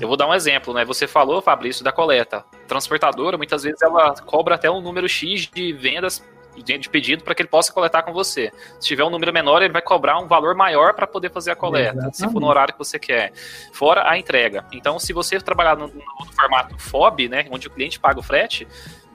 eu 0.00 0.06
vou 0.06 0.16
dar 0.16 0.28
um 0.28 0.34
exemplo, 0.34 0.72
né? 0.72 0.84
Você 0.84 1.06
falou, 1.06 1.42
Fabrício, 1.42 1.82
da 1.82 1.90
coleta. 1.90 2.44
Transportadora, 2.68 3.36
muitas 3.36 3.64
vezes 3.64 3.82
ela 3.82 4.14
cobra 4.24 4.54
até 4.54 4.70
um 4.70 4.80
número 4.80 5.08
X 5.08 5.48
de 5.52 5.72
vendas 5.72 6.22
de 6.62 6.88
pedido 6.88 7.24
para 7.24 7.34
que 7.34 7.42
ele 7.42 7.48
possa 7.48 7.72
coletar 7.72 8.02
com 8.02 8.12
você. 8.12 8.52
Se 8.78 8.86
tiver 8.86 9.02
um 9.02 9.10
número 9.10 9.32
menor, 9.32 9.62
ele 9.62 9.72
vai 9.72 9.82
cobrar 9.82 10.18
um 10.18 10.28
valor 10.28 10.54
maior 10.54 10.94
para 10.94 11.06
poder 11.06 11.30
fazer 11.30 11.50
a 11.50 11.56
coleta, 11.56 11.90
Exatamente. 11.90 12.16
se 12.16 12.28
for 12.30 12.40
no 12.40 12.46
horário 12.46 12.72
que 12.72 12.78
você 12.78 12.98
quer. 12.98 13.32
Fora 13.72 14.08
a 14.08 14.16
entrega. 14.16 14.64
Então, 14.72 14.98
se 14.98 15.12
você 15.12 15.40
trabalhar 15.40 15.76
no, 15.76 15.88
no 15.88 16.32
formato 16.32 16.78
FOB, 16.78 17.28
né, 17.28 17.46
onde 17.50 17.66
o 17.66 17.70
cliente 17.70 17.98
paga 17.98 18.20
o 18.20 18.22
frete, 18.22 18.68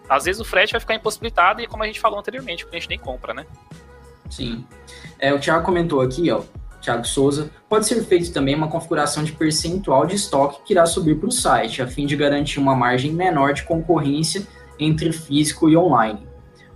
às 0.10 0.26
vezes 0.26 0.42
o 0.42 0.46
frete 0.46 0.72
vai 0.72 0.82
ficar 0.82 0.96
impossibilitado 0.96 1.62
e, 1.62 1.68
como 1.68 1.84
a 1.84 1.86
gente 1.86 2.00
falou 2.00 2.20
anteriormente, 2.20 2.66
o 2.66 2.68
cliente 2.68 2.90
nem 2.90 2.98
compra, 2.98 3.34
né? 3.34 3.46
Sim. 4.30 4.66
É, 5.20 5.34
o 5.34 5.40
Thiago 5.40 5.64
comentou 5.64 6.02
aqui, 6.02 6.32
ó, 6.32 6.42
Thiago 6.82 7.06
Souza, 7.06 7.52
pode 7.68 7.86
ser 7.86 8.04
feito 8.04 8.32
também 8.32 8.56
uma 8.56 8.68
configuração 8.68 9.24
de 9.24 9.32
percentual 9.32 10.06
de 10.06 10.16
estoque 10.16 10.62
que 10.66 10.74
irá 10.74 10.86
subir 10.86 11.20
para 11.20 11.30
o 11.30 11.32
site, 11.32 11.82
a 11.82 11.88
fim 11.88 12.06
de 12.06 12.16
garantir 12.16 12.60
uma 12.60 12.76
margem 12.76 13.12
menor 13.12 13.54
de 13.54 13.64
concorrência 13.64 14.48
entre 14.80 15.12
físico 15.12 15.70
e 15.70 15.78
online. 15.78 16.28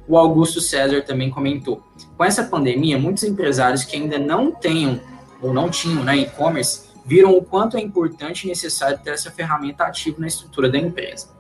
O 0.08 0.18
Augusto 0.18 0.60
César 0.60 1.02
também 1.02 1.30
comentou: 1.30 1.82
com 2.18 2.24
essa 2.24 2.44
pandemia, 2.44 3.00
muitos 3.00 3.24
empresários 3.24 3.84
que 3.84 3.96
ainda 3.96 4.20
não 4.20 4.52
tenham 4.52 5.00
ou 5.42 5.54
não 5.54 5.70
tinham 5.70 6.04
né, 6.04 6.18
e-commerce 6.18 6.90
viram 7.06 7.36
o 7.36 7.44
quanto 7.44 7.78
é 7.78 7.82
importante 7.82 8.44
e 8.44 8.48
necessário 8.48 9.00
ter 9.00 9.12
essa 9.12 9.32
ferramenta 9.32 9.84
ativa 9.84 10.20
na 10.20 10.28
estrutura 10.28 10.70
da 10.70 10.78
empresa. 10.78 11.33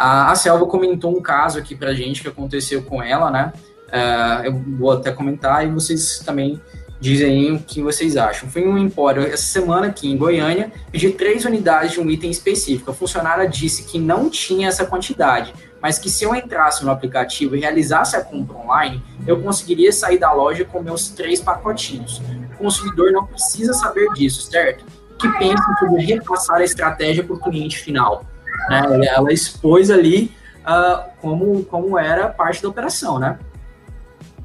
A, 0.00 0.30
a 0.30 0.34
Selva 0.34 0.64
comentou 0.64 1.14
um 1.14 1.20
caso 1.20 1.58
aqui 1.58 1.74
pra 1.74 1.92
gente 1.92 2.22
que 2.22 2.28
aconteceu 2.28 2.82
com 2.82 3.02
ela, 3.02 3.30
né? 3.30 3.52
Uh, 3.88 4.46
eu 4.46 4.64
vou 4.78 4.92
até 4.92 5.12
comentar 5.12 5.66
e 5.66 5.70
vocês 5.70 6.20
também 6.24 6.58
dizem 6.98 7.52
o 7.52 7.58
que 7.58 7.82
vocês 7.82 8.16
acham. 8.16 8.48
Foi 8.48 8.66
um 8.66 8.78
empório 8.78 9.22
essa 9.22 9.42
semana 9.42 9.88
aqui 9.88 10.10
em 10.10 10.16
Goiânia, 10.16 10.72
pedi 10.90 11.10
três 11.10 11.44
unidades 11.44 11.92
de 11.92 12.00
um 12.00 12.08
item 12.08 12.30
específico. 12.30 12.90
A 12.90 12.94
funcionária 12.94 13.46
disse 13.46 13.84
que 13.84 13.98
não 13.98 14.30
tinha 14.30 14.68
essa 14.68 14.86
quantidade, 14.86 15.52
mas 15.82 15.98
que 15.98 16.08
se 16.08 16.24
eu 16.24 16.34
entrasse 16.34 16.82
no 16.82 16.90
aplicativo 16.90 17.54
e 17.54 17.60
realizasse 17.60 18.16
a 18.16 18.24
compra 18.24 18.56
online, 18.56 19.02
eu 19.26 19.42
conseguiria 19.42 19.92
sair 19.92 20.16
da 20.16 20.32
loja 20.32 20.64
com 20.64 20.80
meus 20.80 21.10
três 21.10 21.42
pacotinhos. 21.42 22.22
O 22.54 22.56
consumidor 22.56 23.12
não 23.12 23.26
precisa 23.26 23.74
saber 23.74 24.08
disso, 24.14 24.50
certo? 24.50 24.82
Que 25.18 25.28
pensa 25.38 25.62
sobre 25.78 26.02
repassar 26.04 26.56
a 26.56 26.64
estratégia 26.64 27.22
para 27.22 27.34
o 27.36 27.38
cliente 27.38 27.76
final. 27.76 28.24
Né? 28.68 29.06
Ela 29.06 29.32
expôs 29.32 29.90
ali 29.90 30.32
uh, 30.60 31.10
como, 31.20 31.64
como 31.64 31.98
era 31.98 32.28
parte 32.28 32.62
da 32.62 32.68
operação, 32.68 33.18
né? 33.18 33.38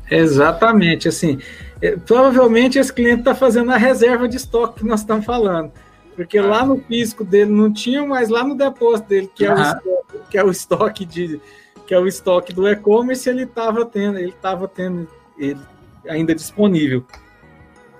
Exatamente, 0.10 1.08
assim, 1.08 1.39
é, 1.82 1.97
provavelmente 1.97 2.78
esse 2.78 2.93
cliente 2.93 3.19
está 3.19 3.34
fazendo 3.34 3.71
a 3.71 3.78
reserva 3.78 4.28
de 4.28 4.38
estoque 4.38 4.80
que 4.82 4.86
nós 4.86 4.99
estamos 4.99 5.25
falando, 5.25 5.71
porque 6.15 6.38
ah. 6.38 6.45
lá 6.45 6.65
no 6.65 6.78
físico 6.78 7.23
dele 7.23 7.51
não 7.51 7.73
tinha, 7.73 8.06
mas 8.06 8.30
lá 8.30 8.43
no 8.43 8.56
depósito 8.56 9.10
dele, 9.10 9.32
que, 9.34 9.45
é, 9.45 9.54
o 9.54 9.60
estoque, 9.60 10.19
que 10.30 10.38
é 10.38 10.43
o 10.43 10.51
estoque 10.51 11.06
de 11.06 11.41
que 11.88 11.93
é 11.93 11.99
o 11.99 12.08
estoque 12.08 12.51
do 12.51 12.67
e-commerce, 12.67 13.30
ele 13.30 13.43
estava 13.43 13.86
tendo, 13.86 14.17
ele 14.17 14.30
estava 14.30 14.67
tendo 14.67 15.08
ele 15.38 15.60
ainda 16.08 16.34
disponível. 16.34 17.06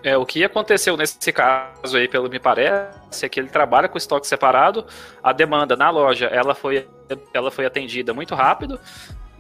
É, 0.06 0.16
o 0.16 0.24
que 0.24 0.44
aconteceu 0.44 0.96
nesse 0.96 1.32
caso 1.32 1.98
aí, 1.98 2.08
pelo 2.08 2.30
me 2.30 2.40
parece, 2.40 3.26
é 3.26 3.28
que 3.28 3.40
ele 3.40 3.50
trabalha 3.50 3.90
com 3.90 3.98
estoque 3.98 4.28
separado, 4.28 4.86
a 5.24 5.34
demanda 5.34 5.76
na 5.76 5.90
loja 5.90 6.28
ela 6.28 6.54
foi, 6.54 6.88
ela 7.34 7.50
foi 7.50 7.66
atendida 7.66 8.14
muito 8.14 8.36
rápido, 8.36 8.80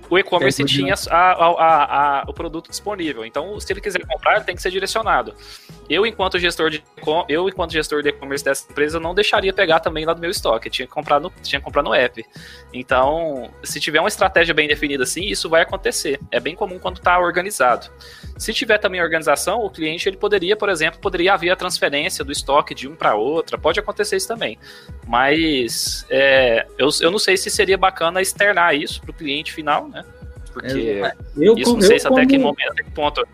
o 0.10 0.18
e-commerce 0.18 0.62
é, 0.62 0.66
tinha 0.66 0.94
a, 1.10 1.32
a, 1.32 2.20
a, 2.20 2.24
o 2.28 2.34
produto 2.34 2.70
disponível. 2.70 3.26
Então, 3.26 3.60
se 3.60 3.72
ele 3.72 3.82
quiser 3.82 4.06
comprar, 4.06 4.44
tem 4.44 4.56
que 4.56 4.62
ser 4.62 4.72
direcionado. 4.72 5.34
Eu, 5.90 6.06
enquanto 6.06 6.40
gestor 6.40 6.70
de 6.70 6.84
eu, 7.30 7.48
enquanto 7.48 7.72
gestor 7.72 8.02
de 8.02 8.10
e-commerce 8.10 8.44
dessa 8.44 8.66
empresa, 8.70 9.00
não 9.00 9.14
deixaria 9.14 9.54
pegar 9.54 9.80
também 9.80 10.06
lá 10.06 10.14
do 10.14 10.22
meu 10.22 10.32
estoque. 10.32 10.70
tinha 10.70 10.88
que 10.88 10.94
comprar 10.94 11.20
no, 11.20 11.32
tinha 11.42 11.60
que 11.60 11.66
comprar 11.66 11.84
no 11.84 11.94
app. 11.94 12.26
Então, 12.74 13.52
se 13.64 13.80
tiver 13.80 14.00
uma 14.00 14.08
estratégia 14.08 14.54
bem 14.54 14.68
definida 14.68 15.04
assim, 15.04 15.26
isso 15.26 15.48
vai 15.48 15.62
acontecer. 15.62 16.20
É 16.32 16.40
bem 16.40 16.56
comum 16.56 16.80
quando 16.80 16.98
está 16.98 17.20
organizado. 17.20 17.90
Se 18.38 18.54
tiver 18.54 18.80
também 18.80 19.02
organização, 19.02 19.60
o 19.60 19.70
cliente 19.70 20.10
ele 20.10 20.18
poderia, 20.18 20.56
por 20.56 20.70
exemplo, 20.70 21.00
poderia 21.00 21.34
haver 21.34 21.52
a 21.52 21.56
transferência 21.56 22.26
do 22.26 22.32
estoque 22.32 22.74
de 22.74 22.88
um 22.88 22.96
para 22.96 23.16
outra. 23.16 23.58
Pode 23.58 23.80
acontecer 23.80 24.18
isso 24.18 24.28
também. 24.28 24.58
Mas 25.08 26.06
é, 26.10 26.66
eu, 26.78 26.90
eu 27.02 27.12
não 27.12 27.20
sei 27.20 27.38
se 27.38 27.50
seria 27.50 27.78
bacana 27.78 28.22
externar 28.22 28.76
isso 28.76 29.02
para 29.02 29.12
o 29.12 29.14
cliente 29.14 29.54
final, 29.54 29.88
né? 29.88 29.95
Porque 30.56 31.02
eu, 31.36 31.58
isso 31.58 31.74
não 31.74 31.82
sei 31.82 32.00
se 32.00 32.08
até 32.08 32.26
que 32.26 32.38
momento, 32.38 32.72
até 32.72 32.84
que 32.84 32.92
ponto. 32.92 33.28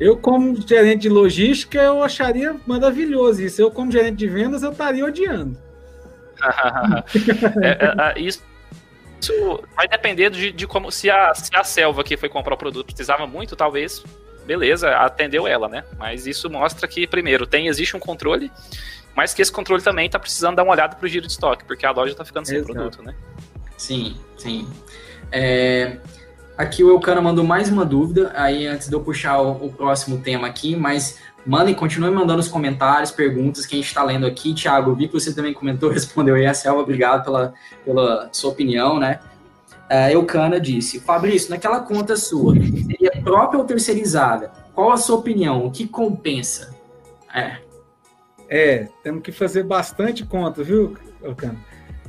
Eu, 0.00 0.16
como 0.16 0.56
gerente 0.56 1.02
de 1.02 1.08
logística, 1.10 1.78
eu 1.78 2.02
acharia 2.02 2.56
maravilhoso 2.66 3.42
isso. 3.42 3.60
Eu, 3.60 3.70
como 3.70 3.92
gerente 3.92 4.16
de 4.16 4.26
vendas, 4.26 4.62
eu 4.62 4.72
estaria 4.72 5.04
odiando. 5.04 5.56
é, 7.62 7.68
é, 7.68 8.16
é 8.16 8.20
isso, 8.20 8.42
isso 9.20 9.62
vai 9.76 9.86
depender 9.86 10.30
de, 10.30 10.50
de, 10.50 10.66
como 10.66 10.90
se 10.90 11.10
a, 11.10 11.34
se 11.34 11.54
a 11.54 11.62
selva 11.62 12.02
que 12.02 12.16
foi 12.16 12.30
comprar 12.30 12.54
o 12.54 12.58
produto 12.58 12.86
precisava 12.86 13.26
muito, 13.26 13.54
talvez, 13.54 14.02
beleza, 14.46 14.96
atendeu 14.96 15.46
ela, 15.46 15.68
né? 15.68 15.84
Mas 15.98 16.26
isso 16.26 16.48
mostra 16.48 16.88
que, 16.88 17.06
primeiro, 17.06 17.46
tem 17.46 17.68
existe 17.68 17.94
um 17.94 18.00
controle, 18.00 18.50
mas 19.14 19.34
que 19.34 19.42
esse 19.42 19.52
controle 19.52 19.82
também 19.82 20.06
está 20.06 20.18
precisando 20.18 20.56
dar 20.56 20.62
uma 20.62 20.72
olhada 20.72 20.96
para 20.96 21.04
o 21.04 21.08
giro 21.08 21.26
de 21.26 21.32
estoque, 21.32 21.64
porque 21.64 21.84
a 21.84 21.90
loja 21.90 22.12
está 22.12 22.24
ficando 22.24 22.46
sem 22.46 22.56
Exato. 22.56 22.72
produto, 22.72 23.02
né? 23.02 23.14
Sim, 23.76 24.16
sim. 24.38 24.66
É, 25.30 25.98
aqui 26.56 26.82
o 26.82 26.90
Elcana 26.90 27.20
mandou 27.20 27.44
mais 27.44 27.68
uma 27.68 27.84
dúvida, 27.84 28.32
aí 28.34 28.66
antes 28.66 28.88
de 28.88 28.94
eu 28.94 29.00
puxar 29.00 29.40
o, 29.40 29.66
o 29.66 29.72
próximo 29.72 30.18
tema 30.18 30.46
aqui, 30.46 30.76
mas 30.76 31.18
mandem, 31.46 31.74
continuem 31.74 32.12
mandando 32.12 32.40
os 32.40 32.48
comentários, 32.48 33.10
perguntas 33.10 33.66
que 33.66 33.74
a 33.74 33.78
gente 33.78 33.86
está 33.86 34.02
lendo 34.02 34.26
aqui. 34.26 34.54
Tiago, 34.54 34.94
vi 34.94 35.08
que 35.08 35.14
você 35.14 35.34
também 35.34 35.52
comentou, 35.52 35.90
respondeu 35.92 36.34
aí 36.34 36.46
a 36.46 36.54
Selva, 36.54 36.80
obrigado 36.80 37.24
pela, 37.24 37.54
pela 37.84 38.28
sua 38.32 38.50
opinião, 38.50 38.98
né? 38.98 39.20
É, 39.88 40.14
Eucana 40.14 40.58
disse, 40.58 40.98
Fabrício, 41.00 41.50
naquela 41.50 41.80
conta 41.80 42.16
sua, 42.16 42.54
seria 42.54 43.12
própria 43.22 43.58
ou 43.58 43.66
terceirizada? 43.66 44.50
Qual 44.74 44.90
a 44.90 44.96
sua 44.96 45.16
opinião? 45.16 45.66
O 45.66 45.70
que 45.70 45.86
compensa? 45.86 46.74
É. 47.32 47.58
É, 48.48 48.88
temos 49.02 49.22
que 49.22 49.30
fazer 49.30 49.62
bastante 49.62 50.24
conta, 50.24 50.62
viu, 50.62 50.96
Eucana? 51.22 51.58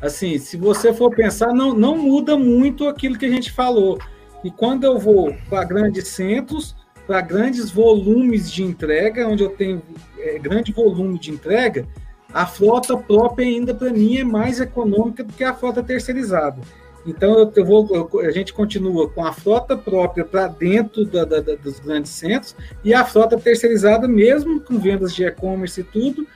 assim, 0.01 0.37
se 0.37 0.57
você 0.57 0.93
for 0.93 1.13
pensar, 1.13 1.53
não, 1.53 1.73
não 1.73 1.97
muda 1.97 2.37
muito 2.37 2.87
aquilo 2.87 3.17
que 3.17 3.25
a 3.25 3.29
gente 3.29 3.51
falou. 3.51 3.99
E 4.45 4.51
quando 4.51 4.83
eu 4.83 4.99
vou 4.99 5.35
para 5.49 5.63
grandes 5.63 6.09
centros, 6.09 6.75
para 7.07 7.19
grandes 7.19 7.71
volumes 7.71 8.51
de 8.51 8.61
entrega, 8.61 9.27
onde 9.27 9.41
eu 9.43 9.49
tenho 9.49 9.81
é, 10.19 10.37
grande 10.37 10.71
volume 10.71 11.17
de 11.17 11.31
entrega, 11.31 11.87
a 12.31 12.45
frota 12.45 12.95
própria 12.95 13.43
ainda 13.43 13.73
para 13.73 13.89
mim 13.89 14.17
é 14.19 14.23
mais 14.23 14.61
econômica 14.61 15.23
do 15.23 15.33
que 15.33 15.43
a 15.43 15.55
frota 15.55 15.81
terceirizada. 15.81 16.61
Então 17.07 17.39
eu, 17.39 17.51
eu 17.55 17.65
vou, 17.65 17.89
eu, 17.91 18.19
a 18.19 18.29
gente 18.29 18.53
continua 18.53 19.09
com 19.09 19.25
a 19.25 19.33
frota 19.33 19.75
própria 19.75 20.23
para 20.23 20.45
dentro 20.45 21.05
da, 21.05 21.25
da, 21.25 21.39
da, 21.39 21.55
dos 21.55 21.79
grandes 21.79 22.11
centros 22.11 22.55
e 22.83 22.93
a 22.93 23.03
frota 23.03 23.39
terceirizada, 23.39 24.07
mesmo 24.07 24.61
com 24.61 24.77
vendas 24.77 25.15
de 25.15 25.23
e-commerce 25.23 25.81
e 25.81 25.83
tudo, 25.83 26.27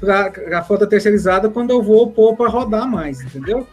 para 0.00 0.32
a 0.58 0.62
frota 0.62 0.86
terceirizada 0.86 1.50
quando 1.50 1.68
eu 1.68 1.82
vou 1.82 2.10
pôr 2.12 2.34
para 2.34 2.48
rodar 2.48 2.90
mais, 2.90 3.20
entendeu? 3.20 3.66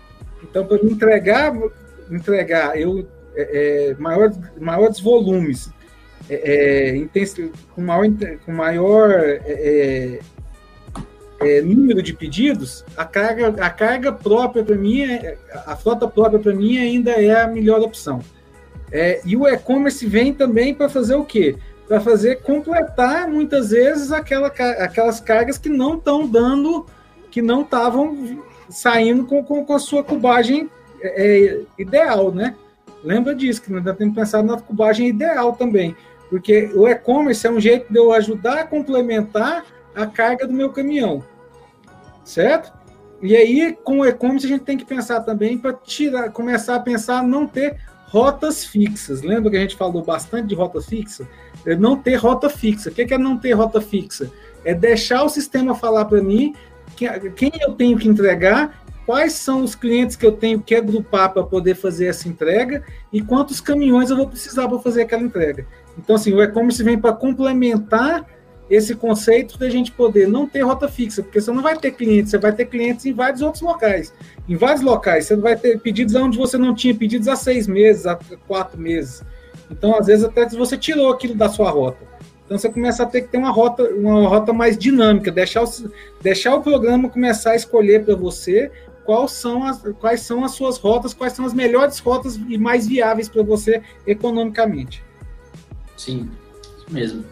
Então, 0.43 0.65
para 0.65 0.83
entregar, 0.83 1.53
entregar 2.11 2.77
eu, 2.77 3.07
é, 3.35 3.89
é, 3.91 3.95
maior, 3.95 4.31
maiores 4.59 4.99
volumes, 4.99 5.69
é, 6.29 6.95
é 6.95 7.07
com 7.73 7.81
maior, 7.81 8.07
com 8.45 8.51
maior 8.51 9.11
é, 9.11 10.19
número 11.63 12.01
de 12.01 12.13
pedidos, 12.13 12.83
a 12.97 13.05
carga, 13.05 13.49
a 13.63 13.69
carga 13.69 14.11
própria 14.11 14.63
para 14.63 14.75
mim, 14.75 15.03
a 15.65 15.75
frota 15.75 16.07
própria 16.07 16.39
para 16.39 16.53
mim 16.53 16.77
ainda 16.77 17.11
é 17.11 17.41
a 17.41 17.47
melhor 17.47 17.81
opção. 17.81 18.21
e 19.23 19.35
o 19.35 19.47
e-commerce 19.47 20.07
vem 20.07 20.33
também 20.33 20.73
para 20.73 20.89
fazer 20.89 21.15
o 21.15 21.25
quê? 21.25 21.55
para 21.87 21.99
fazer 21.99 22.41
completar 22.41 23.29
muitas 23.29 23.69
vezes 23.69 24.11
aquela, 24.11 24.47
aquelas 24.47 25.19
cargas 25.19 25.57
que 25.57 25.69
não 25.69 25.95
estão 25.95 26.27
dando, 26.27 26.85
que 27.29 27.41
não 27.41 27.61
estavam 27.61 28.43
saindo 28.69 29.25
com, 29.25 29.43
com, 29.43 29.63
com, 29.63 29.73
a 29.73 29.79
sua 29.79 30.03
cubagem 30.03 30.69
é, 31.01 31.61
ideal, 31.77 32.31
né? 32.31 32.55
Lembra 33.05 33.35
disso, 33.35 33.61
que 33.61 33.71
nós 33.71 33.83
temos 33.83 34.13
que 34.13 34.19
pensar 34.19 34.43
na 34.43 34.59
cubagem 34.59 35.07
ideal 35.07 35.53
também, 35.53 35.95
porque 36.29 36.71
o 36.73 36.87
e-commerce 36.87 37.45
é 37.45 37.51
um 37.51 37.59
jeito 37.59 37.93
de 37.93 37.99
eu 37.99 38.11
ajudar 38.11 38.61
a 38.61 38.67
complementar 38.67 39.63
a 39.93 40.07
carga 40.07 40.47
do 40.47 40.53
meu 40.53 40.71
caminhão, 40.71 41.23
certo? 42.23 42.73
E 43.21 43.35
aí, 43.35 43.77
com 43.83 43.99
o 43.99 44.05
e-commerce, 44.05 44.45
a 44.45 44.49
gente 44.49 44.63
tem 44.63 44.77
que 44.77 44.85
pensar 44.85 45.21
também 45.21 45.57
para 45.57 45.71
tirar, 45.73 46.31
começar 46.31 46.75
a 46.75 46.79
pensar 46.79 47.23
não 47.23 47.47
ter 47.47 47.77
rotas 48.07 48.65
fixas. 48.65 49.21
Lembra 49.21 49.51
que 49.51 49.57
a 49.57 49.61
gente 49.61 49.75
falou 49.75 50.03
bastante 50.03 50.47
de 50.47 50.55
rota 50.55 50.81
fixa? 50.81 51.27
É 51.65 51.75
não 51.75 51.95
ter 51.95 52.15
rota 52.15 52.49
fixa. 52.49 52.89
O 52.89 52.93
que 52.93 53.13
é 53.13 53.17
não 53.17 53.37
ter 53.37 53.53
rota 53.53 53.79
fixa? 53.79 54.31
É 54.63 54.73
deixar 54.73 55.23
o 55.23 55.29
sistema 55.29 55.75
falar 55.75 56.05
para 56.05 56.21
mim 56.21 56.53
quem 56.95 57.51
eu 57.61 57.73
tenho 57.73 57.97
que 57.97 58.07
entregar, 58.07 58.84
quais 59.05 59.33
são 59.33 59.63
os 59.63 59.75
clientes 59.75 60.15
que 60.15 60.25
eu 60.25 60.31
tenho 60.31 60.59
que 60.61 60.75
agrupar 60.75 61.31
para 61.31 61.43
poder 61.43 61.75
fazer 61.75 62.07
essa 62.07 62.27
entrega 62.27 62.83
e 63.13 63.21
quantos 63.21 63.61
caminhões 63.61 64.09
eu 64.09 64.17
vou 64.17 64.27
precisar 64.27 64.67
para 64.67 64.79
fazer 64.79 65.03
aquela 65.03 65.23
entrega. 65.23 65.65
Então, 65.97 66.15
assim, 66.15 66.33
o 66.33 66.41
e-commerce 66.41 66.83
vem 66.83 66.97
para 66.97 67.13
complementar 67.13 68.25
esse 68.69 68.95
conceito 68.95 69.59
da 69.59 69.69
gente 69.69 69.91
poder 69.91 70.27
não 70.27 70.47
ter 70.47 70.61
rota 70.61 70.87
fixa, 70.87 71.21
porque 71.21 71.39
você 71.39 71.51
não 71.51 71.61
vai 71.61 71.77
ter 71.77 71.91
clientes, 71.91 72.31
você 72.31 72.37
vai 72.37 72.51
ter 72.51 72.65
clientes 72.65 73.05
em 73.05 73.13
vários 73.13 73.41
outros 73.41 73.61
locais. 73.61 74.11
Em 74.49 74.55
vários 74.55 74.81
locais, 74.81 75.25
você 75.25 75.35
vai 75.35 75.55
ter 75.55 75.79
pedidos 75.79 76.15
onde 76.15 76.37
você 76.37 76.57
não 76.57 76.73
tinha 76.73 76.95
pedidos 76.95 77.27
há 77.27 77.35
seis 77.35 77.67
meses, 77.67 78.07
há 78.07 78.17
quatro 78.47 78.79
meses. 78.79 79.23
Então, 79.69 79.95
às 79.97 80.07
vezes, 80.07 80.25
até 80.25 80.47
você 80.49 80.77
tirou 80.77 81.11
aquilo 81.11 81.35
da 81.35 81.47
sua 81.47 81.69
rota. 81.69 82.15
Então, 82.45 82.57
você 82.57 82.69
começa 82.69 83.03
a 83.03 83.05
ter 83.05 83.21
que 83.21 83.27
ter 83.27 83.37
uma 83.37 83.51
rota, 83.51 83.83
uma 83.83 84.27
rota 84.27 84.51
mais 84.53 84.77
dinâmica, 84.77 85.31
deixar 85.31 85.63
o, 85.63 85.67
deixar 86.21 86.55
o 86.55 86.61
programa 86.61 87.09
começar 87.09 87.51
a 87.51 87.55
escolher 87.55 88.03
para 88.03 88.15
você 88.15 88.71
quais 89.05 89.31
são, 89.31 89.63
as, 89.63 89.81
quais 89.99 90.21
são 90.21 90.43
as 90.43 90.51
suas 90.51 90.77
rotas, 90.77 91.13
quais 91.13 91.33
são 91.33 91.45
as 91.45 91.53
melhores 91.53 91.99
rotas 91.99 92.35
e 92.35 92.57
mais 92.57 92.87
viáveis 92.87 93.29
para 93.29 93.43
você 93.43 93.81
economicamente. 94.05 95.03
Sim, 95.95 96.29
isso 96.77 96.87
mesmo. 96.89 97.23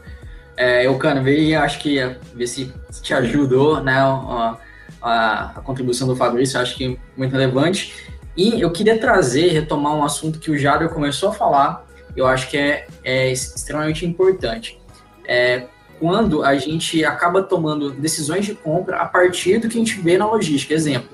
É, 0.56 0.86
eu, 0.86 0.98
Cano, 0.98 1.24
veio 1.24 1.60
acho 1.60 1.80
que 1.80 1.98
ver 2.34 2.48
se 2.48 2.72
te 3.02 3.14
ajudou, 3.14 3.82
né, 3.82 3.98
a, 3.98 4.58
a, 5.02 5.46
a 5.58 5.62
contribuição 5.62 6.08
do 6.08 6.16
Fabrício, 6.16 6.60
acho 6.60 6.76
que 6.76 7.00
muito 7.18 7.32
relevante. 7.32 7.94
E 8.38 8.62
eu 8.62 8.72
queria 8.72 8.98
trazer, 8.98 9.50
retomar 9.50 9.96
um 9.96 10.04
assunto 10.04 10.40
que 10.40 10.52
o 10.52 10.58
Jader 10.58 10.90
começou 10.90 11.30
a 11.30 11.34
falar, 11.34 11.86
eu 12.16 12.28
acho 12.28 12.50
que 12.50 12.58
é, 12.58 12.88
é 13.04 13.32
extremamente 13.32 14.06
importante. 14.06 14.80
É, 15.26 15.66
quando 16.00 16.44
a 16.44 16.56
gente 16.56 17.04
acaba 17.06 17.42
tomando 17.42 17.92
decisões 17.92 18.46
de 18.46 18.54
compra 18.54 18.98
a 18.98 19.06
partir 19.06 19.60
do 19.60 19.70
que 19.70 19.78
a 19.78 19.80
gente 19.80 20.00
vê 20.00 20.18
na 20.18 20.26
logística. 20.26 20.74
Exemplo, 20.74 21.10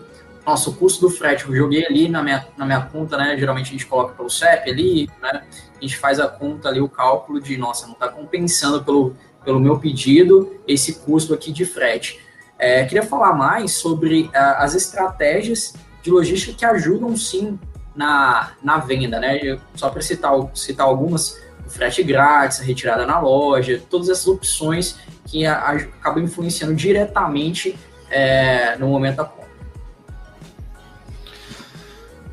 nosso 0.49 0.73
custo 0.73 1.01
do 1.01 1.09
frete, 1.09 1.47
eu 1.47 1.55
joguei 1.55 1.85
ali 1.85 2.09
na 2.09 2.23
minha, 2.23 2.47
na 2.57 2.65
minha 2.65 2.81
conta, 2.81 3.17
né? 3.17 3.37
Geralmente 3.37 3.67
a 3.67 3.71
gente 3.71 3.85
coloca 3.85 4.13
pelo 4.15 4.29
CEP 4.29 4.69
ali, 4.69 5.09
né? 5.21 5.43
A 5.77 5.81
gente 5.81 5.95
faz 5.97 6.19
a 6.19 6.27
conta 6.27 6.67
ali, 6.67 6.81
o 6.81 6.89
cálculo 6.89 7.39
de, 7.39 7.55
nossa, 7.55 7.85
não 7.85 7.93
está 7.93 8.09
compensando 8.09 8.83
pelo, 8.83 9.15
pelo 9.45 9.59
meu 9.59 9.79
pedido 9.79 10.59
esse 10.67 10.95
custo 10.95 11.33
aqui 11.33 11.51
de 11.51 11.65
frete. 11.65 12.19
É, 12.57 12.83
queria 12.83 13.03
falar 13.03 13.33
mais 13.33 13.73
sobre 13.73 14.23
uh, 14.23 14.31
as 14.57 14.75
estratégias 14.75 15.73
de 16.01 16.09
logística 16.09 16.57
que 16.57 16.65
ajudam 16.65 17.15
sim 17.15 17.57
na, 17.95 18.51
na 18.61 18.77
venda, 18.79 19.19
né? 19.19 19.59
Só 19.75 19.89
para 19.89 20.01
citar, 20.01 20.33
citar 20.55 20.87
algumas, 20.87 21.39
o 21.65 21.69
frete 21.69 22.03
grátis, 22.03 22.59
a 22.59 22.63
retirada 22.63 23.05
na 23.05 23.19
loja, 23.19 23.81
todas 23.89 24.09
essas 24.09 24.27
opções 24.27 24.97
que 25.25 25.45
a, 25.45 25.53
a, 25.55 25.71
acabam 25.73 26.23
influenciando 26.23 26.73
diretamente 26.73 27.77
é, 28.09 28.75
no 28.77 28.87
momento 28.87 29.17
da 29.17 29.25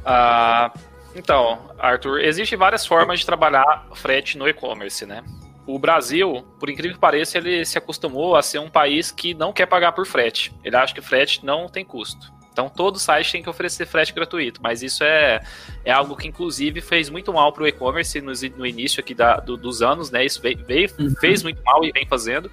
Ah, 0.09 0.73
então, 1.17 1.59
Arthur, 1.79 2.21
existem 2.21 2.57
várias 2.57 2.87
formas 2.87 3.19
de 3.19 3.27
trabalhar 3.27 3.87
frete 3.95 4.39
no 4.39 4.49
e-commerce, 4.49 5.05
né? 5.05 5.25
O 5.67 5.81
Brasil, 5.81 6.47
por 6.61 6.71
incrível 6.71 6.95
que 6.95 7.01
pareça, 7.01 7.39
ele 7.39 7.65
se 7.65 7.77
acostumou 7.77 8.37
a 8.37 8.43
ser 8.43 8.61
um 8.61 8.71
país 8.71 9.11
que 9.11 9.35
não 9.35 9.53
quer 9.53 9.67
pagar 9.67 9.91
por 9.91 10.07
frete. 10.07 10.55
Ele 10.63 10.77
acha 10.77 10.95
que 10.95 11.01
frete 11.01 11.45
não 11.45 11.69
tem 11.69 11.85
custo. 11.85 12.33
Então 12.57 12.71
todo 12.71 12.99
site 12.99 13.33
tem 13.33 13.43
que 13.43 13.51
oferecer 13.51 13.85
frete 13.85 14.15
gratuito, 14.15 14.63
mas 14.63 14.83
isso 14.83 15.05
é, 15.05 15.43
é 15.85 15.93
algo 15.93 16.17
que 16.17 16.27
inclusive 16.27 16.81
fez 16.81 17.11
muito 17.11 17.31
mal 17.31 17.53
para 17.53 17.65
o 17.65 17.67
e-commerce 17.67 18.19
no, 18.23 18.33
no, 18.57 18.67
início 18.67 18.99
aqui 18.99 19.13
da, 19.13 19.37
do, 19.37 19.59
dos 19.59 19.83
anos, 19.83 20.11
né? 20.11 20.25
Isso 20.25 20.41
veio, 20.41 20.65
veio 20.65 20.89
uhum. 20.99 21.15
fez 21.21 21.43
muito 21.43 21.63
mal 21.63 21.85
e 21.85 21.93
vem 21.93 22.07
fazendo. 22.07 22.51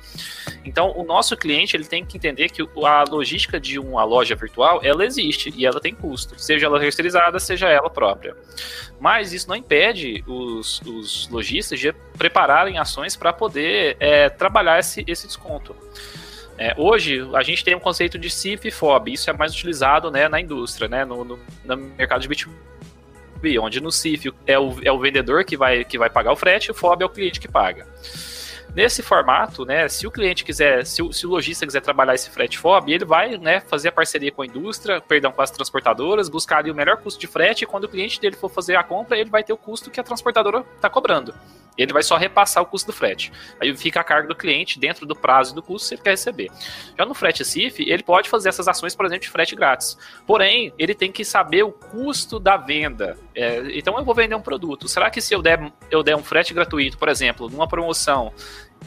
Então 0.66 0.92
o 0.98 1.06
nosso 1.06 1.38
cliente 1.38 1.78
ele 1.78 1.86
tem 1.86 2.04
que 2.04 2.18
entender 2.18 2.50
que 2.50 2.62
a 2.86 3.06
logística 3.10 3.58
de 3.62 3.80
uma 3.80 4.04
loja 4.04 4.36
virtual 4.36 4.82
ela 4.84 5.06
existe 5.06 5.54
e 5.56 5.66
ela 5.66 5.80
tem 5.80 5.96
custo, 5.96 6.38
seja 6.38 6.66
ela 6.66 6.82
terceirizada, 6.82 7.40
seja 7.40 7.70
ela 7.70 7.90
própria. 7.90 8.36
Mas 9.00 9.32
isso 9.32 9.48
não 9.48 9.56
impede 9.56 10.22
os, 10.28 10.82
os 10.82 11.30
lojistas 11.30 11.80
de 11.80 11.94
prepararem 12.18 12.78
ações 12.78 13.16
para 13.16 13.32
poder 13.32 13.96
é, 14.02 14.28
trabalhar 14.28 14.80
esse, 14.80 15.02
esse 15.08 15.28
desconto. 15.28 15.74
É, 16.58 16.74
hoje, 16.78 17.28
a 17.34 17.44
gente 17.44 17.64
tem 17.64 17.76
um 17.76 17.80
conceito 17.80 18.18
de 18.18 18.30
CIF 18.30 18.68
e 18.68 18.72
FOB, 18.72 19.14
isso 19.14 19.30
é 19.30 19.34
mais 19.34 19.54
utilizado 19.54 20.12
né, 20.12 20.28
na 20.28 20.40
indústria, 20.40 20.88
né, 20.88 21.04
no, 21.04 21.24
no, 21.24 21.40
no 21.66 21.78
mercado 21.78 22.22
de 22.22 22.30
B2B, 22.30 23.60
onde 23.60 23.82
no 23.82 23.92
CIF 23.92 24.32
é 24.46 24.58
o, 24.60 24.76
é 24.84 24.92
o 24.92 25.00
vendedor 25.00 25.44
que 25.44 25.58
vai, 25.58 25.84
que 25.84 25.98
vai 25.98 26.10
pagar 26.10 26.32
o 26.32 26.36
frete 26.36 26.68
e 26.68 26.72
o 26.72 26.76
FOB 26.76 27.02
é 27.02 27.06
o 27.06 27.10
cliente 27.10 27.40
que 27.40 27.48
paga. 27.48 27.88
Nesse 28.76 29.04
formato, 29.04 29.66
né, 29.66 29.88
se 29.88 30.08
o 30.08 30.12
cliente 30.12 30.44
quiser, 30.44 30.84
se 30.84 31.04
o, 31.04 31.14
se 31.14 31.28
o 31.28 31.30
lojista 31.30 31.64
quiser 31.64 31.82
trabalhar 31.82 32.16
esse 32.16 32.32
frete 32.32 32.58
FOB, 32.58 32.92
ele 32.92 33.06
vai 33.06 33.38
né, 33.38 33.60
fazer 33.60 33.90
a 33.90 33.92
parceria 33.92 34.32
com 34.32 34.42
a 34.42 34.48
indústria, 34.48 35.00
perdão, 35.00 35.32
com 35.32 35.44
as 35.44 35.52
transportadoras, 35.52 36.28
buscar 36.28 36.58
ali 36.58 36.72
o 36.72 36.76
melhor 36.76 36.98
custo 36.98 37.20
de 37.20 37.28
frete 37.28 37.64
e 37.64 37.68
quando 37.68 37.84
o 37.84 37.90
cliente 37.90 38.20
dele 38.20 38.36
for 38.36 38.50
fazer 38.50 38.76
a 38.76 38.84
compra, 38.84 39.16
ele 39.16 39.30
vai 39.30 39.44
ter 39.44 39.54
o 39.54 39.58
custo 39.58 39.92
que 39.92 40.00
a 40.00 40.04
transportadora 40.04 40.66
está 40.76 40.90
cobrando. 40.90 41.36
Ele 41.78 41.94
vai 41.94 42.02
só 42.02 42.18
repassar 42.18 42.64
o 42.64 42.66
custo 42.66 42.92
do 42.92 42.96
frete. 42.96 43.32
Aí 43.60 43.76
fica 43.78 44.00
a 44.00 44.04
carga 44.04 44.28
do 44.28 44.36
cliente 44.36 44.80
dentro 44.80 45.06
do 45.06 45.16
prazo 45.16 45.54
do 45.54 45.62
custo 45.62 45.88
se 45.88 45.94
ele 45.96 46.02
quer 46.02 46.12
receber. 46.12 46.50
Já 46.98 47.06
no 47.06 47.14
frete 47.14 47.46
CIF, 47.46 47.84
ele 47.88 48.02
pode 48.02 48.28
fazer 48.28 48.50
essas 48.50 48.68
ações, 48.68 48.96
por 48.96 49.06
exemplo, 49.06 49.24
de 49.24 49.30
frete 49.30 49.56
grátis. 49.56 49.98
Porém, 50.26 50.74
ele 50.80 50.96
tem 50.96 51.12
que 51.12 51.24
saber 51.24 51.64
o 51.64 51.72
custo 51.72 52.40
da 52.40 52.58
venda. 52.58 53.18
É, 53.36 53.78
então, 53.78 53.98
eu 53.98 54.06
vou 54.06 54.14
vender 54.14 54.36
um 54.36 54.42
produto. 54.42 54.88
Será 54.88 55.10
que 55.10 55.22
se 55.22 55.34
eu 55.34 55.42
der, 55.42 55.72
eu 55.90 56.04
der 56.04 56.16
um 56.16 56.24
frete 56.24 56.54
gratuito, 56.54 56.98
por 56.98 57.10
exemplo, 57.10 57.50
numa 57.50 57.68
promoção, 57.68 58.32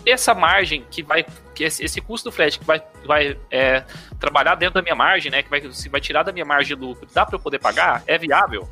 essa 0.05 0.35
margem 0.35 0.85
que 0.91 1.03
vai, 1.03 1.25
que 1.55 1.65
esse, 1.65 1.85
esse 1.85 2.01
custo 2.01 2.29
do 2.29 2.33
frete 2.33 2.59
que 2.59 2.65
vai, 2.65 2.83
vai 3.05 3.39
é, 3.51 3.85
trabalhar 4.21 4.55
dentro 4.55 4.75
da 4.75 4.83
minha 4.83 4.95
margem, 4.95 5.31
né, 5.31 5.43
que 5.43 5.51
vai, 5.51 5.73
se 5.73 5.89
vai 5.89 6.01
tirar 6.01 6.23
da 6.23 6.33
minha 6.33 6.45
margem 6.45 6.77
de 6.77 6.83
lucro, 6.83 7.09
dá 7.13 7.25
para 7.25 7.37
eu 7.37 7.41
poder 7.41 7.59
pagar? 7.59 8.03
É 8.07 8.19
viável? 8.19 8.69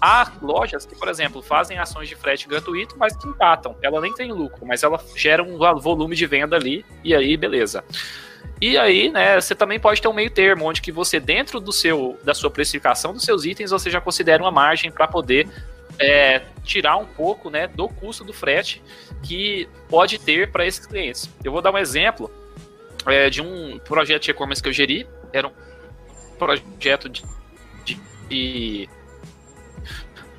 Há 0.00 0.30
lojas 0.40 0.86
que, 0.86 0.94
por 0.94 1.08
exemplo, 1.08 1.42
fazem 1.42 1.78
ações 1.78 2.08
de 2.08 2.14
frete 2.14 2.46
gratuito, 2.46 2.96
mas 2.96 3.16
que 3.16 3.26
empatam. 3.26 3.76
Ela 3.82 4.00
nem 4.00 4.14
tem 4.14 4.30
lucro, 4.32 4.64
mas 4.64 4.82
ela 4.82 5.02
gera 5.16 5.42
um 5.42 5.58
volume 5.78 6.14
de 6.14 6.26
venda 6.26 6.54
ali, 6.54 6.84
e 7.02 7.14
aí, 7.14 7.36
beleza. 7.36 7.84
E 8.60 8.76
aí, 8.76 9.10
né, 9.10 9.40
você 9.40 9.54
também 9.54 9.78
pode 9.78 10.02
ter 10.02 10.08
um 10.08 10.12
meio 10.12 10.30
termo, 10.30 10.64
onde 10.64 10.80
que 10.80 10.90
você, 10.90 11.20
dentro 11.20 11.60
do 11.60 11.72
seu, 11.72 12.18
da 12.24 12.34
sua 12.34 12.50
precificação 12.50 13.12
dos 13.12 13.22
seus 13.22 13.44
itens, 13.44 13.70
você 13.70 13.88
já 13.90 14.00
considera 14.00 14.42
uma 14.42 14.50
margem 14.50 14.90
para 14.90 15.06
poder 15.06 15.48
é, 15.98 16.42
tirar 16.64 16.96
um 16.96 17.06
pouco 17.06 17.50
né, 17.50 17.66
do 17.68 17.88
custo 17.88 18.24
do 18.24 18.32
frete 18.32 18.82
que 19.22 19.68
pode 19.88 20.18
ter 20.18 20.50
para 20.50 20.66
esses 20.66 20.86
clientes. 20.86 21.30
Eu 21.44 21.52
vou 21.52 21.62
dar 21.62 21.72
um 21.72 21.78
exemplo 21.78 22.30
é, 23.06 23.30
de 23.30 23.40
um 23.40 23.78
projeto 23.78 24.22
de 24.22 24.30
e-commerce 24.30 24.62
que 24.62 24.68
eu 24.68 24.72
geri. 24.72 25.06
Era 25.32 25.48
um 25.48 25.52
projeto 26.38 27.08
de, 27.08 27.22
de, 27.84 28.00
de 28.28 28.88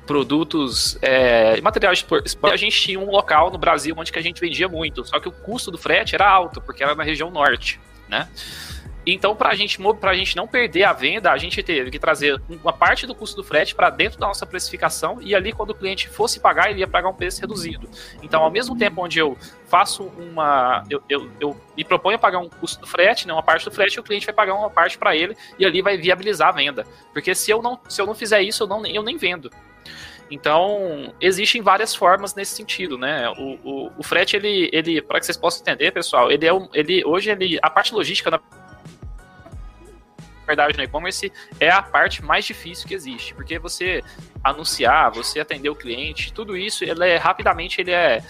produtos, 0.06 0.98
é, 1.02 1.60
materiais 1.60 2.04
A 2.42 2.56
gente 2.56 2.80
tinha 2.80 2.98
um 2.98 3.10
local 3.10 3.50
no 3.50 3.58
Brasil 3.58 3.94
onde 3.96 4.10
que 4.10 4.18
a 4.18 4.22
gente 4.22 4.40
vendia 4.40 4.68
muito, 4.68 5.04
só 5.04 5.20
que 5.20 5.28
o 5.28 5.32
custo 5.32 5.70
do 5.70 5.78
frete 5.78 6.16
era 6.16 6.28
alto, 6.28 6.60
porque 6.60 6.82
era 6.82 6.96
na 6.96 7.04
região 7.04 7.30
norte, 7.30 7.78
né? 8.10 8.28
Então, 9.06 9.34
para 9.34 9.54
gente, 9.54 9.78
a 10.02 10.14
gente 10.14 10.36
não 10.36 10.46
perder 10.46 10.84
a 10.84 10.92
venda, 10.92 11.32
a 11.32 11.38
gente 11.38 11.62
teve 11.62 11.90
que 11.90 11.98
trazer 11.98 12.40
uma 12.62 12.72
parte 12.72 13.06
do 13.06 13.14
custo 13.14 13.36
do 13.36 13.42
frete 13.42 13.74
para 13.74 13.88
dentro 13.88 14.18
da 14.18 14.26
nossa 14.26 14.44
precificação 14.44 15.18
e 15.22 15.34
ali, 15.34 15.52
quando 15.52 15.70
o 15.70 15.74
cliente 15.74 16.08
fosse 16.08 16.38
pagar, 16.38 16.70
ele 16.70 16.80
ia 16.80 16.86
pagar 16.86 17.08
um 17.08 17.14
preço 17.14 17.40
reduzido. 17.40 17.88
Então, 18.22 18.42
ao 18.42 18.50
mesmo 18.50 18.76
tempo 18.76 19.02
onde 19.02 19.18
eu 19.18 19.38
faço 19.66 20.04
uma. 20.04 20.84
Eu, 20.90 21.02
eu, 21.08 21.30
eu 21.40 21.60
me 21.76 21.84
proponho 21.84 22.16
a 22.16 22.18
pagar 22.18 22.40
um 22.40 22.48
custo 22.48 22.80
do 22.80 22.86
frete, 22.86 23.26
né, 23.26 23.32
uma 23.32 23.42
parte 23.42 23.64
do 23.64 23.70
frete, 23.70 23.98
o 23.98 24.02
cliente 24.02 24.26
vai 24.26 24.34
pagar 24.34 24.54
uma 24.54 24.68
parte 24.68 24.98
para 24.98 25.16
ele 25.16 25.36
e 25.58 25.64
ali 25.64 25.80
vai 25.80 25.96
viabilizar 25.96 26.48
a 26.48 26.52
venda. 26.52 26.86
Porque 27.12 27.34
se 27.34 27.50
eu 27.50 27.62
não, 27.62 27.80
se 27.88 28.00
eu 28.00 28.06
não 28.06 28.14
fizer 28.14 28.42
isso, 28.42 28.64
eu, 28.64 28.66
não, 28.66 28.84
eu 28.84 29.02
nem 29.02 29.16
vendo. 29.16 29.50
Então, 30.30 31.12
existem 31.20 31.60
várias 31.60 31.94
formas 31.94 32.34
nesse 32.34 32.54
sentido, 32.54 32.96
né? 32.96 33.28
O, 33.30 33.58
o, 33.64 33.92
o 33.98 34.02
frete, 34.02 34.36
ele, 34.36 34.70
ele 34.72 35.02
para 35.02 35.18
que 35.18 35.26
vocês 35.26 35.36
possam 35.36 35.60
entender, 35.60 35.90
pessoal, 35.90 36.30
ele 36.30 36.46
é 36.46 36.52
um, 36.52 36.68
ele 36.72 37.04
hoje 37.04 37.30
ele 37.30 37.58
a 37.60 37.68
parte 37.68 37.92
logística 37.92 38.30
na 38.30 38.40
verdade 40.46 40.76
no 40.76 40.82
e-commerce 40.82 41.32
é 41.58 41.70
a 41.70 41.82
parte 41.82 42.24
mais 42.24 42.44
difícil 42.44 42.86
que 42.86 42.94
existe, 42.94 43.34
porque 43.34 43.58
você 43.58 44.02
anunciar, 44.42 45.10
você 45.10 45.40
atender 45.40 45.68
o 45.68 45.74
cliente, 45.74 46.32
tudo 46.32 46.56
isso, 46.56 46.84
ele 46.84 47.04
é 47.08 47.16
rapidamente 47.16 47.80
ele 47.80 47.92
é 47.92 48.22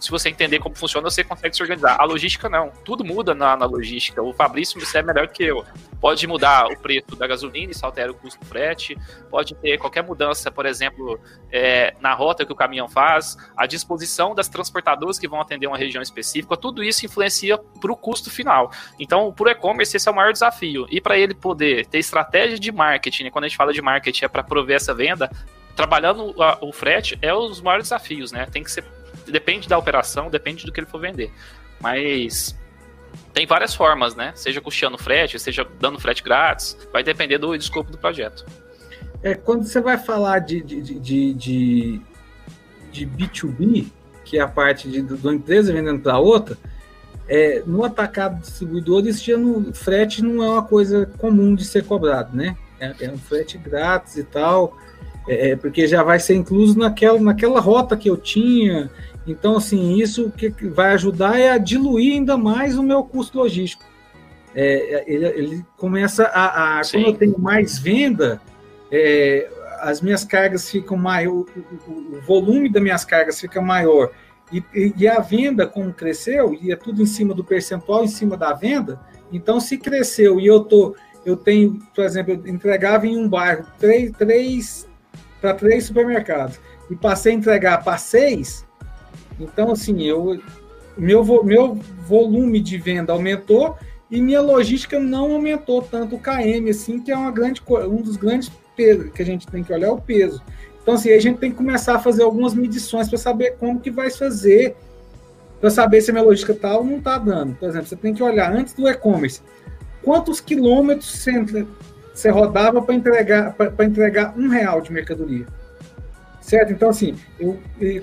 se 0.00 0.10
você 0.10 0.30
entender 0.30 0.58
como 0.58 0.74
funciona, 0.74 1.08
você 1.08 1.22
consegue 1.22 1.54
se 1.54 1.62
organizar. 1.62 1.96
A 2.00 2.04
logística 2.04 2.48
não. 2.48 2.72
Tudo 2.84 3.04
muda 3.04 3.34
na, 3.34 3.56
na 3.56 3.66
logística. 3.66 4.22
O 4.22 4.32
Fabrício 4.32 4.80
você 4.80 4.98
é 4.98 5.02
melhor 5.02 5.28
que 5.28 5.44
eu. 5.44 5.64
Pode 6.00 6.26
mudar 6.26 6.66
o 6.66 6.76
preço 6.78 7.14
da 7.14 7.26
gasolina, 7.26 7.70
isso 7.70 7.84
altera 7.84 8.10
o 8.10 8.14
custo 8.14 8.40
do 8.40 8.46
frete. 8.46 8.96
Pode 9.30 9.54
ter 9.54 9.76
qualquer 9.76 10.02
mudança, 10.02 10.50
por 10.50 10.64
exemplo, 10.64 11.20
é, 11.52 11.94
na 12.00 12.14
rota 12.14 12.46
que 12.46 12.52
o 12.52 12.56
caminhão 12.56 12.88
faz, 12.88 13.36
a 13.54 13.66
disposição 13.66 14.34
das 14.34 14.48
transportadoras 14.48 15.18
que 15.18 15.28
vão 15.28 15.40
atender 15.40 15.66
uma 15.66 15.76
região 15.76 16.02
específica. 16.02 16.56
Tudo 16.56 16.82
isso 16.82 17.04
influencia 17.04 17.58
para 17.58 17.92
o 17.92 17.96
custo 17.96 18.30
final. 18.30 18.72
Então, 18.98 19.30
para 19.30 19.48
o 19.48 19.50
e-commerce, 19.50 19.94
esse 19.94 20.08
é 20.08 20.12
o 20.12 20.14
maior 20.14 20.32
desafio. 20.32 20.86
E 20.90 21.00
para 21.00 21.18
ele 21.18 21.34
poder 21.34 21.84
ter 21.86 21.98
estratégia 21.98 22.58
de 22.58 22.72
marketing, 22.72 23.24
né? 23.24 23.30
quando 23.30 23.44
a 23.44 23.48
gente 23.48 23.56
fala 23.58 23.72
de 23.72 23.82
marketing, 23.82 24.24
é 24.24 24.28
para 24.28 24.42
prover 24.42 24.76
essa 24.76 24.94
venda, 24.94 25.30
trabalhando 25.76 26.34
o 26.60 26.72
frete 26.72 27.18
é 27.22 27.32
os 27.32 27.60
maiores 27.60 27.86
desafios, 27.86 28.32
né? 28.32 28.46
Tem 28.50 28.62
que 28.62 28.70
ser 28.70 28.84
depende 29.30 29.68
da 29.68 29.78
operação, 29.78 30.30
depende 30.30 30.66
do 30.66 30.72
que 30.72 30.80
ele 30.80 30.86
for 30.86 31.00
vender. 31.00 31.30
Mas 31.80 32.56
tem 33.32 33.46
várias 33.46 33.74
formas, 33.74 34.14
né? 34.14 34.32
Seja 34.34 34.60
custeando 34.60 34.98
frete, 34.98 35.38
seja 35.38 35.66
dando 35.80 36.00
frete 36.00 36.22
grátis, 36.22 36.76
vai 36.92 37.02
depender 37.02 37.38
do, 37.38 37.48
do 37.48 37.56
escopo 37.56 37.90
do 37.90 37.98
projeto. 37.98 38.44
É, 39.22 39.34
quando 39.34 39.64
você 39.64 39.80
vai 39.80 39.98
falar 39.98 40.38
de, 40.40 40.62
de, 40.62 40.80
de, 40.82 41.34
de, 41.34 42.00
de 42.90 43.06
B2B, 43.06 43.86
que 44.24 44.38
é 44.38 44.40
a 44.40 44.48
parte 44.48 44.88
de, 44.88 45.02
de 45.02 45.14
uma 45.14 45.34
empresa 45.34 45.72
vendendo 45.72 46.00
para 46.00 46.18
outra, 46.18 46.56
é, 47.28 47.62
no 47.66 47.84
atacado 47.84 48.40
distribuidor, 48.40 49.06
isso 49.06 49.36
no, 49.38 49.72
frete 49.72 50.22
não 50.22 50.42
é 50.42 50.48
uma 50.48 50.62
coisa 50.62 51.06
comum 51.18 51.54
de 51.54 51.64
ser 51.64 51.84
cobrado, 51.84 52.36
né? 52.36 52.56
É, 52.80 52.94
é 53.02 53.10
um 53.10 53.18
frete 53.18 53.58
grátis 53.58 54.16
e 54.16 54.24
tal, 54.24 54.76
é, 55.28 55.50
é 55.50 55.56
porque 55.56 55.86
já 55.86 56.02
vai 56.02 56.18
ser 56.18 56.34
incluso 56.34 56.78
naquela, 56.78 57.20
naquela 57.20 57.60
rota 57.60 57.96
que 57.96 58.08
eu 58.08 58.16
tinha, 58.16 58.90
então, 59.26 59.56
assim, 59.56 60.00
isso 60.00 60.30
que 60.30 60.48
vai 60.68 60.92
ajudar 60.94 61.38
é 61.38 61.50
a 61.50 61.58
diluir 61.58 62.14
ainda 62.14 62.36
mais 62.36 62.78
o 62.78 62.82
meu 62.82 63.04
custo 63.04 63.38
logístico. 63.38 63.84
É, 64.54 65.04
ele, 65.06 65.26
ele, 65.26 65.66
começa 65.76 66.24
a, 66.24 66.80
a 66.80 66.82
quando 66.82 67.06
eu 67.06 67.14
tenho 67.14 67.38
mais 67.38 67.78
venda, 67.78 68.40
é, 68.90 69.48
as 69.80 70.00
minhas 70.00 70.24
cargas 70.24 70.68
ficam 70.68 70.96
maior, 70.96 71.32
o, 71.32 71.46
o, 71.86 72.20
volume 72.26 72.68
das 72.68 72.82
minhas 72.82 73.04
cargas 73.04 73.40
fica 73.40 73.60
maior. 73.60 74.10
E, 74.52 74.64
e, 74.74 74.92
e, 74.96 75.08
a 75.08 75.20
venda, 75.20 75.66
como 75.66 75.92
cresceu, 75.92 76.58
e 76.60 76.72
é 76.72 76.76
tudo 76.76 77.00
em 77.00 77.06
cima 77.06 77.32
do 77.32 77.44
percentual, 77.44 78.02
em 78.02 78.08
cima 78.08 78.36
da 78.36 78.52
venda, 78.52 79.00
então 79.32 79.60
se 79.60 79.78
cresceu 79.78 80.40
e 80.40 80.46
eu 80.46 80.64
tô, 80.64 80.96
eu 81.24 81.36
tenho, 81.36 81.78
por 81.94 82.04
exemplo, 82.04 82.32
eu 82.32 82.52
entregava 82.52 83.06
em 83.06 83.16
um 83.16 83.28
bairro 83.28 83.64
três, 83.78 84.10
três 84.12 84.88
para 85.40 85.54
três 85.54 85.84
supermercados 85.84 86.60
e 86.90 86.96
passei 86.96 87.32
a 87.32 87.36
entregar 87.36 87.84
para 87.84 87.96
seis, 87.96 88.66
então, 89.40 89.72
assim, 89.72 90.02
eu, 90.02 90.40
meu, 90.96 91.44
meu 91.44 91.74
volume 92.06 92.60
de 92.60 92.78
venda 92.78 93.12
aumentou 93.12 93.76
e 94.10 94.20
minha 94.20 94.40
logística 94.40 94.98
não 94.98 95.32
aumentou 95.32 95.82
tanto 95.82 96.16
o 96.16 96.18
KM, 96.18 96.68
assim, 96.68 97.00
que 97.00 97.10
é 97.10 97.16
uma 97.16 97.30
grande, 97.30 97.62
um 97.88 98.02
dos 98.02 98.16
grandes 98.16 98.50
pesos 98.76 99.10
que 99.12 99.22
a 99.22 99.24
gente 99.24 99.46
tem 99.46 99.62
que 99.62 99.72
olhar 99.72 99.88
é 99.88 99.90
o 99.90 100.00
peso. 100.00 100.42
Então, 100.82 100.94
assim, 100.94 101.12
a 101.12 101.20
gente 101.20 101.38
tem 101.38 101.50
que 101.50 101.56
começar 101.56 101.96
a 101.96 101.98
fazer 101.98 102.22
algumas 102.22 102.54
medições 102.54 103.08
para 103.08 103.18
saber 103.18 103.56
como 103.58 103.80
que 103.80 103.90
vai 103.90 104.10
fazer, 104.10 104.76
para 105.60 105.70
saber 105.70 106.00
se 106.00 106.10
a 106.10 106.14
minha 106.14 106.24
logística 106.24 106.52
está 106.52 106.76
ou 106.76 106.84
não 106.84 106.98
está 106.98 107.18
dando. 107.18 107.54
Por 107.54 107.68
exemplo, 107.68 107.86
você 107.86 107.96
tem 107.96 108.14
que 108.14 108.22
olhar 108.22 108.52
antes 108.52 108.74
do 108.74 108.88
e-commerce, 108.88 109.42
quantos 110.02 110.40
quilômetros 110.40 111.10
você 111.10 111.66
você 112.12 112.28
rodava 112.28 112.82
para 112.82 112.94
entregar, 112.94 113.54
para 113.54 113.84
entregar 113.84 114.34
um 114.36 114.48
real 114.48 114.80
de 114.80 114.92
mercadoria. 114.92 115.46
Certo? 116.50 116.72
Então, 116.72 116.88
assim, 116.88 117.14
eu, 117.38 117.60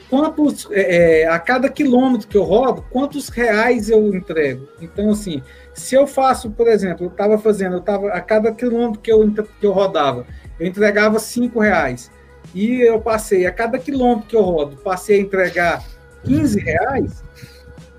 quantos, 0.09 0.69
é, 0.71 1.23
é, 1.23 1.27
a 1.27 1.37
cada 1.37 1.67
quilômetro 1.67 2.29
que 2.29 2.37
eu 2.37 2.43
rodo, 2.43 2.81
quantos 2.89 3.27
reais 3.27 3.89
eu 3.89 4.15
entrego? 4.15 4.69
Então, 4.81 5.09
assim, 5.09 5.43
se 5.73 5.95
eu 5.95 6.07
faço, 6.07 6.49
por 6.51 6.65
exemplo, 6.65 7.07
eu 7.07 7.09
estava 7.09 7.37
fazendo, 7.37 7.75
eu 7.75 7.81
tava, 7.81 8.07
a 8.07 8.21
cada 8.21 8.53
quilômetro 8.53 9.01
que 9.01 9.11
eu, 9.11 9.29
que 9.59 9.65
eu 9.65 9.73
rodava, 9.73 10.25
eu 10.57 10.65
entregava 10.65 11.19
cinco 11.19 11.59
reais. 11.59 12.09
E 12.55 12.79
eu 12.79 13.01
passei, 13.01 13.45
a 13.45 13.51
cada 13.51 13.77
quilômetro 13.77 14.29
que 14.29 14.35
eu 14.37 14.43
rodo, 14.43 14.77
passei 14.77 15.19
a 15.19 15.23
entregar 15.23 15.83
15 16.23 16.57
reais. 16.61 17.21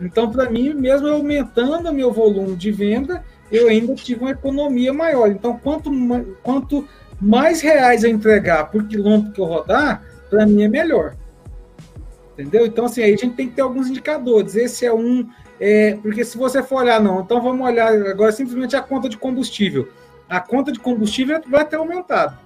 Então, 0.00 0.30
para 0.30 0.48
mim, 0.48 0.72
mesmo 0.72 1.08
aumentando 1.08 1.92
meu 1.92 2.10
volume 2.10 2.56
de 2.56 2.72
venda, 2.72 3.22
eu 3.52 3.68
ainda 3.68 3.94
tive 3.94 4.22
uma 4.22 4.30
economia 4.30 4.94
maior. 4.94 5.30
Então, 5.30 5.58
quanto, 5.58 5.90
quanto 6.42 6.88
mais 7.20 7.60
reais 7.60 8.02
eu 8.02 8.08
entregar 8.08 8.70
por 8.70 8.88
quilômetro 8.88 9.32
que 9.32 9.40
eu 9.42 9.44
rodar, 9.44 10.08
para 10.28 10.46
mim 10.46 10.62
é 10.62 10.68
melhor. 10.68 11.14
Entendeu? 12.32 12.66
Então, 12.66 12.84
assim, 12.84 13.02
aí 13.02 13.14
a 13.14 13.16
gente 13.16 13.34
tem 13.34 13.48
que 13.48 13.56
ter 13.56 13.62
alguns 13.62 13.88
indicadores. 13.88 14.54
Esse 14.54 14.86
é 14.86 14.92
um. 14.92 15.28
É, 15.60 15.98
porque 16.00 16.24
se 16.24 16.38
você 16.38 16.62
for 16.62 16.82
olhar, 16.82 17.00
não, 17.00 17.20
então 17.20 17.42
vamos 17.42 17.66
olhar 17.66 17.92
agora 17.92 18.30
simplesmente 18.30 18.76
a 18.76 18.80
conta 18.80 19.08
de 19.08 19.16
combustível. 19.16 19.88
A 20.28 20.40
conta 20.40 20.70
de 20.70 20.78
combustível 20.78 21.40
vai 21.48 21.64
ter 21.64 21.76
aumentado. 21.76 22.38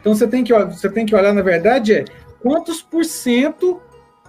Então 0.00 0.14
você 0.14 0.26
tem 0.28 0.44
que, 0.44 0.52
você 0.52 0.88
tem 0.88 1.04
que 1.04 1.16
olhar, 1.16 1.32
na 1.32 1.42
verdade, 1.42 1.94
é 1.94 2.04
quantos 2.40 2.80
por 2.80 3.04
cento 3.04 3.80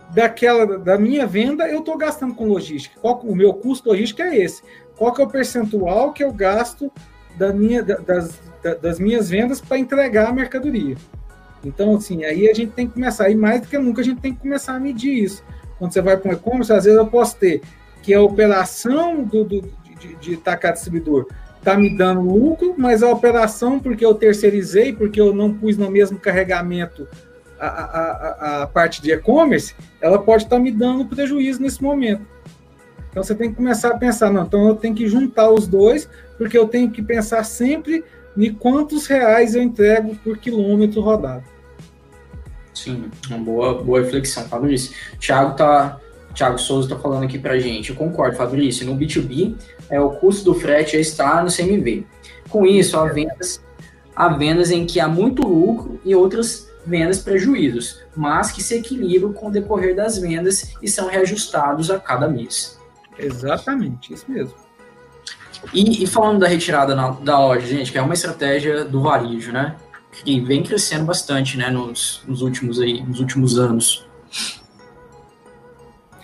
daquela 0.10 0.80
da 0.80 0.98
minha 0.98 1.28
venda 1.28 1.70
eu 1.70 1.80
estou 1.80 1.96
gastando 1.98 2.34
com 2.34 2.48
logística. 2.48 3.00
Qual, 3.00 3.20
o 3.20 3.36
meu 3.36 3.54
custo 3.54 3.90
logístico 3.90 4.24
é 4.24 4.36
esse. 4.36 4.64
Qual 4.98 5.14
que 5.14 5.22
é 5.22 5.26
o 5.26 5.30
percentual 5.30 6.12
que 6.12 6.24
eu 6.24 6.34
gasto 6.34 6.92
da 7.38 7.54
minha, 7.54 7.84
das, 7.84 8.40
das 8.82 9.00
minhas 9.00 9.30
vendas 9.30 9.62
para 9.62 9.78
entregar 9.78 10.30
a 10.30 10.34
mercadoria? 10.34 10.98
Então, 11.64 11.96
assim, 11.96 12.24
aí 12.24 12.50
a 12.50 12.54
gente 12.54 12.72
tem 12.72 12.88
que 12.88 12.94
começar, 12.94 13.30
e 13.30 13.36
mais 13.36 13.62
do 13.62 13.68
que 13.68 13.78
nunca 13.78 14.02
a 14.02 14.04
gente 14.04 14.22
tem 14.22 14.34
que 14.34 14.42
começar 14.42 14.76
a 14.76 14.80
medir 14.80 15.24
isso. 15.24 15.44
Quando 15.78 15.94
você 15.94 16.02
vai 16.02 16.18
para 16.18 16.32
um 16.32 16.34
e-commerce, 16.34 16.72
às 16.72 16.86
vezes 16.86 17.00
eu 17.00 17.08
posso 17.08 17.36
ter 17.38 17.62
que 18.02 18.14
a 18.14 18.22
operação 18.22 19.24
do, 19.24 19.44
do 19.44 19.62
de, 20.00 20.16
de 20.16 20.38
distribuidor 20.38 21.28
está 21.58 21.78
me 21.78 21.96
dando 21.96 22.22
lucro, 22.22 22.74
mas 22.78 23.04
a 23.04 23.10
operação, 23.10 23.80
porque 23.80 24.06
eu 24.06 24.14
terceirizei, 24.14 24.94
porque 24.94 25.20
eu 25.20 25.34
não 25.34 25.54
pus 25.54 25.78
no 25.78 25.92
mesmo 25.92 26.18
carregamento 26.18 27.08
a, 27.60 27.68
a, 27.68 28.02
a, 28.02 28.64
a 28.64 28.68
parte 28.68 29.02
de 29.02 29.12
e-commerce, 29.12 29.76
ela 30.00 30.18
pode 30.18 30.44
estar 30.44 30.56
tá 30.56 30.62
me 30.62 30.72
dando 30.72 31.06
prejuízo 31.06 31.62
nesse 31.62 31.84
momento. 31.84 32.26
Então 33.10 33.24
você 33.24 33.36
tem 33.36 33.50
que 33.50 33.56
começar 33.56 33.90
a 33.90 33.98
pensar, 33.98 34.32
não, 34.32 34.44
então 34.44 34.68
eu 34.68 34.76
tenho 34.76 34.96
que 34.96 35.08
juntar 35.08 35.50
os 35.50 35.68
dois, 35.68 36.10
porque 36.38 36.58
eu 36.58 36.68
tenho 36.68 36.90
que 36.90 37.02
pensar 37.02 37.44
sempre 37.44 38.04
em 38.38 38.54
quantos 38.54 39.08
reais 39.08 39.56
eu 39.56 39.62
entrego 39.62 40.16
por 40.18 40.38
quilômetro 40.38 41.02
rodado. 41.02 41.44
Sim, 42.74 43.10
uma 43.30 43.40
boa, 43.40 43.84
boa 43.84 44.02
reflexão, 44.02 44.44
Fabrício. 44.48 44.96
Thiago 45.20 45.56
tá, 45.56 46.00
Thiago 46.34 46.58
Souza 46.58 46.88
está 46.88 47.00
falando 47.00 47.24
aqui 47.24 47.38
para 47.38 47.60
gente. 47.60 47.90
Eu 47.90 47.96
concordo, 47.96 48.38
Fabrício. 48.38 48.86
No 48.86 48.96
B2B, 48.96 49.56
é, 49.90 50.00
o 50.00 50.12
custo 50.12 50.46
do 50.46 50.54
frete 50.54 50.94
já 50.94 51.00
está 51.00 51.44
no 51.44 51.52
CMV. 51.52 52.06
Com 52.50 52.66
isso, 52.66 52.98
há 52.98 53.06
vendas, 53.06 53.62
há 54.16 54.30
vendas 54.30 54.72
em 54.72 54.86
que 54.86 55.00
há 55.00 55.08
muito 55.08 55.46
lucro 55.46 56.00
e 56.06 56.16
outras 56.16 56.70
vendas 56.86 57.20
prejuízos, 57.20 58.02
mas 58.16 58.52
que 58.52 58.64
se 58.64 58.76
equilibram 58.76 59.34
com 59.34 59.48
o 59.48 59.52
decorrer 59.52 59.96
das 59.96 60.18
vendas 60.18 60.74
e 60.82 60.88
são 60.88 61.08
reajustados 61.08 61.92
a 61.92 62.00
cada 62.00 62.28
mês. 62.28 62.80
Exatamente, 63.18 64.14
isso 64.14 64.26
mesmo. 64.30 64.56
E, 65.74 66.04
e 66.04 66.08
falando 66.08 66.40
da 66.40 66.48
retirada 66.48 66.96
na, 66.96 67.10
da 67.12 67.40
loja, 67.40 67.66
gente, 67.66 67.92
que 67.92 67.98
é 67.98 68.02
uma 68.02 68.14
estratégia 68.14 68.86
do 68.86 69.02
varejo, 69.02 69.52
né? 69.52 69.76
Que 70.12 70.40
vem 70.40 70.64
crescendo 70.64 71.06
bastante, 71.06 71.58
né, 71.58 71.70
nos, 71.70 72.24
nos 72.28 72.42
últimos 72.42 72.80
aí, 72.80 73.02
nos 73.02 73.20
últimos 73.20 73.60
anos. 73.60 74.06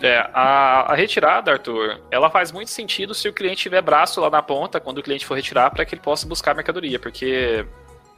É, 0.02 0.18
a, 0.34 0.92
a, 0.92 0.96
retirada, 0.96 1.52
Arthur, 1.52 2.02
ela 2.12 2.30
faz 2.30 2.52
muito 2.52 2.70
sentido 2.70 3.14
se 3.14 3.30
o 3.30 3.34
cliente 3.34 3.64
tiver 3.64 3.82
braço 3.82 4.20
lá 4.20 4.30
na 4.30 4.42
ponta 4.42 4.80
quando 4.80 4.98
o 4.98 5.04
cliente 5.04 5.26
for 5.26 5.36
retirar 5.36 5.72
para 5.72 5.86
que 5.86 5.96
ele 5.96 6.02
possa 6.02 6.28
buscar 6.28 6.52
a 6.52 6.54
mercadoria, 6.54 7.00
porque 7.00 7.66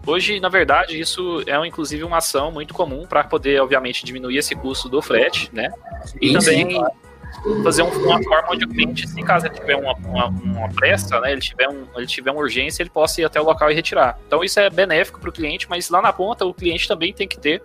hoje, 0.05 0.39
na 0.39 0.49
verdade, 0.49 0.99
isso 0.99 1.43
é 1.45 1.67
inclusive 1.67 2.03
uma 2.03 2.17
ação 2.17 2.51
muito 2.51 2.73
comum 2.73 3.05
para 3.05 3.23
poder, 3.23 3.61
obviamente, 3.61 4.03
diminuir 4.03 4.37
esse 4.37 4.55
custo 4.55 4.89
do 4.89 5.01
frete, 5.01 5.49
né? 5.53 5.69
E 6.19 6.33
também 6.33 6.71
sim, 6.71 6.83
fazer 7.63 7.81
uma 7.83 8.23
forma 8.23 8.47
onde 8.51 8.65
o 8.65 8.67
cliente, 8.67 9.07
se 9.07 9.21
caso 9.23 9.45
ele 9.45 9.55
tiver 9.55 9.75
uma, 9.75 9.93
uma, 9.93 10.27
uma 10.27 10.69
pressa, 10.69 11.19
né, 11.19 11.31
ele 11.31 11.41
tiver, 11.41 11.69
um, 11.69 11.85
ele 11.95 12.07
tiver 12.07 12.31
uma 12.31 12.41
urgência, 12.41 12.81
ele 12.81 12.89
possa 12.89 13.21
ir 13.21 13.25
até 13.25 13.39
o 13.39 13.43
local 13.43 13.71
e 13.71 13.73
retirar. 13.73 14.19
Então 14.27 14.43
isso 14.43 14.59
é 14.59 14.69
benéfico 14.69 15.19
para 15.19 15.29
o 15.29 15.33
cliente, 15.33 15.69
mas 15.69 15.89
lá 15.89 16.01
na 16.01 16.11
ponta 16.11 16.45
o 16.45 16.53
cliente 16.53 16.87
também 16.87 17.13
tem 17.13 17.27
que 17.27 17.39
ter 17.39 17.61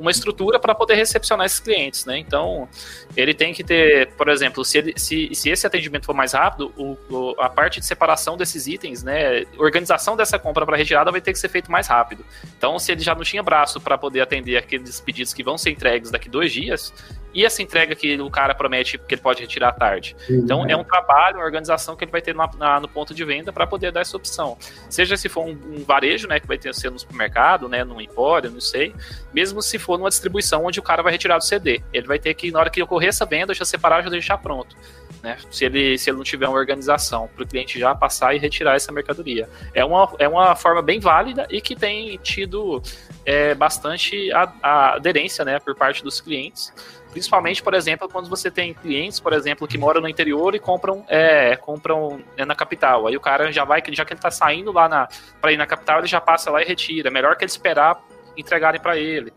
uma 0.00 0.10
estrutura 0.10 0.58
para 0.58 0.74
poder 0.74 0.94
recepcionar 0.94 1.44
esses 1.44 1.60
clientes, 1.60 2.06
né? 2.06 2.18
Então, 2.18 2.66
ele 3.14 3.34
tem 3.34 3.52
que 3.52 3.62
ter, 3.62 4.10
por 4.14 4.30
exemplo, 4.30 4.64
se, 4.64 4.78
ele, 4.78 4.94
se, 4.96 5.28
se 5.34 5.50
esse 5.50 5.66
atendimento 5.66 6.06
for 6.06 6.14
mais 6.14 6.32
rápido, 6.32 6.72
o, 6.76 6.96
o, 7.10 7.34
a 7.38 7.50
parte 7.50 7.78
de 7.78 7.86
separação 7.86 8.36
desses 8.36 8.66
itens, 8.66 9.02
né? 9.02 9.44
Organização 9.58 10.16
dessa 10.16 10.38
compra 10.38 10.64
para 10.64 10.76
retirada 10.76 11.10
vai 11.10 11.20
ter 11.20 11.32
que 11.32 11.38
ser 11.38 11.50
feito 11.50 11.70
mais 11.70 11.86
rápido. 11.86 12.24
Então, 12.56 12.78
se 12.78 12.90
ele 12.90 13.02
já 13.02 13.14
não 13.14 13.22
tinha 13.22 13.42
braço 13.42 13.78
para 13.78 13.98
poder 13.98 14.22
atender 14.22 14.56
aqueles 14.56 14.98
pedidos 15.00 15.34
que 15.34 15.44
vão 15.44 15.58
ser 15.58 15.70
entregues 15.70 16.10
daqui 16.10 16.30
dois 16.30 16.50
dias, 16.50 16.94
e 17.32 17.44
essa 17.44 17.62
entrega 17.62 17.94
que 17.94 18.20
o 18.20 18.30
cara 18.30 18.54
promete 18.54 18.98
que 18.98 19.14
ele 19.14 19.22
pode 19.22 19.40
retirar 19.40 19.72
tarde. 19.72 20.16
Uhum. 20.28 20.36
Então 20.36 20.66
é 20.66 20.76
um 20.76 20.84
trabalho, 20.84 21.36
uma 21.36 21.44
organização 21.44 21.96
que 21.96 22.04
ele 22.04 22.10
vai 22.10 22.20
ter 22.20 22.34
na, 22.34 22.48
na, 22.56 22.80
no 22.80 22.88
ponto 22.88 23.14
de 23.14 23.24
venda 23.24 23.52
para 23.52 23.66
poder 23.66 23.92
dar 23.92 24.00
essa 24.00 24.16
opção. 24.16 24.56
Seja 24.88 25.16
se 25.16 25.28
for 25.28 25.44
um, 25.44 25.50
um, 25.50 25.84
varejo, 25.84 26.26
né, 26.28 26.40
que 26.40 26.46
vai 26.46 26.58
ter 26.58 26.74
ser 26.74 26.90
no 26.90 26.98
supermercado, 26.98 27.68
né, 27.68 27.84
num 27.84 28.00
empório, 28.00 28.50
não 28.50 28.60
sei, 28.60 28.94
mesmo 29.32 29.62
se 29.62 29.78
for 29.78 29.98
numa 29.98 30.08
distribuição 30.08 30.64
onde 30.64 30.80
o 30.80 30.82
cara 30.82 31.02
vai 31.02 31.12
retirar 31.12 31.38
do 31.38 31.44
CD, 31.44 31.82
ele 31.92 32.06
vai 32.06 32.18
ter 32.18 32.34
que 32.34 32.50
na 32.50 32.60
hora 32.60 32.70
que 32.70 32.82
ocorrer 32.82 33.08
essa 33.08 33.24
venda 33.24 33.54
já 33.54 33.64
separar, 33.64 34.02
já 34.02 34.10
deixar 34.10 34.38
pronto. 34.38 34.76
Né, 35.22 35.36
se, 35.50 35.66
ele, 35.66 35.98
se 35.98 36.08
ele 36.08 36.16
não 36.16 36.24
tiver 36.24 36.48
uma 36.48 36.56
organização 36.56 37.28
para 37.28 37.44
o 37.44 37.46
cliente 37.46 37.78
já 37.78 37.94
passar 37.94 38.34
e 38.34 38.38
retirar 38.38 38.74
essa 38.74 38.90
mercadoria. 38.90 39.46
É 39.74 39.84
uma, 39.84 40.10
é 40.18 40.26
uma 40.26 40.56
forma 40.56 40.80
bem 40.80 40.98
válida 40.98 41.46
e 41.50 41.60
que 41.60 41.76
tem 41.76 42.16
tido 42.22 42.82
é, 43.26 43.54
bastante 43.54 44.32
a, 44.32 44.50
a 44.62 44.94
aderência 44.94 45.44
né, 45.44 45.58
por 45.58 45.74
parte 45.74 46.02
dos 46.02 46.22
clientes. 46.22 46.72
Principalmente, 47.10 47.62
por 47.62 47.74
exemplo, 47.74 48.08
quando 48.08 48.28
você 48.28 48.50
tem 48.50 48.72
clientes, 48.72 49.18
por 49.18 49.32
exemplo, 49.32 49.66
que 49.66 49.76
moram 49.76 50.00
no 50.00 50.08
interior 50.08 50.54
e 50.54 50.60
compram, 50.60 51.04
é, 51.08 51.56
compram 51.56 52.20
é, 52.36 52.44
na 52.44 52.54
capital. 52.54 53.06
Aí 53.06 53.16
o 53.16 53.20
cara 53.20 53.50
já 53.50 53.64
vai, 53.64 53.82
já 53.90 54.04
que 54.04 54.12
ele 54.12 54.18
está 54.18 54.30
saindo 54.30 54.70
lá 54.70 55.08
para 55.40 55.52
ir 55.52 55.56
na 55.56 55.66
capital, 55.66 55.98
ele 55.98 56.06
já 56.06 56.20
passa 56.20 56.50
lá 56.50 56.62
e 56.62 56.64
retira. 56.64 57.08
É 57.08 57.10
melhor 57.10 57.36
que 57.36 57.44
ele 57.44 57.50
esperar 57.50 58.00
entregarem 58.36 58.80
para 58.80 58.96
ele. 58.96 59.32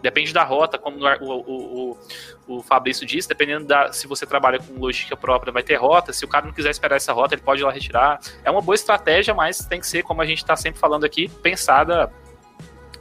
Depende 0.00 0.32
da 0.32 0.44
rota, 0.44 0.78
como 0.78 0.98
o, 0.98 1.24
o, 1.24 1.90
o, 1.90 2.58
o 2.58 2.62
Fabrício 2.62 3.04
disse, 3.04 3.28
dependendo 3.28 3.64
da. 3.64 3.92
Se 3.92 4.06
você 4.06 4.24
trabalha 4.24 4.60
com 4.60 4.78
logística 4.78 5.16
própria, 5.16 5.52
vai 5.52 5.64
ter 5.64 5.74
rota. 5.74 6.12
Se 6.12 6.24
o 6.24 6.28
cara 6.28 6.46
não 6.46 6.52
quiser 6.52 6.70
esperar 6.70 6.96
essa 6.96 7.12
rota, 7.12 7.34
ele 7.34 7.42
pode 7.42 7.60
ir 7.60 7.64
lá 7.64 7.72
retirar. 7.72 8.20
É 8.44 8.50
uma 8.50 8.62
boa 8.62 8.74
estratégia, 8.74 9.34
mas 9.34 9.58
tem 9.58 9.80
que 9.80 9.86
ser, 9.86 10.04
como 10.04 10.22
a 10.22 10.26
gente 10.26 10.38
está 10.38 10.54
sempre 10.54 10.78
falando 10.78 11.04
aqui, 11.04 11.28
pensada 11.28 12.12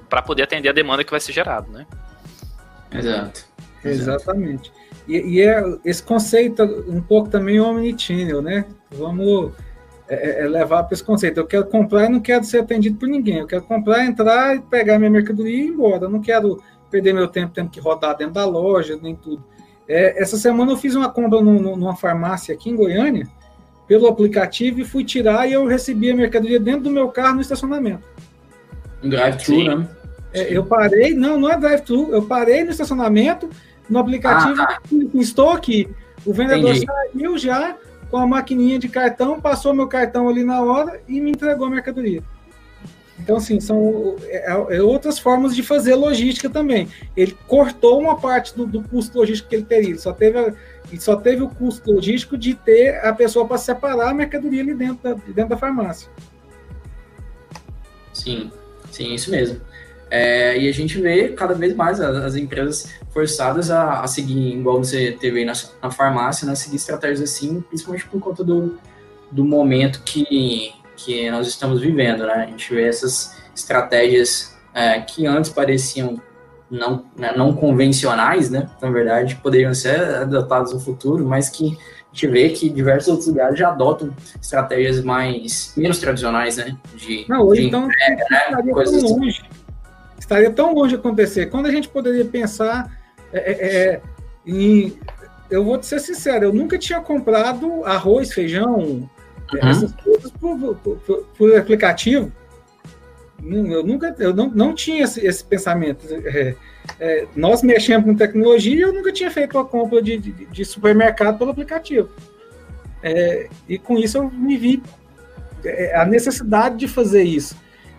para 0.09 0.21
poder 0.21 0.43
atender 0.43 0.69
a 0.69 0.73
demanda 0.73 1.03
que 1.03 1.11
vai 1.11 1.19
ser 1.19 1.33
gerada, 1.33 1.67
né? 1.67 1.85
Exato. 2.91 3.45
Exatamente. 3.89 4.71
E, 5.07 5.17
e, 5.17 5.41
é 5.41 5.63
esse 5.83 6.01
conceito 6.01 6.63
um 6.87 7.01
pouco 7.01 7.29
também 7.29 7.59
omnichannel, 7.59 8.41
né? 8.41 8.65
Vamos 8.91 9.51
é, 10.07 10.41
é, 10.41 10.45
é 10.45 10.47
levar 10.47 10.83
para 10.83 10.93
esse 10.93 11.03
conceito. 11.03 11.39
Eu 11.39 11.45
quero 11.45 11.65
comprar 11.65 12.05
e 12.05 12.09
não 12.09 12.19
quero 12.19 12.43
ser 12.43 12.59
atendido 12.59 12.97
por 12.97 13.07
ninguém. 13.07 13.39
Eu 13.39 13.47
quero 13.47 13.63
comprar, 13.63 14.05
entrar 14.05 14.55
e 14.55 14.59
pegar 14.59 14.97
minha 14.97 15.11
mercadoria 15.11 15.55
e 15.55 15.65
ir 15.65 15.67
embora. 15.67 16.05
Eu 16.05 16.09
não 16.09 16.21
quero 16.21 16.61
perder 16.89 17.13
meu 17.13 17.27
tempo 17.27 17.53
tendo 17.53 17.69
que 17.69 17.79
rodar 17.79 18.15
dentro 18.17 18.33
da 18.33 18.45
loja, 18.45 18.97
nem 19.01 19.15
tudo. 19.15 19.43
É, 19.87 20.21
essa 20.21 20.37
semana 20.37 20.71
eu 20.71 20.77
fiz 20.77 20.95
uma 20.95 21.09
compra 21.09 21.41
no, 21.41 21.59
no, 21.59 21.75
numa 21.75 21.95
farmácia 21.95 22.53
aqui 22.53 22.69
em 22.69 22.75
Goiânia, 22.75 23.27
pelo 23.87 24.07
aplicativo, 24.07 24.79
e 24.79 24.85
fui 24.85 25.03
tirar 25.03 25.47
e 25.47 25.53
eu 25.53 25.65
recebi 25.65 26.09
a 26.09 26.15
mercadoria 26.15 26.59
dentro 26.59 26.83
do 26.83 26.89
meu 26.89 27.09
carro 27.09 27.35
no 27.35 27.41
estacionamento. 27.41 28.03
Um 29.03 29.09
drive-thru, 29.09 29.63
né? 29.63 29.87
É, 30.33 30.51
eu 30.51 30.65
parei, 30.65 31.13
não, 31.13 31.39
não 31.39 31.49
é 31.49 31.57
drive-thru, 31.57 32.09
eu 32.11 32.23
parei 32.23 32.63
no 32.63 32.71
estacionamento, 32.71 33.49
no 33.89 33.99
aplicativo, 33.99 34.61
ah, 34.61 34.65
tá. 34.65 34.81
estou 35.15 35.51
aqui. 35.51 35.89
O 36.25 36.33
vendedor 36.33 36.71
Entendi. 36.71 36.85
saiu 36.85 37.37
já 37.37 37.77
com 38.09 38.17
a 38.17 38.27
maquininha 38.27 38.79
de 38.79 38.89
cartão, 38.89 39.39
passou 39.39 39.73
meu 39.73 39.87
cartão 39.87 40.27
ali 40.27 40.43
na 40.43 40.61
hora 40.61 41.01
e 41.07 41.19
me 41.19 41.31
entregou 41.31 41.67
a 41.67 41.69
mercadoria. 41.69 42.23
Então, 43.19 43.37
assim, 43.37 43.59
são 43.59 44.17
é, 44.23 44.51
é 44.51 44.81
outras 44.81 45.17
formas 45.17 45.55
de 45.55 45.63
fazer 45.63 45.95
logística 45.95 46.49
também. 46.49 46.87
Ele 47.15 47.35
cortou 47.47 47.99
uma 47.99 48.19
parte 48.19 48.55
do, 48.55 48.65
do 48.65 48.83
custo 48.83 49.17
logístico 49.17 49.49
que 49.49 49.55
ele 49.55 49.65
teria. 49.65 49.89
Ele 49.89 49.99
só 49.99 50.11
teve, 50.11 50.37
ele 50.39 51.01
só 51.01 51.15
teve 51.15 51.41
o 51.41 51.49
custo 51.49 51.91
logístico 51.91 52.37
de 52.37 52.53
ter 52.55 52.99
a 53.05 53.13
pessoa 53.13 53.47
para 53.47 53.57
separar 53.57 54.09
a 54.09 54.13
mercadoria 54.13 54.61
ali 54.61 54.73
dentro 54.73 54.99
da, 55.01 55.13
dentro 55.13 55.49
da 55.49 55.57
farmácia. 55.57 56.09
Sim, 58.13 58.51
sim, 58.91 59.13
isso 59.13 59.31
mesmo. 59.31 59.61
É, 60.09 60.57
e 60.57 60.69
a 60.69 60.71
gente 60.71 60.99
vê 61.01 61.29
cada 61.29 61.53
vez 61.53 61.75
mais 61.75 61.99
as, 61.99 62.15
as 62.17 62.35
empresas 62.35 62.87
forçadas 63.11 63.71
a, 63.71 64.01
a, 64.01 64.07
seguir, 64.07 64.53
igual 64.53 64.77
você 64.77 65.11
teve 65.19 65.39
aí 65.39 65.45
na, 65.45 65.53
na 65.81 65.89
farmácia, 65.89 66.47
né, 66.47 66.53
seguir 66.53 66.75
estratégias 66.75 67.21
assim, 67.21 67.61
principalmente 67.61 68.05
por 68.07 68.19
conta 68.19 68.43
do, 68.43 68.77
do 69.31 69.43
momento 69.43 70.03
que, 70.03 70.71
que 70.95 71.29
nós 71.31 71.47
estamos 71.47 71.81
vivendo, 71.81 72.25
né? 72.25 72.33
A 72.33 72.45
gente 72.45 72.73
vê 72.73 72.87
essas 72.87 73.35
estratégias 73.55 74.55
é, 74.73 74.99
que 75.01 75.25
antes 75.25 75.49
pareciam 75.49 76.21
não, 76.69 77.05
né, 77.17 77.33
não 77.35 77.53
convencionais, 77.53 78.49
né? 78.49 78.69
Na 78.81 78.89
verdade, 78.89 79.35
poderiam 79.35 79.73
ser 79.73 79.99
adotadas 79.99 80.73
no 80.73 80.79
futuro, 80.79 81.25
mas 81.25 81.49
que 81.49 81.65
a 81.67 82.15
gente 82.15 82.27
vê 82.27 82.49
que 82.49 82.69
diversos 82.69 83.09
outros 83.09 83.27
lugares 83.27 83.57
já 83.57 83.69
adotam 83.69 84.13
estratégias 84.41 85.03
mais 85.03 85.73
menos 85.75 85.99
tradicionais, 85.99 86.57
né? 86.57 86.77
De, 86.95 87.25
não, 87.27 87.45
hoje 87.45 87.61
de 87.61 87.67
então 87.67 87.85
entrega, 87.85 88.25
né? 88.29 88.73
Coisas 88.73 89.03
tão 89.03 89.17
longe. 89.17 89.43
Estaria 90.25 90.49
tão 90.49 90.73
longe 90.73 90.89
de 90.89 90.95
acontecer. 90.95 91.51
Quando 91.51 91.67
a 91.67 91.71
gente 91.71 91.87
poderia 91.87 92.25
pensar 92.25 92.99
é, 93.31 93.51
é, 93.51 93.77
é 93.93 94.01
em. 94.43 94.97
Eu 95.51 95.63
vou 95.63 95.77
te 95.77 95.85
ser 95.85 95.99
sincero, 95.99 96.45
eu 96.45 96.53
nunca 96.53 96.79
tinha 96.79 96.99
comprado 96.99 97.85
arroz, 97.85 98.33
feijão, 98.33 98.75
uhum. 98.79 99.09
essas 99.61 99.93
coisas 99.93 100.31
por, 100.31 100.75
por, 100.77 100.97
por, 101.37 101.55
aplicativo 101.55 102.31
eu 103.43 103.85
nunca, 103.85 104.15
eu 104.17 104.33
não, 104.33 104.49
não 104.49 104.73
tinha 104.73 105.03
esse, 105.03 105.23
esse 105.23 105.43
pensamento. 105.43 106.07
É, 106.09 106.55
é, 106.99 107.27
nós 107.35 107.61
mexemos 107.61 108.05
com 108.05 108.15
tecnologia 108.15 108.75
e 108.75 108.81
eu 108.81 108.91
nunca 108.91 109.11
tinha 109.11 109.29
feito 109.29 109.55
uma 109.55 109.65
compra 109.65 110.01
de, 110.01 110.17
de, 110.17 110.31
de 110.47 110.65
supermercado 110.65 111.37
pelo 111.37 111.51
aplicativo. 111.51 112.09
É, 113.03 113.47
e 113.69 113.77
com 113.77 113.99
isso 113.99 114.17
eu 114.17 114.31
me 114.31 114.57
vi 114.57 114.81
a 115.93 116.03
necessidade 116.05 116.77
de 116.77 116.87
fazer 116.87 117.21
isso. 117.21 117.55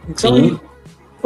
Então, 0.09 0.37
Sim. 0.37 0.61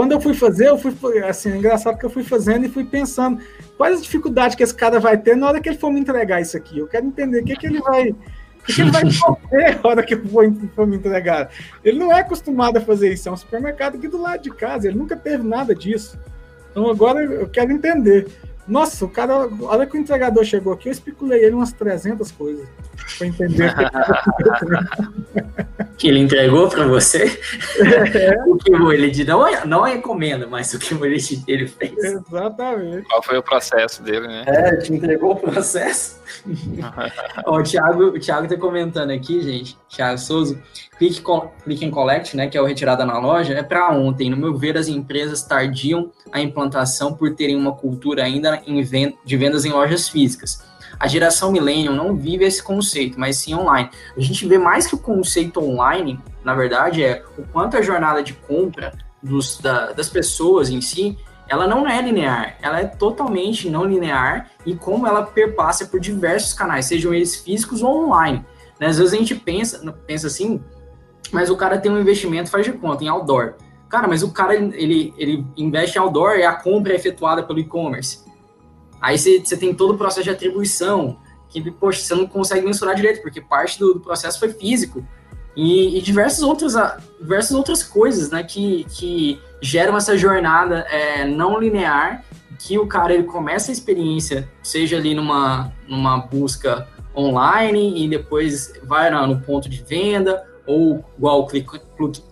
Quando 0.00 0.12
eu 0.12 0.20
fui 0.22 0.32
fazer, 0.32 0.68
eu 0.68 0.78
fui 0.78 0.94
assim, 1.24 1.52
é 1.52 1.56
engraçado 1.58 1.98
que 1.98 2.06
eu 2.06 2.08
fui 2.08 2.24
fazendo 2.24 2.64
e 2.64 2.70
fui 2.70 2.86
pensando 2.86 3.38
quais 3.76 3.96
as 3.96 4.02
dificuldades 4.02 4.56
que 4.56 4.62
esse 4.62 4.74
cara 4.74 4.98
vai 4.98 5.18
ter 5.18 5.36
na 5.36 5.46
hora 5.46 5.60
que 5.60 5.68
ele 5.68 5.76
for 5.76 5.92
me 5.92 6.00
entregar 6.00 6.40
isso 6.40 6.56
aqui. 6.56 6.78
Eu 6.78 6.86
quero 6.86 7.04
entender 7.04 7.42
o 7.42 7.44
que, 7.44 7.54
que 7.54 7.66
ele 7.66 7.82
vai 7.82 8.14
porque 8.56 8.80
ele 8.80 8.90
vai 8.90 9.04
sofrer 9.12 9.78
a 9.82 9.86
hora 9.86 10.02
que 10.02 10.14
eu 10.14 10.26
for 10.74 10.86
me 10.86 10.96
entregar. 10.96 11.50
Ele 11.84 11.98
não 11.98 12.10
é 12.10 12.20
acostumado 12.20 12.78
a 12.78 12.80
fazer 12.80 13.12
isso. 13.12 13.28
É 13.28 13.32
um 13.32 13.36
supermercado 13.36 13.96
aqui 13.96 14.08
do 14.08 14.16
lado 14.16 14.40
de 14.40 14.50
casa. 14.50 14.88
Ele 14.88 14.96
nunca 14.96 15.14
teve 15.14 15.46
nada 15.46 15.74
disso. 15.74 16.18
Então 16.70 16.88
agora 16.88 17.22
eu 17.22 17.46
quero 17.46 17.70
entender. 17.70 18.26
Nossa, 18.66 19.04
o 19.04 19.08
cara, 19.08 19.34
a 19.34 19.64
hora 19.64 19.86
que 19.86 19.96
o 19.96 20.00
entregador 20.00 20.44
chegou 20.44 20.72
aqui, 20.72 20.88
eu 20.88 20.92
especulei 20.92 21.44
ele 21.44 21.54
umas 21.54 21.72
300 21.72 22.30
coisas 22.32 22.66
para 23.18 23.26
entender. 23.26 23.74
que 25.98 26.08
ele 26.08 26.20
entregou 26.20 26.68
para 26.68 26.86
você? 26.86 27.40
É. 27.78 28.42
o 28.46 28.56
que 28.56 28.72
ele 28.72 29.24
não, 29.24 29.46
é, 29.46 29.66
não 29.66 29.86
é 29.86 29.96
encomenda, 29.96 30.46
mas 30.46 30.72
o 30.72 30.78
que 30.78 30.94
ele, 30.94 31.18
ele 31.46 31.66
fez. 31.66 31.92
Exatamente. 31.98 33.06
Qual 33.08 33.22
foi 33.22 33.38
o 33.38 33.42
processo 33.42 34.02
dele, 34.02 34.26
né? 34.26 34.44
É, 34.46 34.76
te 34.76 34.94
entregou 34.94 35.32
o 35.32 35.36
processo. 35.36 36.20
Ó, 37.46 37.58
o 37.58 37.62
Thiago, 37.62 38.04
o 38.04 38.20
Thiago 38.20 38.48
tá 38.48 38.56
comentando 38.56 39.10
aqui, 39.10 39.42
gente, 39.42 39.76
Thiago 39.88 40.18
Souza, 40.18 40.58
click, 41.00 41.22
click 41.64 41.84
and 41.84 41.90
collect, 41.90 42.36
né, 42.36 42.46
que 42.46 42.58
é 42.58 42.60
o 42.60 42.66
retirada 42.66 43.06
na 43.06 43.18
loja, 43.18 43.54
é 43.54 43.62
para 43.62 43.90
ontem. 43.90 44.28
No 44.28 44.36
meu 44.36 44.54
ver, 44.54 44.76
as 44.76 44.86
empresas 44.86 45.42
tardiam 45.42 46.10
a 46.30 46.40
implantação 46.40 47.14
por 47.14 47.34
terem 47.34 47.56
uma 47.56 47.72
cultura 47.72 48.22
ainda 48.22 48.62
de 49.24 49.36
vendas 49.36 49.64
em 49.64 49.70
lojas 49.70 50.08
físicas. 50.10 50.62
A 50.98 51.08
geração 51.08 51.50
millennial 51.50 51.94
não 51.94 52.14
vive 52.14 52.44
esse 52.44 52.62
conceito, 52.62 53.18
mas 53.18 53.38
sim 53.38 53.54
online. 53.54 53.88
A 54.14 54.20
gente 54.20 54.46
vê 54.46 54.58
mais 54.58 54.86
que 54.86 54.94
o 54.94 54.98
conceito 54.98 55.58
online, 55.58 56.20
na 56.44 56.54
verdade, 56.54 57.02
é 57.02 57.22
o 57.38 57.42
quanto 57.44 57.78
a 57.78 57.82
jornada 57.82 58.22
de 58.22 58.34
compra 58.34 58.92
dos, 59.22 59.58
da, 59.58 59.92
das 59.92 60.10
pessoas 60.10 60.68
em 60.68 60.82
si 60.82 61.16
ela 61.48 61.66
não 61.66 61.88
é 61.88 62.00
linear, 62.00 62.56
ela 62.62 62.80
é 62.80 62.84
totalmente 62.84 63.68
não 63.68 63.84
linear 63.84 64.52
e 64.64 64.76
como 64.76 65.04
ela 65.04 65.24
perpassa 65.24 65.84
por 65.84 65.98
diversos 65.98 66.52
canais, 66.54 66.86
sejam 66.86 67.12
eles 67.12 67.34
físicos 67.34 67.82
ou 67.82 68.04
online. 68.04 68.46
Né? 68.78 68.86
Às 68.86 68.98
vezes 68.98 69.12
a 69.12 69.16
gente 69.16 69.34
pensa, 69.34 69.94
pensa 70.06 70.28
assim, 70.28 70.62
mas 71.32 71.50
o 71.50 71.56
cara 71.56 71.78
tem 71.78 71.90
um 71.90 72.00
investimento, 72.00 72.50
faz 72.50 72.64
de 72.64 72.72
conta, 72.72 73.04
em 73.04 73.08
outdoor. 73.08 73.54
Cara, 73.88 74.06
mas 74.06 74.22
o 74.22 74.30
cara, 74.30 74.54
ele, 74.54 75.12
ele 75.18 75.44
investe 75.56 75.98
em 75.98 76.00
outdoor 76.00 76.36
e 76.38 76.44
a 76.44 76.52
compra 76.52 76.92
é 76.92 76.96
efetuada 76.96 77.42
pelo 77.42 77.58
e-commerce. 77.58 78.24
Aí 79.00 79.18
você, 79.18 79.40
tem 79.56 79.74
todo 79.74 79.94
o 79.94 79.98
processo 79.98 80.24
de 80.24 80.30
atribuição, 80.30 81.18
que, 81.48 81.70
poxa, 81.70 82.00
você 82.00 82.14
não 82.14 82.26
consegue 82.26 82.64
mensurar 82.64 82.94
direito, 82.94 83.22
porque 83.22 83.40
parte 83.40 83.78
do, 83.78 83.94
do 83.94 84.00
processo 84.00 84.38
foi 84.38 84.52
físico. 84.52 85.04
E, 85.56 85.98
e 85.98 86.00
diversas, 86.00 86.42
outras, 86.42 86.74
diversas 87.20 87.52
outras 87.52 87.82
coisas, 87.82 88.30
né, 88.30 88.44
que, 88.44 88.84
que 88.84 89.40
geram 89.60 89.96
essa 89.96 90.16
jornada 90.16 90.86
é, 90.90 91.26
não 91.26 91.58
linear, 91.58 92.24
que 92.58 92.78
o 92.78 92.86
cara 92.86 93.14
ele 93.14 93.24
começa 93.24 93.70
a 93.70 93.72
experiência, 93.72 94.48
seja 94.62 94.96
ali 94.96 95.14
numa, 95.14 95.72
numa 95.88 96.18
busca 96.18 96.86
online 97.16 98.04
e 98.04 98.08
depois 98.08 98.72
vai 98.84 99.10
no 99.26 99.40
ponto 99.40 99.68
de 99.68 99.82
venda, 99.82 100.46
ou 100.70 101.04
igual 101.18 101.40
o 101.40 101.46
click, 101.46 101.68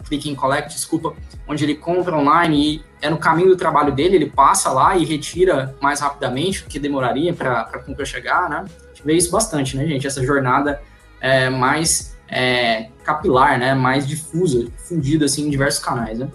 click 0.06 0.30
and 0.30 0.36
collect, 0.36 0.72
desculpa, 0.72 1.12
onde 1.46 1.64
ele 1.64 1.74
compra 1.74 2.16
online 2.16 2.76
e 2.76 2.84
é 3.02 3.10
no 3.10 3.18
caminho 3.18 3.48
do 3.48 3.56
trabalho 3.56 3.92
dele, 3.92 4.16
ele 4.16 4.30
passa 4.30 4.70
lá 4.70 4.96
e 4.96 5.04
retira 5.04 5.74
mais 5.80 6.00
rapidamente 6.00 6.64
que 6.64 6.78
demoraria 6.78 7.34
para 7.34 7.62
a 7.62 7.78
compra 7.78 8.04
chegar, 8.04 8.48
né? 8.48 8.64
A 8.66 8.88
gente 8.88 9.04
vê 9.04 9.14
isso 9.14 9.30
bastante, 9.30 9.76
né, 9.76 9.86
gente? 9.86 10.06
Essa 10.06 10.24
jornada 10.24 10.80
é, 11.20 11.50
mais 11.50 12.16
é, 12.28 12.90
capilar, 13.02 13.58
né? 13.58 13.74
Mais 13.74 14.06
difusa, 14.06 14.64
difundida 14.64 15.24
assim 15.24 15.46
em 15.46 15.50
diversos 15.50 15.82
canais, 15.82 16.18
né? 16.18 16.28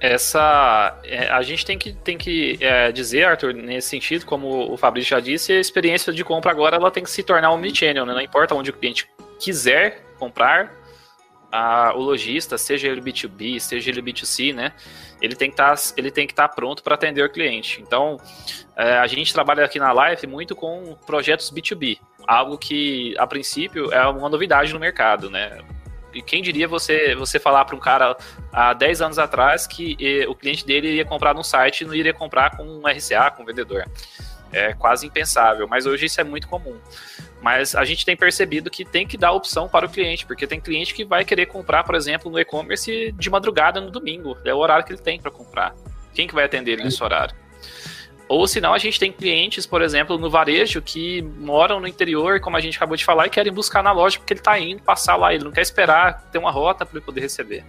Essa. 0.00 0.98
É, 1.04 1.28
a 1.28 1.40
gente 1.42 1.64
tem 1.64 1.78
que, 1.78 1.92
tem 1.92 2.18
que 2.18 2.58
é, 2.60 2.92
dizer, 2.92 3.24
Arthur, 3.24 3.54
nesse 3.54 3.88
sentido, 3.88 4.26
como 4.26 4.72
o 4.72 4.76
Fabrício 4.76 5.10
já 5.10 5.20
disse, 5.20 5.52
a 5.52 5.60
experiência 5.60 6.12
de 6.12 6.22
compra 6.22 6.50
agora 6.50 6.76
ela 6.76 6.90
tem 6.90 7.02
que 7.02 7.10
se 7.10 7.22
tornar 7.22 7.50
omnichannel, 7.50 8.04
né? 8.04 8.12
Não 8.12 8.20
importa 8.20 8.54
onde 8.54 8.68
o 8.70 8.72
cliente 8.72 9.08
quiser 9.40 10.03
comprar, 10.14 10.72
a, 11.54 11.94
o 11.94 12.00
lojista, 12.00 12.58
seja 12.58 12.88
ele 12.88 13.00
B2B, 13.00 13.60
seja 13.60 13.90
ele 13.90 14.02
B2C, 14.02 14.52
né? 14.52 14.72
Ele 15.22 15.36
tem 15.36 15.48
que 15.50 15.56
tá, 15.56 15.74
estar 15.74 16.26
tá 16.34 16.48
pronto 16.48 16.82
para 16.82 16.96
atender 16.96 17.24
o 17.24 17.30
cliente. 17.30 17.80
Então, 17.80 18.16
é, 18.76 18.98
a 18.98 19.06
gente 19.06 19.32
trabalha 19.32 19.64
aqui 19.64 19.78
na 19.78 19.92
Live 19.92 20.26
muito 20.26 20.56
com 20.56 20.96
projetos 21.06 21.52
B2B, 21.52 22.00
algo 22.26 22.58
que, 22.58 23.14
a 23.18 23.26
princípio, 23.26 23.92
é 23.92 24.04
uma 24.08 24.28
novidade 24.28 24.72
no 24.72 24.80
mercado, 24.80 25.30
né? 25.30 25.58
E 26.12 26.22
quem 26.22 26.42
diria 26.42 26.66
você, 26.66 27.14
você 27.14 27.38
falar 27.38 27.64
para 27.64 27.74
um 27.74 27.80
cara 27.80 28.16
há 28.52 28.72
10 28.72 29.02
anos 29.02 29.18
atrás 29.18 29.66
que 29.66 29.96
e, 29.98 30.26
o 30.26 30.34
cliente 30.34 30.64
dele 30.64 30.92
ia 30.92 31.04
comprar 31.04 31.34
num 31.34 31.42
site 31.42 31.80
e 31.80 31.84
não 31.84 31.94
iria 31.94 32.14
comprar 32.14 32.56
com 32.56 32.64
um 32.64 32.82
RCA, 32.86 33.30
com 33.30 33.42
um 33.42 33.46
vendedor. 33.46 33.84
É 34.52 34.72
quase 34.72 35.06
impensável, 35.06 35.66
mas 35.66 35.86
hoje 35.86 36.06
isso 36.06 36.20
é 36.20 36.24
muito 36.24 36.48
comum. 36.48 36.78
Mas 37.44 37.74
a 37.74 37.84
gente 37.84 38.06
tem 38.06 38.16
percebido 38.16 38.70
que 38.70 38.86
tem 38.86 39.06
que 39.06 39.18
dar 39.18 39.32
opção 39.32 39.68
para 39.68 39.84
o 39.84 39.88
cliente, 39.90 40.24
porque 40.24 40.46
tem 40.46 40.58
cliente 40.58 40.94
que 40.94 41.04
vai 41.04 41.26
querer 41.26 41.44
comprar, 41.44 41.84
por 41.84 41.94
exemplo, 41.94 42.32
no 42.32 42.38
e-commerce 42.38 43.12
de 43.12 43.28
madrugada 43.28 43.82
no 43.82 43.90
domingo. 43.90 44.34
É 44.46 44.54
o 44.54 44.56
horário 44.56 44.82
que 44.82 44.94
ele 44.94 45.02
tem 45.02 45.20
para 45.20 45.30
comprar. 45.30 45.74
Quem 46.14 46.26
que 46.26 46.34
vai 46.34 46.46
atender 46.46 46.72
ele 46.72 46.84
nesse 46.84 47.04
horário? 47.04 47.36
Ou 48.28 48.46
senão 48.46 48.72
a 48.72 48.78
gente 48.78 48.98
tem 48.98 49.12
clientes, 49.12 49.66
por 49.66 49.82
exemplo, 49.82 50.16
no 50.16 50.30
varejo 50.30 50.80
que 50.80 51.20
moram 51.22 51.78
no 51.78 51.86
interior, 51.86 52.40
como 52.40 52.56
a 52.56 52.60
gente 52.60 52.76
acabou 52.76 52.96
de 52.96 53.04
falar, 53.04 53.26
e 53.26 53.30
querem 53.30 53.52
buscar 53.52 53.82
na 53.82 53.92
loja 53.92 54.18
porque 54.18 54.32
ele 54.32 54.40
está 54.40 54.58
indo 54.58 54.82
passar 54.82 55.16
lá, 55.16 55.34
ele 55.34 55.44
não 55.44 55.52
quer 55.52 55.60
esperar 55.60 56.22
ter 56.32 56.38
uma 56.38 56.50
rota 56.50 56.86
para 56.86 57.00
poder 57.00 57.20
receber. 57.20 57.64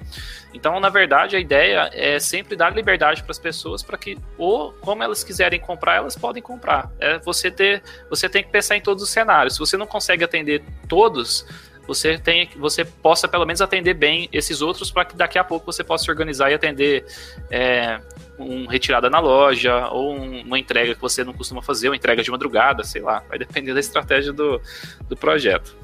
Então, 0.54 0.80
na 0.80 0.90
verdade, 0.90 1.36
a 1.36 1.40
ideia 1.40 1.90
é 1.94 2.18
sempre 2.20 2.56
dar 2.56 2.74
liberdade 2.74 3.22
para 3.22 3.32
as 3.32 3.40
pessoas 3.40 3.84
para 3.84 3.98
que, 3.98 4.18
ou 4.38 4.72
como 4.80 5.04
elas 5.04 5.24
quiserem 5.24 5.60
comprar, 5.60 5.96
elas 5.96 6.16
podem 6.16 6.42
comprar. 6.42 6.90
É 7.00 7.20
você 7.20 7.52
ter, 7.52 7.84
você 8.10 8.30
tem 8.30 8.42
que 8.42 8.50
pensar 8.50 8.78
em 8.78 8.82
todos 8.82 9.04
os 9.04 9.10
cenários. 9.10 9.56
Se 9.56 9.60
você 9.60 9.76
não 9.76 9.86
consegue 9.86 10.24
atender 10.24 10.64
todos, 10.88 11.46
você 11.88 12.18
tem, 12.18 12.50
você 12.58 12.84
possa 12.84 13.28
pelo 13.28 13.46
menos 13.46 13.62
atender 13.62 13.94
bem 13.94 14.28
esses 14.32 14.62
outros 14.62 14.92
para 14.92 15.06
que 15.06 15.16
daqui 15.16 15.38
a 15.38 15.44
pouco 15.44 15.66
você 15.66 15.84
possa 15.84 16.06
se 16.06 16.12
organizar 16.12 16.52
e 16.52 16.54
atender 16.54 17.06
é, 17.50 18.00
um 18.40 18.66
retirada 18.66 19.10
na 19.10 19.20
loja 19.20 19.88
ou 19.90 20.14
um, 20.14 20.42
uma 20.42 20.60
entrega 20.60 20.96
que 20.96 21.02
você 21.02 21.24
não 21.24 21.34
costuma 21.34 21.62
fazer, 21.62 21.90
uma 21.90 21.96
entrega 21.96 22.24
de 22.24 22.32
madrugada, 22.32 22.84
sei 22.84 23.02
lá. 23.02 23.24
Vai 23.30 23.38
depender 23.38 23.74
da 23.74 23.80
estratégia 23.80 24.34
do, 24.34 24.60
do 25.08 25.16
projeto. 25.16 25.76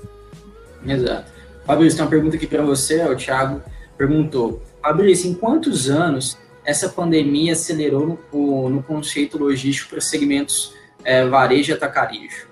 Exato. 0.85 1.31
Fabrício, 1.65 1.97
tem 1.97 2.05
uma 2.05 2.09
pergunta 2.09 2.35
aqui 2.35 2.47
para 2.47 2.63
você, 2.63 3.03
o 3.03 3.15
Thiago 3.15 3.61
perguntou. 3.97 4.61
Fabrício, 4.81 5.29
em 5.29 5.33
quantos 5.33 5.89
anos 5.89 6.37
essa 6.65 6.89
pandemia 6.89 7.53
acelerou 7.53 8.19
no, 8.33 8.69
no 8.69 8.83
conceito 8.83 9.37
logístico 9.37 9.91
para 9.91 10.01
segmentos 10.01 10.73
é, 11.03 11.25
varejo 11.25 11.71
e 11.71 11.73
atacarejo? 11.73 12.50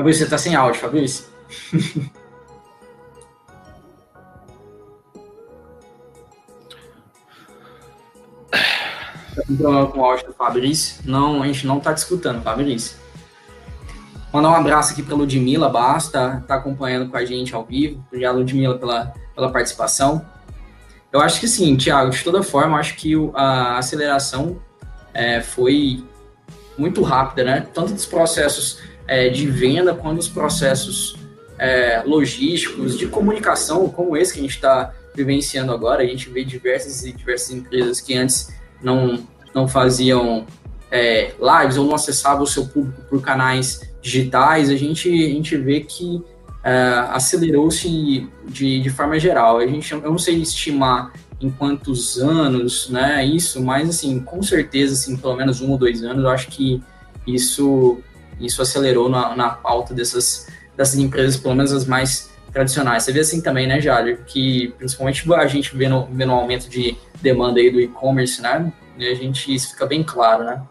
Fabrício, 0.00 0.20
você 0.20 0.24
está 0.24 0.38
sem 0.38 0.54
áudio, 0.54 0.80
Fabrício? 0.80 1.26
um 9.50 9.56
problema 9.56 9.86
com 9.88 9.98
o 9.98 10.04
áudio 10.04 10.28
do 10.28 10.32
Fabrício. 10.32 11.02
Não, 11.04 11.42
a 11.42 11.46
gente 11.46 11.66
não 11.66 11.78
tá 11.78 11.92
discutindo, 11.92 12.40
Fabrício. 12.40 12.96
Mandar 14.32 14.48
um 14.48 14.54
abraço 14.54 14.94
aqui 14.94 15.02
para 15.02 15.14
Ludmilla 15.14 15.68
Basta, 15.68 16.42
tá 16.48 16.54
acompanhando 16.54 17.10
com 17.10 17.18
a 17.18 17.24
gente 17.26 17.54
ao 17.54 17.62
vivo. 17.66 18.02
Obrigado, 18.06 18.38
Ludmilla, 18.38 18.78
pela, 18.78 19.12
pela 19.34 19.52
participação. 19.52 20.24
Eu 21.12 21.20
acho 21.20 21.38
que 21.38 21.46
sim, 21.46 21.76
Thiago, 21.76 22.10
de 22.10 22.24
toda 22.24 22.42
forma, 22.42 22.78
acho 22.78 22.96
que 22.96 23.12
a 23.34 23.76
aceleração 23.76 24.62
é, 25.12 25.42
foi 25.42 26.02
muito 26.78 27.02
rápida, 27.02 27.44
né? 27.44 27.68
Tanto 27.74 27.92
dos 27.92 28.06
processos 28.06 28.88
é, 29.10 29.28
de 29.28 29.44
venda 29.48 29.92
quando 29.92 30.18
os 30.18 30.28
processos 30.28 31.16
é, 31.58 32.00
logísticos, 32.06 32.96
de 32.96 33.08
comunicação, 33.08 33.88
como 33.88 34.16
esse 34.16 34.32
que 34.32 34.38
a 34.38 34.42
gente 34.42 34.54
está 34.54 34.94
vivenciando 35.12 35.72
agora, 35.72 36.04
a 36.04 36.06
gente 36.06 36.30
vê 36.30 36.44
diversas 36.44 37.04
e 37.04 37.12
diversas 37.12 37.50
empresas 37.50 38.00
que 38.00 38.14
antes 38.14 38.54
não, 38.80 39.26
não 39.52 39.66
faziam 39.66 40.46
é, 40.92 41.32
lives 41.40 41.76
ou 41.76 41.86
não 41.86 41.96
acessavam 41.96 42.44
o 42.44 42.46
seu 42.46 42.68
público 42.68 43.02
por 43.10 43.20
canais 43.20 43.80
digitais, 44.00 44.70
a 44.70 44.76
gente, 44.76 45.08
a 45.08 45.28
gente 45.28 45.56
vê 45.56 45.80
que 45.80 46.22
é, 46.62 46.70
acelerou-se 47.10 48.28
de, 48.46 48.80
de 48.80 48.90
forma 48.90 49.18
geral. 49.18 49.58
A 49.58 49.66
gente, 49.66 49.92
eu 49.92 50.02
não 50.02 50.18
sei 50.18 50.40
estimar 50.40 51.12
em 51.40 51.50
quantos 51.50 52.16
anos, 52.18 52.88
né, 52.90 53.24
isso, 53.26 53.60
mas 53.60 53.88
assim, 53.88 54.20
com 54.20 54.40
certeza, 54.40 54.94
assim, 54.94 55.16
pelo 55.16 55.34
menos 55.34 55.60
um 55.60 55.72
ou 55.72 55.78
dois 55.78 56.04
anos, 56.04 56.22
eu 56.22 56.30
acho 56.30 56.46
que 56.46 56.80
isso, 57.26 57.98
isso 58.40 58.62
acelerou 58.62 59.08
na, 59.08 59.36
na 59.36 59.50
pauta 59.50 59.94
dessas, 59.94 60.48
dessas 60.76 60.98
empresas, 60.98 61.36
pelo 61.36 61.54
menos 61.54 61.72
as 61.72 61.84
mais 61.84 62.30
tradicionais. 62.52 63.04
Você 63.04 63.12
vê 63.12 63.20
assim 63.20 63.40
também, 63.40 63.66
né, 63.66 63.80
Jário, 63.80 64.18
que 64.26 64.74
principalmente 64.78 65.32
a 65.32 65.46
gente 65.46 65.76
vê 65.76 65.88
no, 65.88 66.06
vê 66.06 66.24
no 66.24 66.34
aumento 66.34 66.68
de 66.68 66.96
demanda 67.20 67.60
aí 67.60 67.70
do 67.70 67.80
e-commerce, 67.80 68.42
né, 68.42 68.72
a 68.98 69.14
gente, 69.14 69.54
isso 69.54 69.70
fica 69.70 69.86
bem 69.86 70.02
claro, 70.02 70.44
né. 70.44 70.62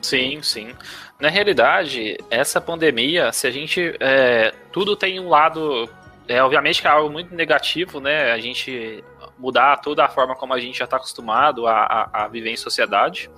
Sim, 0.00 0.40
sim. 0.42 0.74
Na 1.20 1.28
realidade, 1.28 2.16
essa 2.30 2.60
pandemia, 2.60 3.32
se 3.32 3.46
a 3.46 3.50
gente. 3.50 3.94
É, 3.98 4.52
tudo 4.72 4.94
tem 4.94 5.18
um 5.18 5.28
lado. 5.28 5.88
É, 6.28 6.42
obviamente 6.42 6.80
que 6.80 6.86
é 6.86 6.90
algo 6.90 7.10
muito 7.10 7.34
negativo, 7.34 8.00
né? 8.00 8.30
A 8.32 8.38
gente 8.38 9.02
mudar 9.38 9.78
toda 9.78 10.04
a 10.04 10.08
forma 10.08 10.34
como 10.34 10.52
a 10.52 10.60
gente 10.60 10.78
já 10.78 10.84
está 10.84 10.96
acostumado 10.96 11.66
a, 11.66 11.72
a, 11.72 12.24
a, 12.24 12.28
viver 12.28 12.50
em 12.50 12.56
sociedade. 12.56 13.30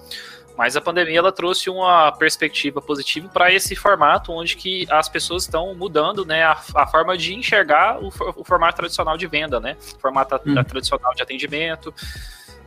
Mas 0.60 0.76
a 0.76 0.80
pandemia 0.82 1.18
ela 1.18 1.32
trouxe 1.32 1.70
uma 1.70 2.12
perspectiva 2.12 2.82
positiva 2.82 3.26
para 3.30 3.50
esse 3.50 3.74
formato, 3.74 4.30
onde 4.30 4.58
que 4.58 4.86
as 4.90 5.08
pessoas 5.08 5.44
estão 5.44 5.74
mudando 5.74 6.22
né, 6.26 6.42
a, 6.42 6.52
a 6.74 6.86
forma 6.86 7.16
de 7.16 7.34
enxergar 7.34 7.98
o, 7.98 8.08
o, 8.08 8.44
formato 8.44 8.76
tradicional 8.76 9.16
de 9.16 9.26
venda, 9.26 9.58
né? 9.58 9.78
O 9.96 9.98
formato 9.98 10.38
hum. 10.44 10.62
tradicional 10.62 11.14
de 11.14 11.22
atendimento. 11.22 11.94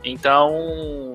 Então, 0.02 1.14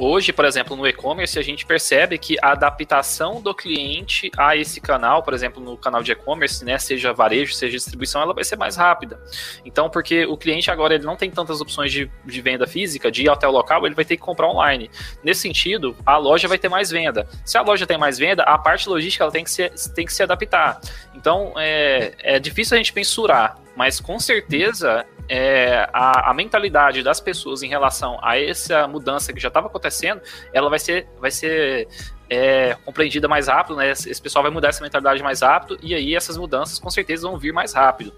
Hoje, 0.00 0.32
por 0.32 0.44
exemplo, 0.44 0.76
no 0.76 0.86
e-commerce, 0.86 1.36
a 1.40 1.42
gente 1.42 1.66
percebe 1.66 2.18
que 2.18 2.36
a 2.40 2.52
adaptação 2.52 3.42
do 3.42 3.52
cliente 3.52 4.30
a 4.36 4.56
esse 4.56 4.80
canal, 4.80 5.24
por 5.24 5.34
exemplo, 5.34 5.60
no 5.60 5.76
canal 5.76 6.04
de 6.04 6.12
e-commerce, 6.12 6.64
né, 6.64 6.78
seja 6.78 7.12
varejo, 7.12 7.52
seja 7.52 7.76
distribuição, 7.76 8.22
ela 8.22 8.32
vai 8.32 8.44
ser 8.44 8.54
mais 8.54 8.76
rápida. 8.76 9.20
Então, 9.64 9.90
porque 9.90 10.24
o 10.24 10.36
cliente 10.36 10.70
agora 10.70 10.94
ele 10.94 11.04
não 11.04 11.16
tem 11.16 11.32
tantas 11.32 11.60
opções 11.60 11.90
de, 11.90 12.08
de 12.24 12.40
venda 12.40 12.64
física, 12.64 13.10
de 13.10 13.24
ir 13.24 13.28
até 13.28 13.48
o 13.48 13.50
local, 13.50 13.84
ele 13.86 13.96
vai 13.96 14.04
ter 14.04 14.16
que 14.16 14.22
comprar 14.22 14.48
online. 14.48 14.88
Nesse 15.24 15.40
sentido, 15.40 15.96
a 16.06 16.16
loja 16.16 16.46
vai 16.46 16.58
ter 16.58 16.68
mais 16.68 16.90
venda. 16.90 17.28
Se 17.44 17.58
a 17.58 17.62
loja 17.62 17.84
tem 17.84 17.98
mais 17.98 18.18
venda, 18.18 18.44
a 18.44 18.56
parte 18.56 18.88
logística 18.88 19.24
ela 19.24 19.32
tem 19.32 19.42
que 19.42 19.50
se, 19.50 19.68
tem 19.96 20.06
que 20.06 20.12
se 20.12 20.22
adaptar. 20.22 20.80
Então, 21.12 21.54
é, 21.56 22.12
é 22.20 22.38
difícil 22.38 22.76
a 22.76 22.78
gente 22.78 22.94
mensurar, 22.94 23.58
mas 23.74 23.98
com 23.98 24.20
certeza 24.20 25.04
é, 25.28 25.88
a, 25.92 26.30
a, 26.30 26.34
mentalidade 26.34 27.02
das 27.02 27.20
pessoas 27.20 27.62
em 27.62 27.68
relação 27.68 28.18
a 28.22 28.40
essa 28.40 28.88
mudança 28.88 29.32
que 29.32 29.40
já 29.40 29.48
estava 29.48 29.66
acontecendo, 29.66 30.22
ela 30.52 30.70
vai 30.70 30.78
ser, 30.78 31.06
vai 31.20 31.30
ser 31.30 31.86
é, 32.30 32.76
compreendida 32.84 33.28
mais 33.28 33.48
rápido, 33.48 33.76
né? 33.76 33.90
Esse 33.90 34.20
pessoal 34.20 34.42
vai 34.42 34.50
mudar 34.50 34.68
essa 34.68 34.82
mentalidade 34.82 35.22
mais 35.22 35.42
rápido 35.42 35.78
e 35.82 35.94
aí 35.94 36.14
essas 36.14 36.36
mudanças 36.36 36.78
com 36.78 36.90
certeza 36.90 37.28
vão 37.28 37.38
vir 37.38 37.52
mais 37.52 37.72
rápido. 37.72 38.12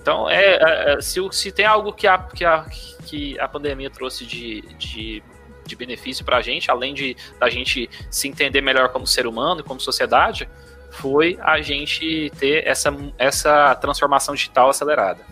Então, 0.00 0.28
é, 0.28 0.56
é, 0.56 0.94
é 0.94 1.00
se, 1.00 1.20
se 1.32 1.52
tem 1.52 1.66
algo 1.66 1.92
que 1.92 2.06
a, 2.06 2.18
que 2.18 2.44
a, 2.44 2.64
que 3.06 3.38
a 3.38 3.48
pandemia 3.48 3.90
trouxe 3.90 4.24
de, 4.24 4.62
de, 4.78 5.22
de 5.66 5.76
benefício 5.76 6.24
para 6.24 6.38
a 6.38 6.42
gente, 6.42 6.70
além 6.70 6.94
de 6.94 7.16
da 7.38 7.48
gente 7.48 7.88
se 8.10 8.28
entender 8.28 8.60
melhor 8.60 8.90
como 8.90 9.06
ser 9.06 9.26
humano 9.26 9.60
e 9.60 9.64
como 9.64 9.80
sociedade, 9.80 10.48
foi 10.90 11.38
a 11.42 11.60
gente 11.60 12.30
ter 12.38 12.66
essa, 12.66 12.94
essa 13.18 13.74
transformação 13.76 14.34
digital 14.34 14.70
acelerada. 14.70 15.24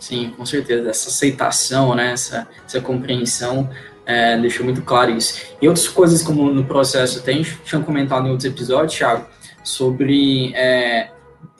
Sim, 0.00 0.32
com 0.36 0.46
certeza. 0.46 0.88
Essa 0.88 1.10
aceitação, 1.10 1.94
né, 1.94 2.12
essa, 2.12 2.48
essa 2.66 2.80
compreensão 2.80 3.70
é, 4.06 4.36
deixou 4.38 4.64
muito 4.64 4.82
claro 4.82 5.12
isso. 5.12 5.42
E 5.60 5.68
outras 5.68 5.86
coisas, 5.86 6.22
como 6.22 6.50
no 6.50 6.64
processo, 6.64 7.22
a 7.24 7.30
gente 7.30 7.58
tinha 7.64 7.80
comentado 7.82 8.26
em 8.26 8.30
outros 8.30 8.46
episódios, 8.46 8.94
Thiago, 8.94 9.26
sobre 9.62 10.54
é, 10.54 11.10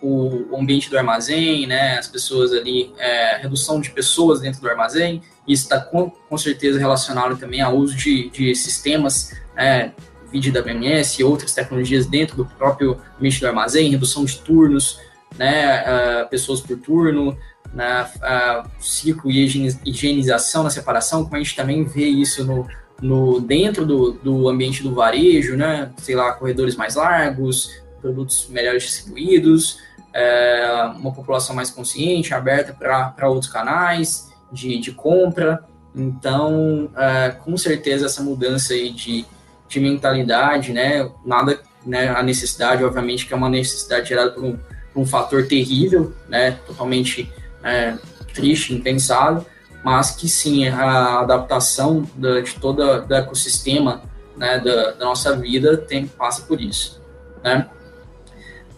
o 0.02 0.56
ambiente 0.56 0.88
do 0.88 0.96
armazém, 0.96 1.66
né, 1.66 1.98
as 1.98 2.08
pessoas 2.08 2.52
ali, 2.52 2.92
é, 2.98 3.36
redução 3.36 3.80
de 3.80 3.90
pessoas 3.90 4.40
dentro 4.40 4.60
do 4.60 4.68
armazém, 4.68 5.22
isso 5.46 5.64
está 5.64 5.78
com, 5.78 6.10
com 6.10 6.38
certeza 6.38 6.78
relacionado 6.78 7.36
também 7.36 7.60
ao 7.60 7.76
uso 7.76 7.94
de, 7.94 8.30
de 8.30 8.54
sistemas, 8.54 9.38
é, 9.54 9.90
vídeo 10.32 10.52
da 10.52 10.62
BMS 10.62 11.20
e 11.20 11.24
outras 11.24 11.52
tecnologias 11.52 12.06
dentro 12.06 12.36
do 12.36 12.46
próprio 12.46 12.98
ambiente 13.18 13.40
do 13.40 13.46
armazém, 13.46 13.90
redução 13.90 14.24
de 14.24 14.38
turnos, 14.38 14.98
né, 15.36 15.82
uh, 15.82 16.28
pessoas 16.28 16.60
por 16.60 16.76
turno, 16.78 17.36
na 17.72 18.10
né, 18.22 18.62
ciclo 18.80 19.30
e 19.30 19.44
higienização 19.84 20.62
na 20.62 20.70
separação, 20.70 21.24
como 21.24 21.36
a 21.36 21.38
gente 21.38 21.54
também 21.54 21.84
vê 21.84 22.06
isso 22.06 22.44
no, 22.44 22.66
no 23.00 23.40
dentro 23.40 23.86
do, 23.86 24.12
do 24.12 24.48
ambiente 24.48 24.82
do 24.82 24.94
varejo, 24.94 25.56
né? 25.56 25.90
Sei 25.98 26.14
lá, 26.14 26.32
corredores 26.32 26.76
mais 26.76 26.96
largos, 26.96 27.70
produtos 28.00 28.48
melhores 28.48 28.82
distribuídos, 28.82 29.78
é, 30.12 30.92
uma 30.96 31.12
população 31.12 31.54
mais 31.54 31.70
consciente, 31.70 32.34
aberta 32.34 32.72
para 32.72 33.28
outros 33.28 33.50
canais 33.50 34.30
de, 34.52 34.78
de 34.78 34.92
compra. 34.92 35.64
Então, 35.94 36.90
é, 36.96 37.30
com 37.30 37.56
certeza, 37.56 38.06
essa 38.06 38.22
mudança 38.22 38.74
aí 38.74 38.90
de, 38.90 39.24
de 39.68 39.80
mentalidade, 39.80 40.72
né? 40.72 41.08
Nada, 41.24 41.60
né? 41.86 42.08
A 42.08 42.22
necessidade, 42.22 42.84
obviamente, 42.84 43.26
que 43.26 43.32
é 43.32 43.36
uma 43.36 43.48
necessidade 43.48 44.08
gerada 44.08 44.32
por 44.32 44.44
um, 44.44 44.58
por 44.92 45.00
um 45.02 45.06
fator 45.06 45.46
terrível, 45.46 46.12
né? 46.28 46.58
Totalmente 46.66 47.32
é, 47.62 47.96
triste, 48.34 48.74
impensado, 48.74 49.44
mas 49.84 50.10
que 50.12 50.28
sim, 50.28 50.68
a 50.68 51.20
adaptação 51.20 52.06
da, 52.14 52.40
de 52.40 52.54
todo 52.54 52.82
o 52.82 53.14
ecossistema 53.14 54.02
né, 54.36 54.58
da, 54.58 54.92
da, 54.92 55.04
nossa 55.04 55.36
vida 55.36 55.76
tem, 55.76 56.06
passa 56.06 56.42
por 56.42 56.60
isso. 56.60 57.00
Né? 57.42 57.66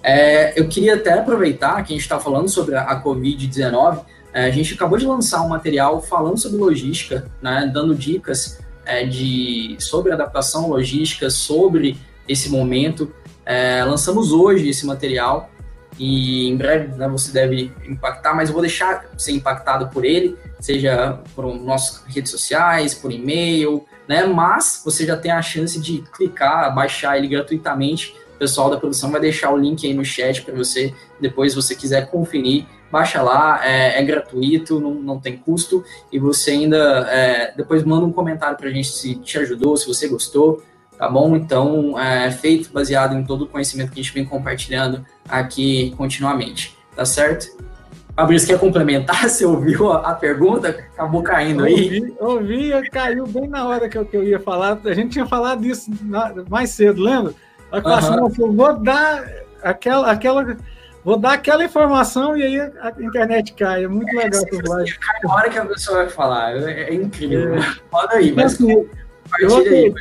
É, 0.02 0.58
eu 0.58 0.68
queria 0.68 0.94
até 0.94 1.18
aproveitar 1.18 1.82
que 1.82 1.92
a 1.92 1.96
gente 1.96 2.02
está 2.02 2.18
falando 2.18 2.48
sobre 2.48 2.74
a, 2.74 2.82
a 2.82 3.02
Covid-19, 3.02 4.04
é, 4.32 4.46
a 4.46 4.50
gente 4.50 4.74
acabou 4.74 4.96
de 4.96 5.06
lançar 5.06 5.42
um 5.42 5.48
material 5.48 6.00
falando 6.00 6.38
sobre 6.38 6.58
logística, 6.58 7.30
né, 7.40 7.70
dando 7.72 7.94
dicas 7.94 8.60
é, 8.84 9.04
de, 9.04 9.76
sobre 9.78 10.12
adaptação 10.12 10.68
logística, 10.68 11.28
sobre 11.28 11.98
esse 12.26 12.48
momento. 12.48 13.12
É, 13.44 13.84
lançamos 13.84 14.32
hoje 14.32 14.68
esse 14.68 14.86
material 14.86 15.50
e 15.98 16.48
em 16.48 16.56
breve 16.56 16.96
né, 16.96 17.08
você 17.08 17.32
deve 17.32 17.72
impactar, 17.86 18.34
mas 18.34 18.48
eu 18.48 18.52
vou 18.54 18.62
deixar 18.62 19.04
ser 19.16 19.32
impactado 19.32 19.88
por 19.88 20.04
ele, 20.04 20.36
seja 20.58 21.18
por 21.34 21.54
nossas 21.54 22.02
redes 22.06 22.30
sociais, 22.30 22.94
por 22.94 23.12
e-mail, 23.12 23.84
né? 24.08 24.24
Mas 24.24 24.82
você 24.84 25.04
já 25.06 25.16
tem 25.16 25.30
a 25.30 25.42
chance 25.42 25.80
de 25.80 26.02
clicar, 26.14 26.74
baixar 26.74 27.18
ele 27.18 27.28
gratuitamente. 27.28 28.16
O 28.34 28.38
pessoal 28.38 28.70
da 28.70 28.76
produção 28.76 29.10
vai 29.10 29.20
deixar 29.20 29.52
o 29.52 29.56
link 29.56 29.86
aí 29.86 29.94
no 29.94 30.04
chat 30.04 30.42
para 30.42 30.54
você, 30.54 30.92
depois, 31.20 31.52
se 31.52 31.56
você 31.56 31.74
quiser 31.76 32.10
conferir, 32.10 32.66
baixa 32.90 33.22
lá, 33.22 33.64
é, 33.64 34.00
é 34.00 34.04
gratuito, 34.04 34.80
não, 34.80 34.94
não, 34.94 35.20
tem 35.20 35.36
custo, 35.36 35.84
e 36.10 36.18
você 36.18 36.50
ainda 36.50 37.08
é, 37.10 37.54
depois 37.56 37.84
manda 37.84 38.04
um 38.04 38.12
comentário 38.12 38.56
para 38.56 38.68
a 38.68 38.72
gente 38.72 38.88
se 38.88 39.14
te 39.14 39.38
ajudou, 39.38 39.76
se 39.76 39.86
você 39.86 40.08
gostou 40.08 40.62
tá 41.02 41.08
bom? 41.08 41.34
Então, 41.34 41.98
é 41.98 42.30
feito 42.30 42.72
baseado 42.72 43.16
em 43.16 43.24
todo 43.24 43.42
o 43.42 43.48
conhecimento 43.48 43.90
que 43.90 43.98
a 43.98 44.02
gente 44.04 44.14
vem 44.14 44.24
compartilhando 44.24 45.04
aqui 45.28 45.92
continuamente, 45.96 46.78
tá 46.94 47.04
certo? 47.04 47.60
Fabrício, 48.14 48.46
quer 48.46 48.60
complementar? 48.60 49.22
Você 49.28 49.44
ouviu 49.44 49.90
a, 49.90 50.14
pergunta? 50.14 50.68
Acabou 50.68 51.20
caindo 51.20 51.64
aí? 51.64 52.14
Ouvi, 52.20 52.72
ouvi, 52.72 52.90
caiu 52.90 53.26
bem 53.26 53.48
na 53.48 53.66
hora 53.66 53.88
que 53.88 53.98
eu, 53.98 54.06
que 54.06 54.16
eu 54.16 54.22
ia 54.22 54.38
falar. 54.38 54.78
A 54.84 54.94
gente 54.94 55.14
tinha 55.14 55.26
falado 55.26 55.62
disso 55.62 55.90
mais 56.48 56.70
cedo, 56.70 57.02
lembra? 57.02 57.34
Uhum. 57.72 57.92
Assim, 57.92 58.54
vou 58.54 58.78
dar 58.78 59.28
aquela, 59.60 60.08
aquela, 60.08 60.56
vou 61.04 61.16
dar 61.16 61.32
aquela 61.32 61.64
informação 61.64 62.36
e 62.36 62.44
aí 62.44 62.60
a 62.60 62.92
internet 63.00 63.54
cai. 63.54 63.82
É 63.82 63.88
muito 63.88 64.08
é, 64.20 64.22
legal. 64.22 64.44
Cai 64.46 65.20
na 65.24 65.34
hora 65.34 65.50
que 65.50 65.58
a 65.58 65.64
pessoa 65.64 66.04
vai 66.04 66.10
falar. 66.10 66.56
É, 66.58 66.90
é 66.90 66.94
incrível. 66.94 67.56
É. 67.56 67.74
Pode 67.90 68.14
aí, 68.14 68.30
mas 68.30 68.54
assim, 68.54 68.70
eu, 68.70 68.88
aí, 69.34 69.86
eu 69.86 69.94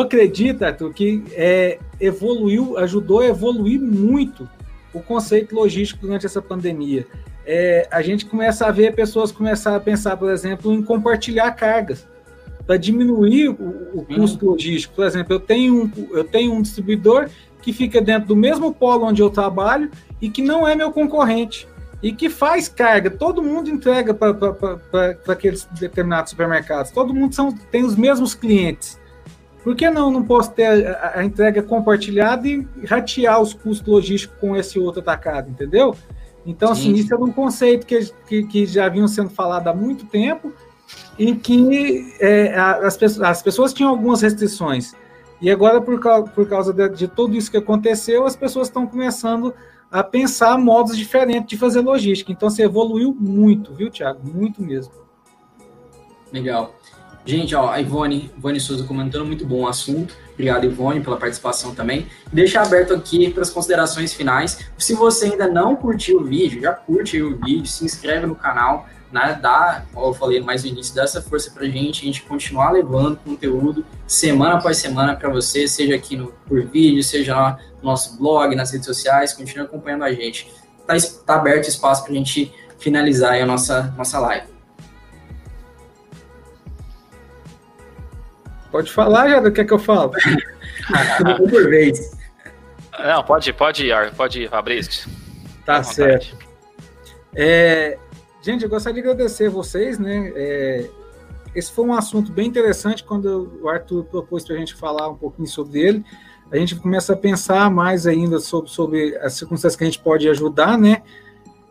acredito, 0.00 0.64
Arthur, 0.64 0.92
que 0.92 1.22
é, 1.32 1.78
evoluiu, 2.00 2.78
ajudou 2.78 3.20
a 3.20 3.26
evoluir 3.26 3.80
muito 3.80 4.48
o 4.92 5.00
conceito 5.00 5.54
logístico 5.54 6.06
durante 6.06 6.26
essa 6.26 6.40
pandemia. 6.40 7.06
É, 7.44 7.86
a 7.90 8.02
gente 8.02 8.26
começa 8.26 8.66
a 8.66 8.70
ver 8.70 8.94
pessoas 8.94 9.30
começar 9.30 9.76
a 9.76 9.80
pensar, 9.80 10.16
por 10.16 10.30
exemplo, 10.30 10.72
em 10.72 10.82
compartilhar 10.82 11.50
cargas 11.52 12.06
para 12.66 12.76
diminuir 12.76 13.50
o, 13.50 14.00
o 14.00 14.04
custo 14.04 14.44
uhum. 14.44 14.52
logístico. 14.52 14.94
Por 14.94 15.06
exemplo, 15.06 15.34
eu 15.34 15.40
tenho, 15.40 15.84
um, 15.84 15.90
eu 16.10 16.24
tenho 16.24 16.52
um 16.52 16.60
distribuidor 16.60 17.28
que 17.62 17.72
fica 17.72 18.00
dentro 18.00 18.28
do 18.28 18.36
mesmo 18.36 18.74
polo 18.74 19.06
onde 19.06 19.22
eu 19.22 19.30
trabalho 19.30 19.90
e 20.20 20.28
que 20.28 20.42
não 20.42 20.66
é 20.66 20.74
meu 20.74 20.90
concorrente 20.90 21.68
e 22.02 22.12
que 22.12 22.28
faz 22.28 22.68
carga. 22.68 23.10
Todo 23.10 23.42
mundo 23.42 23.70
entrega 23.70 24.12
para 24.12 25.16
aqueles 25.28 25.64
determinados 25.78 26.30
supermercados. 26.30 26.90
Todo 26.90 27.14
mundo 27.14 27.34
são, 27.34 27.52
tem 27.70 27.84
os 27.84 27.96
mesmos 27.96 28.34
clientes. 28.34 28.98
Por 29.66 29.74
que 29.74 29.90
não 29.90 30.12
não 30.12 30.22
posso 30.22 30.52
ter 30.52 30.86
a, 30.86 31.18
a 31.18 31.24
entrega 31.24 31.60
compartilhada 31.60 32.46
e 32.46 32.64
ratear 32.88 33.42
os 33.42 33.52
custos 33.52 33.88
logísticos 33.88 34.38
com 34.38 34.54
esse 34.54 34.78
outro 34.78 35.00
atacado, 35.00 35.50
entendeu? 35.50 35.92
Então, 36.46 36.70
assim, 36.70 36.92
isso 36.92 37.12
é 37.12 37.16
um 37.16 37.32
conceito 37.32 37.84
que, 37.84 37.98
que, 38.28 38.44
que 38.44 38.64
já 38.64 38.88
vinham 38.88 39.08
sendo 39.08 39.28
falado 39.28 39.66
há 39.66 39.74
muito 39.74 40.06
tempo, 40.06 40.52
em 41.18 41.34
que 41.34 42.14
é, 42.20 42.56
as, 42.56 42.96
pessoas, 42.96 43.28
as 43.28 43.42
pessoas 43.42 43.72
tinham 43.72 43.90
algumas 43.90 44.22
restrições. 44.22 44.94
E 45.42 45.50
agora, 45.50 45.80
por 45.80 45.98
causa, 45.98 46.30
por 46.30 46.48
causa 46.48 46.72
de, 46.72 46.88
de 46.90 47.08
tudo 47.08 47.36
isso 47.36 47.50
que 47.50 47.56
aconteceu, 47.56 48.24
as 48.24 48.36
pessoas 48.36 48.68
estão 48.68 48.86
começando 48.86 49.52
a 49.90 50.04
pensar 50.04 50.56
modos 50.56 50.96
diferentes 50.96 51.48
de 51.48 51.56
fazer 51.56 51.80
logística. 51.80 52.30
Então, 52.30 52.48
você 52.48 52.62
evoluiu 52.62 53.12
muito, 53.18 53.74
viu, 53.74 53.90
Tiago? 53.90 54.20
Muito 54.22 54.62
mesmo. 54.62 54.94
Legal. 56.32 56.72
Gente, 57.26 57.56
ó, 57.56 57.70
a 57.70 57.80
Ivone, 57.80 58.30
Ivone 58.38 58.60
Souza 58.60 58.84
comentando, 58.84 59.26
muito 59.26 59.44
bom 59.44 59.62
o 59.62 59.66
assunto. 59.66 60.14
Obrigado, 60.32 60.64
Ivone, 60.64 61.00
pela 61.00 61.16
participação 61.16 61.74
também. 61.74 62.06
Deixa 62.32 62.62
aberto 62.62 62.94
aqui 62.94 63.30
para 63.30 63.42
as 63.42 63.50
considerações 63.50 64.14
finais. 64.14 64.60
Se 64.78 64.94
você 64.94 65.26
ainda 65.26 65.48
não 65.48 65.74
curtiu 65.74 66.20
o 66.20 66.24
vídeo, 66.24 66.62
já 66.62 66.72
curte 66.72 67.20
o 67.20 67.36
vídeo, 67.38 67.66
se 67.66 67.84
inscreve 67.84 68.26
no 68.26 68.36
canal, 68.36 68.86
né? 69.10 69.36
Dá, 69.42 69.84
como 69.92 70.06
eu 70.06 70.14
falei 70.14 70.40
mais 70.40 70.62
no 70.62 70.70
início, 70.70 70.94
dá 70.94 71.02
essa 71.02 71.20
força 71.20 71.50
para 71.50 71.64
a 71.64 71.68
gente, 71.68 72.02
a 72.02 72.06
gente 72.06 72.22
continuar 72.22 72.70
levando 72.70 73.16
conteúdo 73.16 73.84
semana 74.06 74.54
após 74.54 74.76
semana 74.76 75.16
para 75.16 75.28
você, 75.28 75.66
seja 75.66 75.96
aqui 75.96 76.16
no, 76.16 76.32
por 76.46 76.64
vídeo, 76.64 77.02
seja 77.02 77.58
no 77.82 77.90
nosso 77.90 78.16
blog, 78.18 78.54
nas 78.54 78.70
redes 78.70 78.86
sociais, 78.86 79.32
continue 79.32 79.64
acompanhando 79.64 80.04
a 80.04 80.12
gente. 80.12 80.48
Está 80.88 81.24
tá 81.26 81.34
aberto 81.34 81.68
espaço 81.68 82.04
para 82.04 82.12
a 82.12 82.14
gente 82.14 82.52
finalizar 82.78 83.34
a 83.34 83.46
nossa, 83.46 83.92
nossa 83.96 84.20
live. 84.20 84.55
Pode 88.76 88.92
falar, 88.92 89.30
já 89.30 89.40
do 89.40 89.50
que 89.50 89.62
é 89.62 89.64
que 89.64 89.72
eu 89.72 89.78
falo? 89.78 90.12
Por 91.48 91.64
vez. 91.70 92.14
Não, 92.98 93.24
pode, 93.24 93.50
pode 93.54 93.86
ir, 93.86 94.14
pode 94.14 94.42
ir, 94.42 94.50
Fabrício. 94.50 95.10
Tá 95.64 95.82
certo. 95.82 96.36
É, 97.34 97.96
gente, 98.42 98.64
eu 98.64 98.68
gostaria 98.68 99.02
de 99.02 99.08
agradecer 99.08 99.48
vocês, 99.48 99.98
né? 99.98 100.30
É, 100.36 100.90
esse 101.54 101.72
foi 101.72 101.86
um 101.86 101.94
assunto 101.94 102.30
bem 102.30 102.46
interessante 102.46 103.02
quando 103.02 103.58
o 103.62 103.68
Arthur 103.70 104.04
propôs 104.04 104.44
para 104.44 104.56
a 104.56 104.58
gente 104.58 104.74
falar 104.74 105.08
um 105.08 105.16
pouquinho 105.16 105.48
sobre 105.48 105.80
ele. 105.80 106.04
A 106.52 106.58
gente 106.58 106.76
começa 106.76 107.14
a 107.14 107.16
pensar 107.16 107.70
mais 107.70 108.06
ainda 108.06 108.38
sobre, 108.40 108.70
sobre 108.70 109.16
as 109.16 109.32
circunstâncias 109.32 109.74
que 109.74 109.84
a 109.84 109.86
gente 109.86 110.00
pode 110.00 110.28
ajudar, 110.28 110.76
né? 110.76 111.02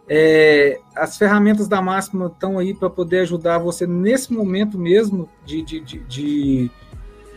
É, 0.10 0.80
as 0.95 1.20
ferramentas 1.20 1.68
da 1.68 1.84
Máxima 1.84 2.26
estão 2.34 2.58
aí 2.58 2.74
para 2.74 2.89
poder 2.89 3.20
ajudar 3.20 3.60
você 3.60 3.86
nesse 3.86 4.34
momento 4.34 4.76
mesmo 4.76 5.30
de, 5.45 5.62
de, 5.62 5.80
de, 5.80 5.99
de 5.99 6.72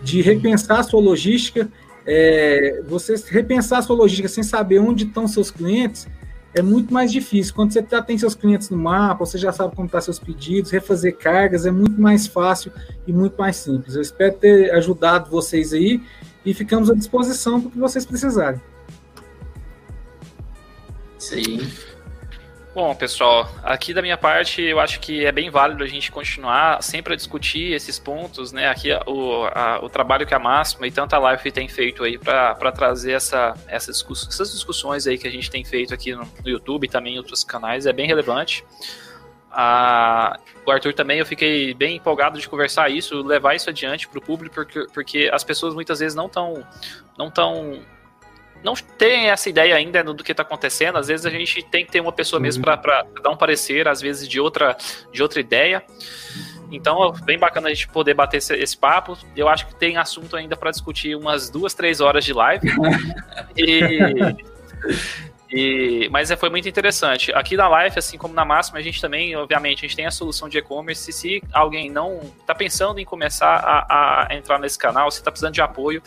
de 0.03 0.23
repensar 0.23 0.81
a 0.81 0.83
sua 0.83 1.01
logística. 1.01 1.69
É, 2.07 2.83
você 2.89 3.15
repensar 3.29 3.79
a 3.79 3.83
sua 3.83 3.97
logística 3.97 4.29
sem 4.29 4.43
saber 4.43 4.79
onde 4.79 5.05
estão 5.05 5.29
seus 5.29 5.51
clientes 5.51 6.09
é 6.55 6.63
muito 6.63 6.93
mais 6.93 7.13
difícil. 7.13 7.55
Quando 7.55 7.73
você 7.73 7.85
já 7.89 8.03
tem 8.03 8.17
seus 8.17 8.35
clientes 8.35 8.71
no 8.71 8.79
mapa, 8.79 9.25
você 9.25 9.39
já 9.39 9.53
sabe 9.53 9.75
como 9.75 9.87
estão 9.87 9.99
tá 9.99 10.05
seus 10.05 10.19
pedidos, 10.19 10.71
refazer 10.71 11.17
cargas 11.17 11.67
é 11.67 11.71
muito 11.71 12.01
mais 12.01 12.27
fácil 12.27 12.73
e 13.07 13.13
muito 13.13 13.37
mais 13.37 13.57
simples. 13.57 13.95
Eu 13.95 14.03
espero 14.03 14.35
ter 14.35 14.71
ajudado 14.73 15.31
vocês 15.31 15.73
aí 15.73 16.03
e 16.45 16.55
ficamos 16.55 16.91
à 16.91 16.95
disposição 16.95 17.61
para 17.61 17.69
o 17.69 17.73
que 17.73 17.79
vocês 17.79 18.07
precisarem. 18.07 18.61
Sim. 21.19 21.61
Bom, 22.79 22.95
pessoal, 22.95 23.51
aqui 23.65 23.93
da 23.93 24.01
minha 24.01 24.17
parte, 24.17 24.63
eu 24.63 24.79
acho 24.79 25.01
que 25.01 25.27
é 25.27 25.33
bem 25.33 25.51
válido 25.51 25.83
a 25.83 25.87
gente 25.89 26.13
continuar 26.13 26.81
sempre 26.81 27.13
a 27.13 27.17
discutir 27.17 27.73
esses 27.73 27.99
pontos, 27.99 28.53
né? 28.53 28.69
Aqui 28.69 28.91
o, 29.05 29.47
a, 29.47 29.81
o 29.83 29.89
trabalho 29.89 30.25
que 30.25 30.33
a 30.33 30.39
Máxima 30.39 30.87
e 30.87 30.93
tanta 30.93 31.19
live 31.19 31.51
tem 31.51 31.67
feito 31.67 32.05
aí 32.05 32.17
para 32.17 32.71
trazer 32.71 33.15
essa, 33.15 33.53
essa 33.67 33.91
discuss 33.91 34.29
essas 34.29 34.53
discussões 34.53 35.09
aí 35.09 35.19
que 35.19 35.27
a 35.27 35.31
gente 35.31 35.51
tem 35.51 35.65
feito 35.65 35.93
aqui 35.93 36.15
no, 36.15 36.23
no 36.23 36.49
YouTube 36.49 36.85
e 36.85 36.89
também 36.89 37.17
em 37.17 37.19
outros 37.19 37.43
canais 37.43 37.85
é 37.85 37.93
bem 37.93 38.07
relevante. 38.07 38.65
Ah, 39.51 40.39
o 40.65 40.71
Arthur 40.71 40.95
também, 40.95 41.19
eu 41.19 41.27
fiquei 41.27 41.75
bem 41.75 41.97
empolgado 41.97 42.39
de 42.39 42.49
conversar 42.49 42.89
isso, 42.91 43.23
levar 43.23 43.57
isso 43.57 43.69
adiante 43.69 44.07
para 44.07 44.21
o 44.21 44.23
público, 44.23 44.55
porque, 44.55 44.87
porque 44.95 45.31
as 45.33 45.43
pessoas 45.43 45.75
muitas 45.75 45.99
vezes 45.99 46.15
não 46.15 46.27
estão 46.27 46.65
não 47.19 47.29
tão 47.29 47.81
não 48.63 48.75
tem 48.75 49.31
essa 49.31 49.49
ideia 49.49 49.75
ainda 49.75 50.03
do 50.03 50.25
que 50.25 50.33
está 50.33 50.43
acontecendo. 50.43 50.99
Às 50.99 51.09
vezes 51.09 51.25
a 51.27 51.31
gente 51.31 51.63
tem 51.65 51.85
que 51.85 51.93
ter 51.93 52.01
uma 52.01 52.13
pessoa 52.13 52.41
mesmo 52.41 52.63
para 52.63 53.05
dar 53.23 53.31
um 53.31 53.37
parecer, 53.37 53.87
às 53.87 54.01
vezes 54.01 54.29
de 54.29 54.41
outra, 54.41 54.77
de 55.13 55.23
outra 55.23 55.41
ideia. 55.41 55.83
Então, 56.71 57.15
é 57.15 57.25
bem 57.25 57.39
bacana 57.39 57.69
a 57.69 57.71
gente 57.71 57.89
poder 57.89 58.15
bater 58.15 58.39
esse, 58.39 58.55
esse 58.55 58.77
papo. 58.77 59.17
Eu 59.35 59.49
acho 59.49 59.67
que 59.67 59.75
tem 59.75 59.97
assunto 59.97 60.37
ainda 60.37 60.57
para 60.57 60.71
discutir 60.71 61.17
umas 61.17 61.49
duas, 61.49 61.73
três 61.73 62.01
horas 62.01 62.25
de 62.25 62.33
live. 62.33 62.69
e, 63.57 63.99
e, 65.51 66.09
mas 66.11 66.31
é, 66.31 66.37
foi 66.37 66.51
muito 66.51 66.69
interessante. 66.69 67.33
Aqui 67.33 67.57
na 67.57 67.85
Life, 67.85 67.99
assim 67.99 68.19
como 68.19 68.35
na 68.35 68.45
Máxima, 68.45 68.79
a 68.79 68.83
gente 68.83 69.01
também, 69.01 69.35
obviamente, 69.35 69.79
a 69.79 69.89
gente 69.89 69.97
tem 69.97 70.07
a 70.07 70.11
solução 70.11 70.49
de 70.49 70.59
e-commerce. 70.59 71.11
Se 71.11 71.43
alguém 71.53 71.91
não 71.91 72.21
está 72.39 72.55
pensando 72.55 72.99
em 72.99 73.05
começar 73.05 73.57
a, 73.57 74.27
a, 74.29 74.35
entrar 74.35 74.59
nesse 74.59 74.79
canal, 74.79 75.11
se 75.11 75.19
está 75.19 75.31
precisando 75.31 75.55
de 75.55 75.63
apoio, 75.63 76.03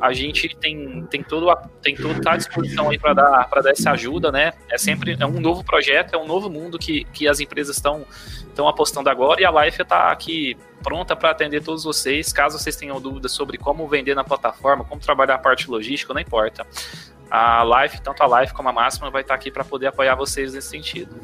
a 0.00 0.12
gente 0.12 0.54
tem, 0.56 1.04
tem 1.10 1.22
todo 1.22 1.46
tem 1.82 1.96
todo 1.96 2.20
tá 2.20 2.34
à 2.34 2.36
disposição 2.36 2.90
aí 2.90 2.98
para 2.98 3.14
dar 3.14 3.48
para 3.48 3.62
dar 3.62 3.70
essa 3.70 3.90
ajuda, 3.90 4.30
né? 4.30 4.52
É 4.70 4.78
sempre 4.78 5.16
é 5.18 5.26
um 5.26 5.40
novo 5.40 5.64
projeto, 5.64 6.14
é 6.14 6.18
um 6.18 6.26
novo 6.26 6.48
mundo 6.48 6.78
que, 6.78 7.04
que 7.12 7.26
as 7.26 7.40
empresas 7.40 7.76
estão 7.76 8.04
estão 8.46 8.68
apostando 8.68 9.10
agora 9.10 9.40
e 9.40 9.44
a 9.44 9.64
Life 9.64 9.82
está 9.82 10.12
aqui 10.12 10.56
pronta 10.82 11.16
para 11.16 11.30
atender 11.30 11.62
todos 11.62 11.82
vocês. 11.82 12.32
Caso 12.32 12.58
vocês 12.58 12.76
tenham 12.76 13.00
dúvidas 13.00 13.32
sobre 13.32 13.58
como 13.58 13.88
vender 13.88 14.14
na 14.14 14.22
plataforma, 14.22 14.84
como 14.84 15.00
trabalhar 15.00 15.34
a 15.34 15.38
parte 15.38 15.68
logística, 15.68 16.14
não 16.14 16.20
importa 16.20 16.64
a 17.30 17.62
Life, 17.64 18.00
tanto 18.00 18.22
a 18.22 18.40
Life 18.40 18.54
como 18.54 18.68
a 18.68 18.72
Máxima, 18.72 19.10
vai 19.10 19.22
estar 19.22 19.34
aqui 19.34 19.50
para 19.50 19.64
poder 19.64 19.86
apoiar 19.88 20.14
vocês 20.14 20.52
nesse 20.54 20.68
sentido. 20.68 21.14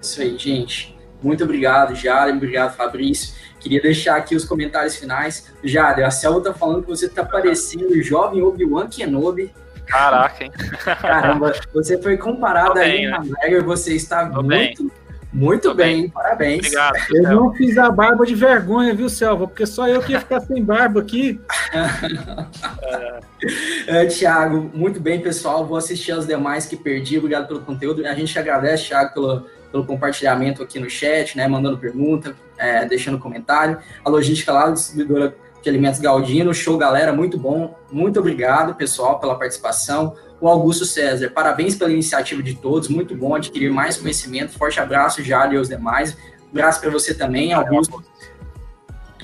Isso 0.00 0.20
aí, 0.20 0.36
gente. 0.38 0.96
Muito 1.22 1.42
obrigado, 1.42 1.94
Jaren. 1.94 2.36
Obrigado, 2.36 2.76
Fabrício. 2.76 3.34
Queria 3.58 3.82
deixar 3.82 4.16
aqui 4.16 4.36
os 4.36 4.44
comentários 4.44 4.96
finais. 4.96 5.52
Jaren, 5.64 6.04
a 6.04 6.10
Selva 6.10 6.40
tá 6.40 6.54
falando 6.54 6.82
que 6.82 6.88
você 6.88 7.08
tá 7.08 7.24
parecendo 7.24 7.88
o 7.88 8.02
jovem 8.02 8.42
Obi-Wan 8.42 8.88
Kenobi. 8.88 9.52
Caraca, 9.86 10.44
hein? 10.44 10.52
Caramba, 11.00 11.52
você 11.72 12.00
foi 12.00 12.16
comparado 12.16 12.78
aí 12.78 13.06
na 13.06 13.20
né? 13.20 13.60
Você 13.64 13.94
está 13.94 14.26
Tô 14.26 14.42
muito, 14.42 14.84
bem. 14.84 14.92
Muito 15.32 15.74
bem, 15.74 16.02
bem, 16.02 16.10
parabéns. 16.10 16.66
Obrigado. 16.66 16.96
Eu 17.10 17.22
Selva. 17.22 17.34
não 17.34 17.54
fiz 17.54 17.76
a 17.76 17.90
barba 17.90 18.24
de 18.24 18.34
vergonha, 18.34 18.94
viu, 18.94 19.08
Selva? 19.08 19.46
Porque 19.46 19.66
só 19.66 19.86
eu 19.86 20.02
que 20.02 20.12
ia 20.12 20.20
ficar 20.20 20.40
sem 20.40 20.64
barba 20.64 21.00
aqui. 21.00 21.38
é, 23.86 24.06
Tiago, 24.06 24.70
muito 24.72 24.98
bem, 24.98 25.20
pessoal. 25.20 25.66
Vou 25.66 25.76
assistir 25.76 26.12
aos 26.12 26.26
demais 26.26 26.64
que 26.64 26.76
perdi. 26.76 27.18
Obrigado 27.18 27.46
pelo 27.46 27.60
conteúdo. 27.60 28.06
A 28.06 28.14
gente 28.14 28.38
agradece, 28.38 28.88
Thiago, 28.88 29.12
pelo, 29.12 29.46
pelo 29.70 29.84
compartilhamento 29.84 30.62
aqui 30.62 30.80
no 30.80 30.88
chat, 30.88 31.36
né? 31.36 31.46
Mandando 31.46 31.76
pergunta, 31.76 32.34
é, 32.56 32.86
deixando 32.86 33.18
comentário. 33.18 33.78
A 34.02 34.08
logística 34.08 34.50
lá, 34.50 34.70
distribuidora 34.70 35.36
de 35.62 35.68
alimentos 35.68 36.00
Galdino. 36.00 36.52
Show, 36.54 36.76
galera. 36.78 37.12
Muito 37.12 37.38
bom. 37.38 37.74
Muito 37.90 38.18
obrigado, 38.20 38.74
pessoal, 38.74 39.18
pela 39.18 39.38
participação 39.38 40.14
o 40.40 40.48
Augusto 40.48 40.84
César. 40.84 41.30
Parabéns 41.30 41.74
pela 41.74 41.90
iniciativa 41.90 42.42
de 42.42 42.54
todos, 42.54 42.88
muito 42.88 43.14
bom 43.14 43.34
adquirir 43.34 43.70
mais 43.70 43.96
conhecimento. 43.96 44.56
Forte 44.56 44.80
abraço, 44.80 45.22
Jade 45.22 45.54
e 45.54 45.58
aos 45.58 45.68
demais. 45.68 46.16
Abraço 46.50 46.80
para 46.80 46.90
você 46.90 47.12
também, 47.12 47.52
Augusto. 47.52 48.02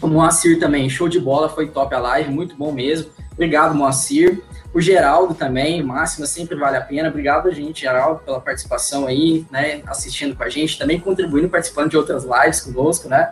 O 0.02 0.08
Moacir 0.08 0.58
também, 0.58 0.90
show 0.90 1.08
de 1.08 1.20
bola, 1.20 1.48
foi 1.48 1.68
top 1.68 1.94
a 1.94 1.98
live, 1.98 2.30
muito 2.30 2.56
bom 2.56 2.72
mesmo. 2.72 3.10
Obrigado, 3.32 3.74
Moacir. 3.74 4.42
O 4.74 4.80
Geraldo 4.80 5.34
também, 5.34 5.82
Máxima, 5.82 6.26
sempre 6.26 6.56
vale 6.56 6.76
a 6.76 6.80
pena. 6.80 7.08
Obrigado, 7.08 7.50
gente, 7.52 7.82
Geraldo, 7.82 8.20
pela 8.24 8.40
participação 8.40 9.06
aí, 9.06 9.46
né? 9.50 9.82
Assistindo 9.86 10.36
com 10.36 10.42
a 10.42 10.48
gente, 10.48 10.76
também 10.76 10.98
contribuindo, 10.98 11.48
participando 11.48 11.90
de 11.90 11.96
outras 11.96 12.24
lives 12.24 12.60
conosco, 12.60 13.08
né? 13.08 13.30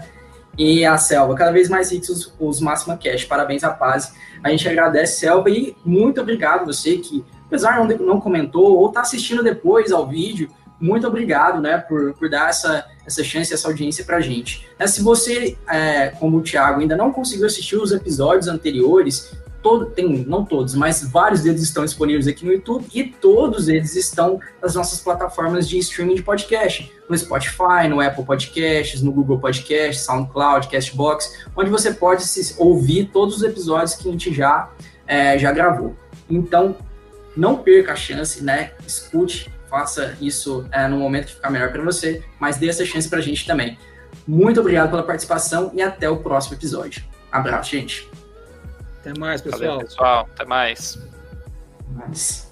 E 0.58 0.84
a 0.84 0.98
Selva, 0.98 1.34
cada 1.34 1.50
vez 1.50 1.68
mais 1.68 1.90
ricos 1.90 2.08
os, 2.08 2.34
os 2.38 2.60
Máxima 2.60 2.96
Cash. 2.96 3.24
Parabéns, 3.24 3.62
rapaz. 3.62 4.14
A 4.42 4.50
gente 4.50 4.68
agradece, 4.68 5.20
Selva, 5.20 5.48
e 5.50 5.76
muito 5.84 6.20
obrigado 6.20 6.66
você 6.66 6.98
que 6.98 7.24
apesar 7.52 7.86
de 7.86 7.96
não, 7.98 8.06
não 8.06 8.20
comentou 8.20 8.78
ou 8.78 8.88
está 8.88 9.02
assistindo 9.02 9.42
depois 9.42 9.92
ao 9.92 10.08
vídeo, 10.08 10.48
muito 10.80 11.06
obrigado, 11.06 11.60
né, 11.60 11.76
por, 11.78 12.14
por 12.14 12.28
dar 12.30 12.48
essa, 12.48 12.86
essa 13.06 13.22
chance, 13.22 13.52
essa 13.52 13.68
audiência 13.68 14.04
para 14.04 14.16
a 14.16 14.20
gente. 14.20 14.66
É, 14.78 14.86
se 14.86 15.02
você, 15.02 15.56
é, 15.68 16.08
como 16.08 16.38
o 16.38 16.42
Thiago, 16.42 16.80
ainda 16.80 16.96
não 16.96 17.12
conseguiu 17.12 17.46
assistir 17.46 17.76
os 17.76 17.92
episódios 17.92 18.48
anteriores, 18.48 19.32
todo, 19.62 19.86
tem, 19.86 20.24
não 20.26 20.44
todos, 20.44 20.74
mas 20.74 21.02
vários 21.02 21.42
deles 21.42 21.62
estão 21.62 21.84
disponíveis 21.84 22.26
aqui 22.26 22.44
no 22.44 22.52
YouTube 22.52 22.86
e 22.92 23.04
todos 23.04 23.68
eles 23.68 23.94
estão 23.94 24.40
nas 24.60 24.74
nossas 24.74 25.00
plataformas 25.00 25.68
de 25.68 25.78
streaming 25.78 26.16
de 26.16 26.22
podcast, 26.22 26.92
no 27.08 27.16
Spotify, 27.16 27.88
no 27.88 28.00
Apple 28.00 28.24
Podcasts, 28.24 29.00
no 29.00 29.12
Google 29.12 29.38
Podcasts, 29.38 30.04
SoundCloud, 30.04 30.68
Castbox, 30.68 31.46
onde 31.56 31.70
você 31.70 31.92
pode 31.92 32.24
se, 32.24 32.54
ouvir 32.58 33.10
todos 33.12 33.36
os 33.36 33.42
episódios 33.42 33.94
que 33.94 34.08
a 34.08 34.12
gente 34.12 34.34
já, 34.34 34.70
é, 35.06 35.38
já 35.38 35.52
gravou. 35.52 35.94
Então, 36.28 36.76
não 37.36 37.56
perca 37.56 37.92
a 37.92 37.96
chance, 37.96 38.42
né? 38.42 38.72
Escute, 38.86 39.52
faça 39.70 40.16
isso 40.20 40.66
é, 40.70 40.86
no 40.88 40.98
momento 40.98 41.26
que 41.26 41.34
ficar 41.34 41.50
melhor 41.50 41.70
para 41.70 41.82
você, 41.82 42.22
mas 42.38 42.56
dê 42.56 42.68
essa 42.68 42.84
chance 42.84 43.08
para 43.08 43.20
a 43.20 43.22
gente 43.22 43.46
também. 43.46 43.78
Muito 44.26 44.60
obrigado 44.60 44.90
pela 44.90 45.02
participação 45.02 45.70
e 45.74 45.80
até 45.80 46.08
o 46.08 46.18
próximo 46.18 46.56
episódio. 46.56 47.02
Abraço, 47.30 47.70
gente. 47.70 48.08
Até 49.02 49.18
mais, 49.18 49.40
pessoal. 49.42 49.60
Valeu, 49.62 49.80
pessoal. 49.80 50.28
Até 50.32 50.44
mais. 50.44 50.98
mais. 51.90 52.51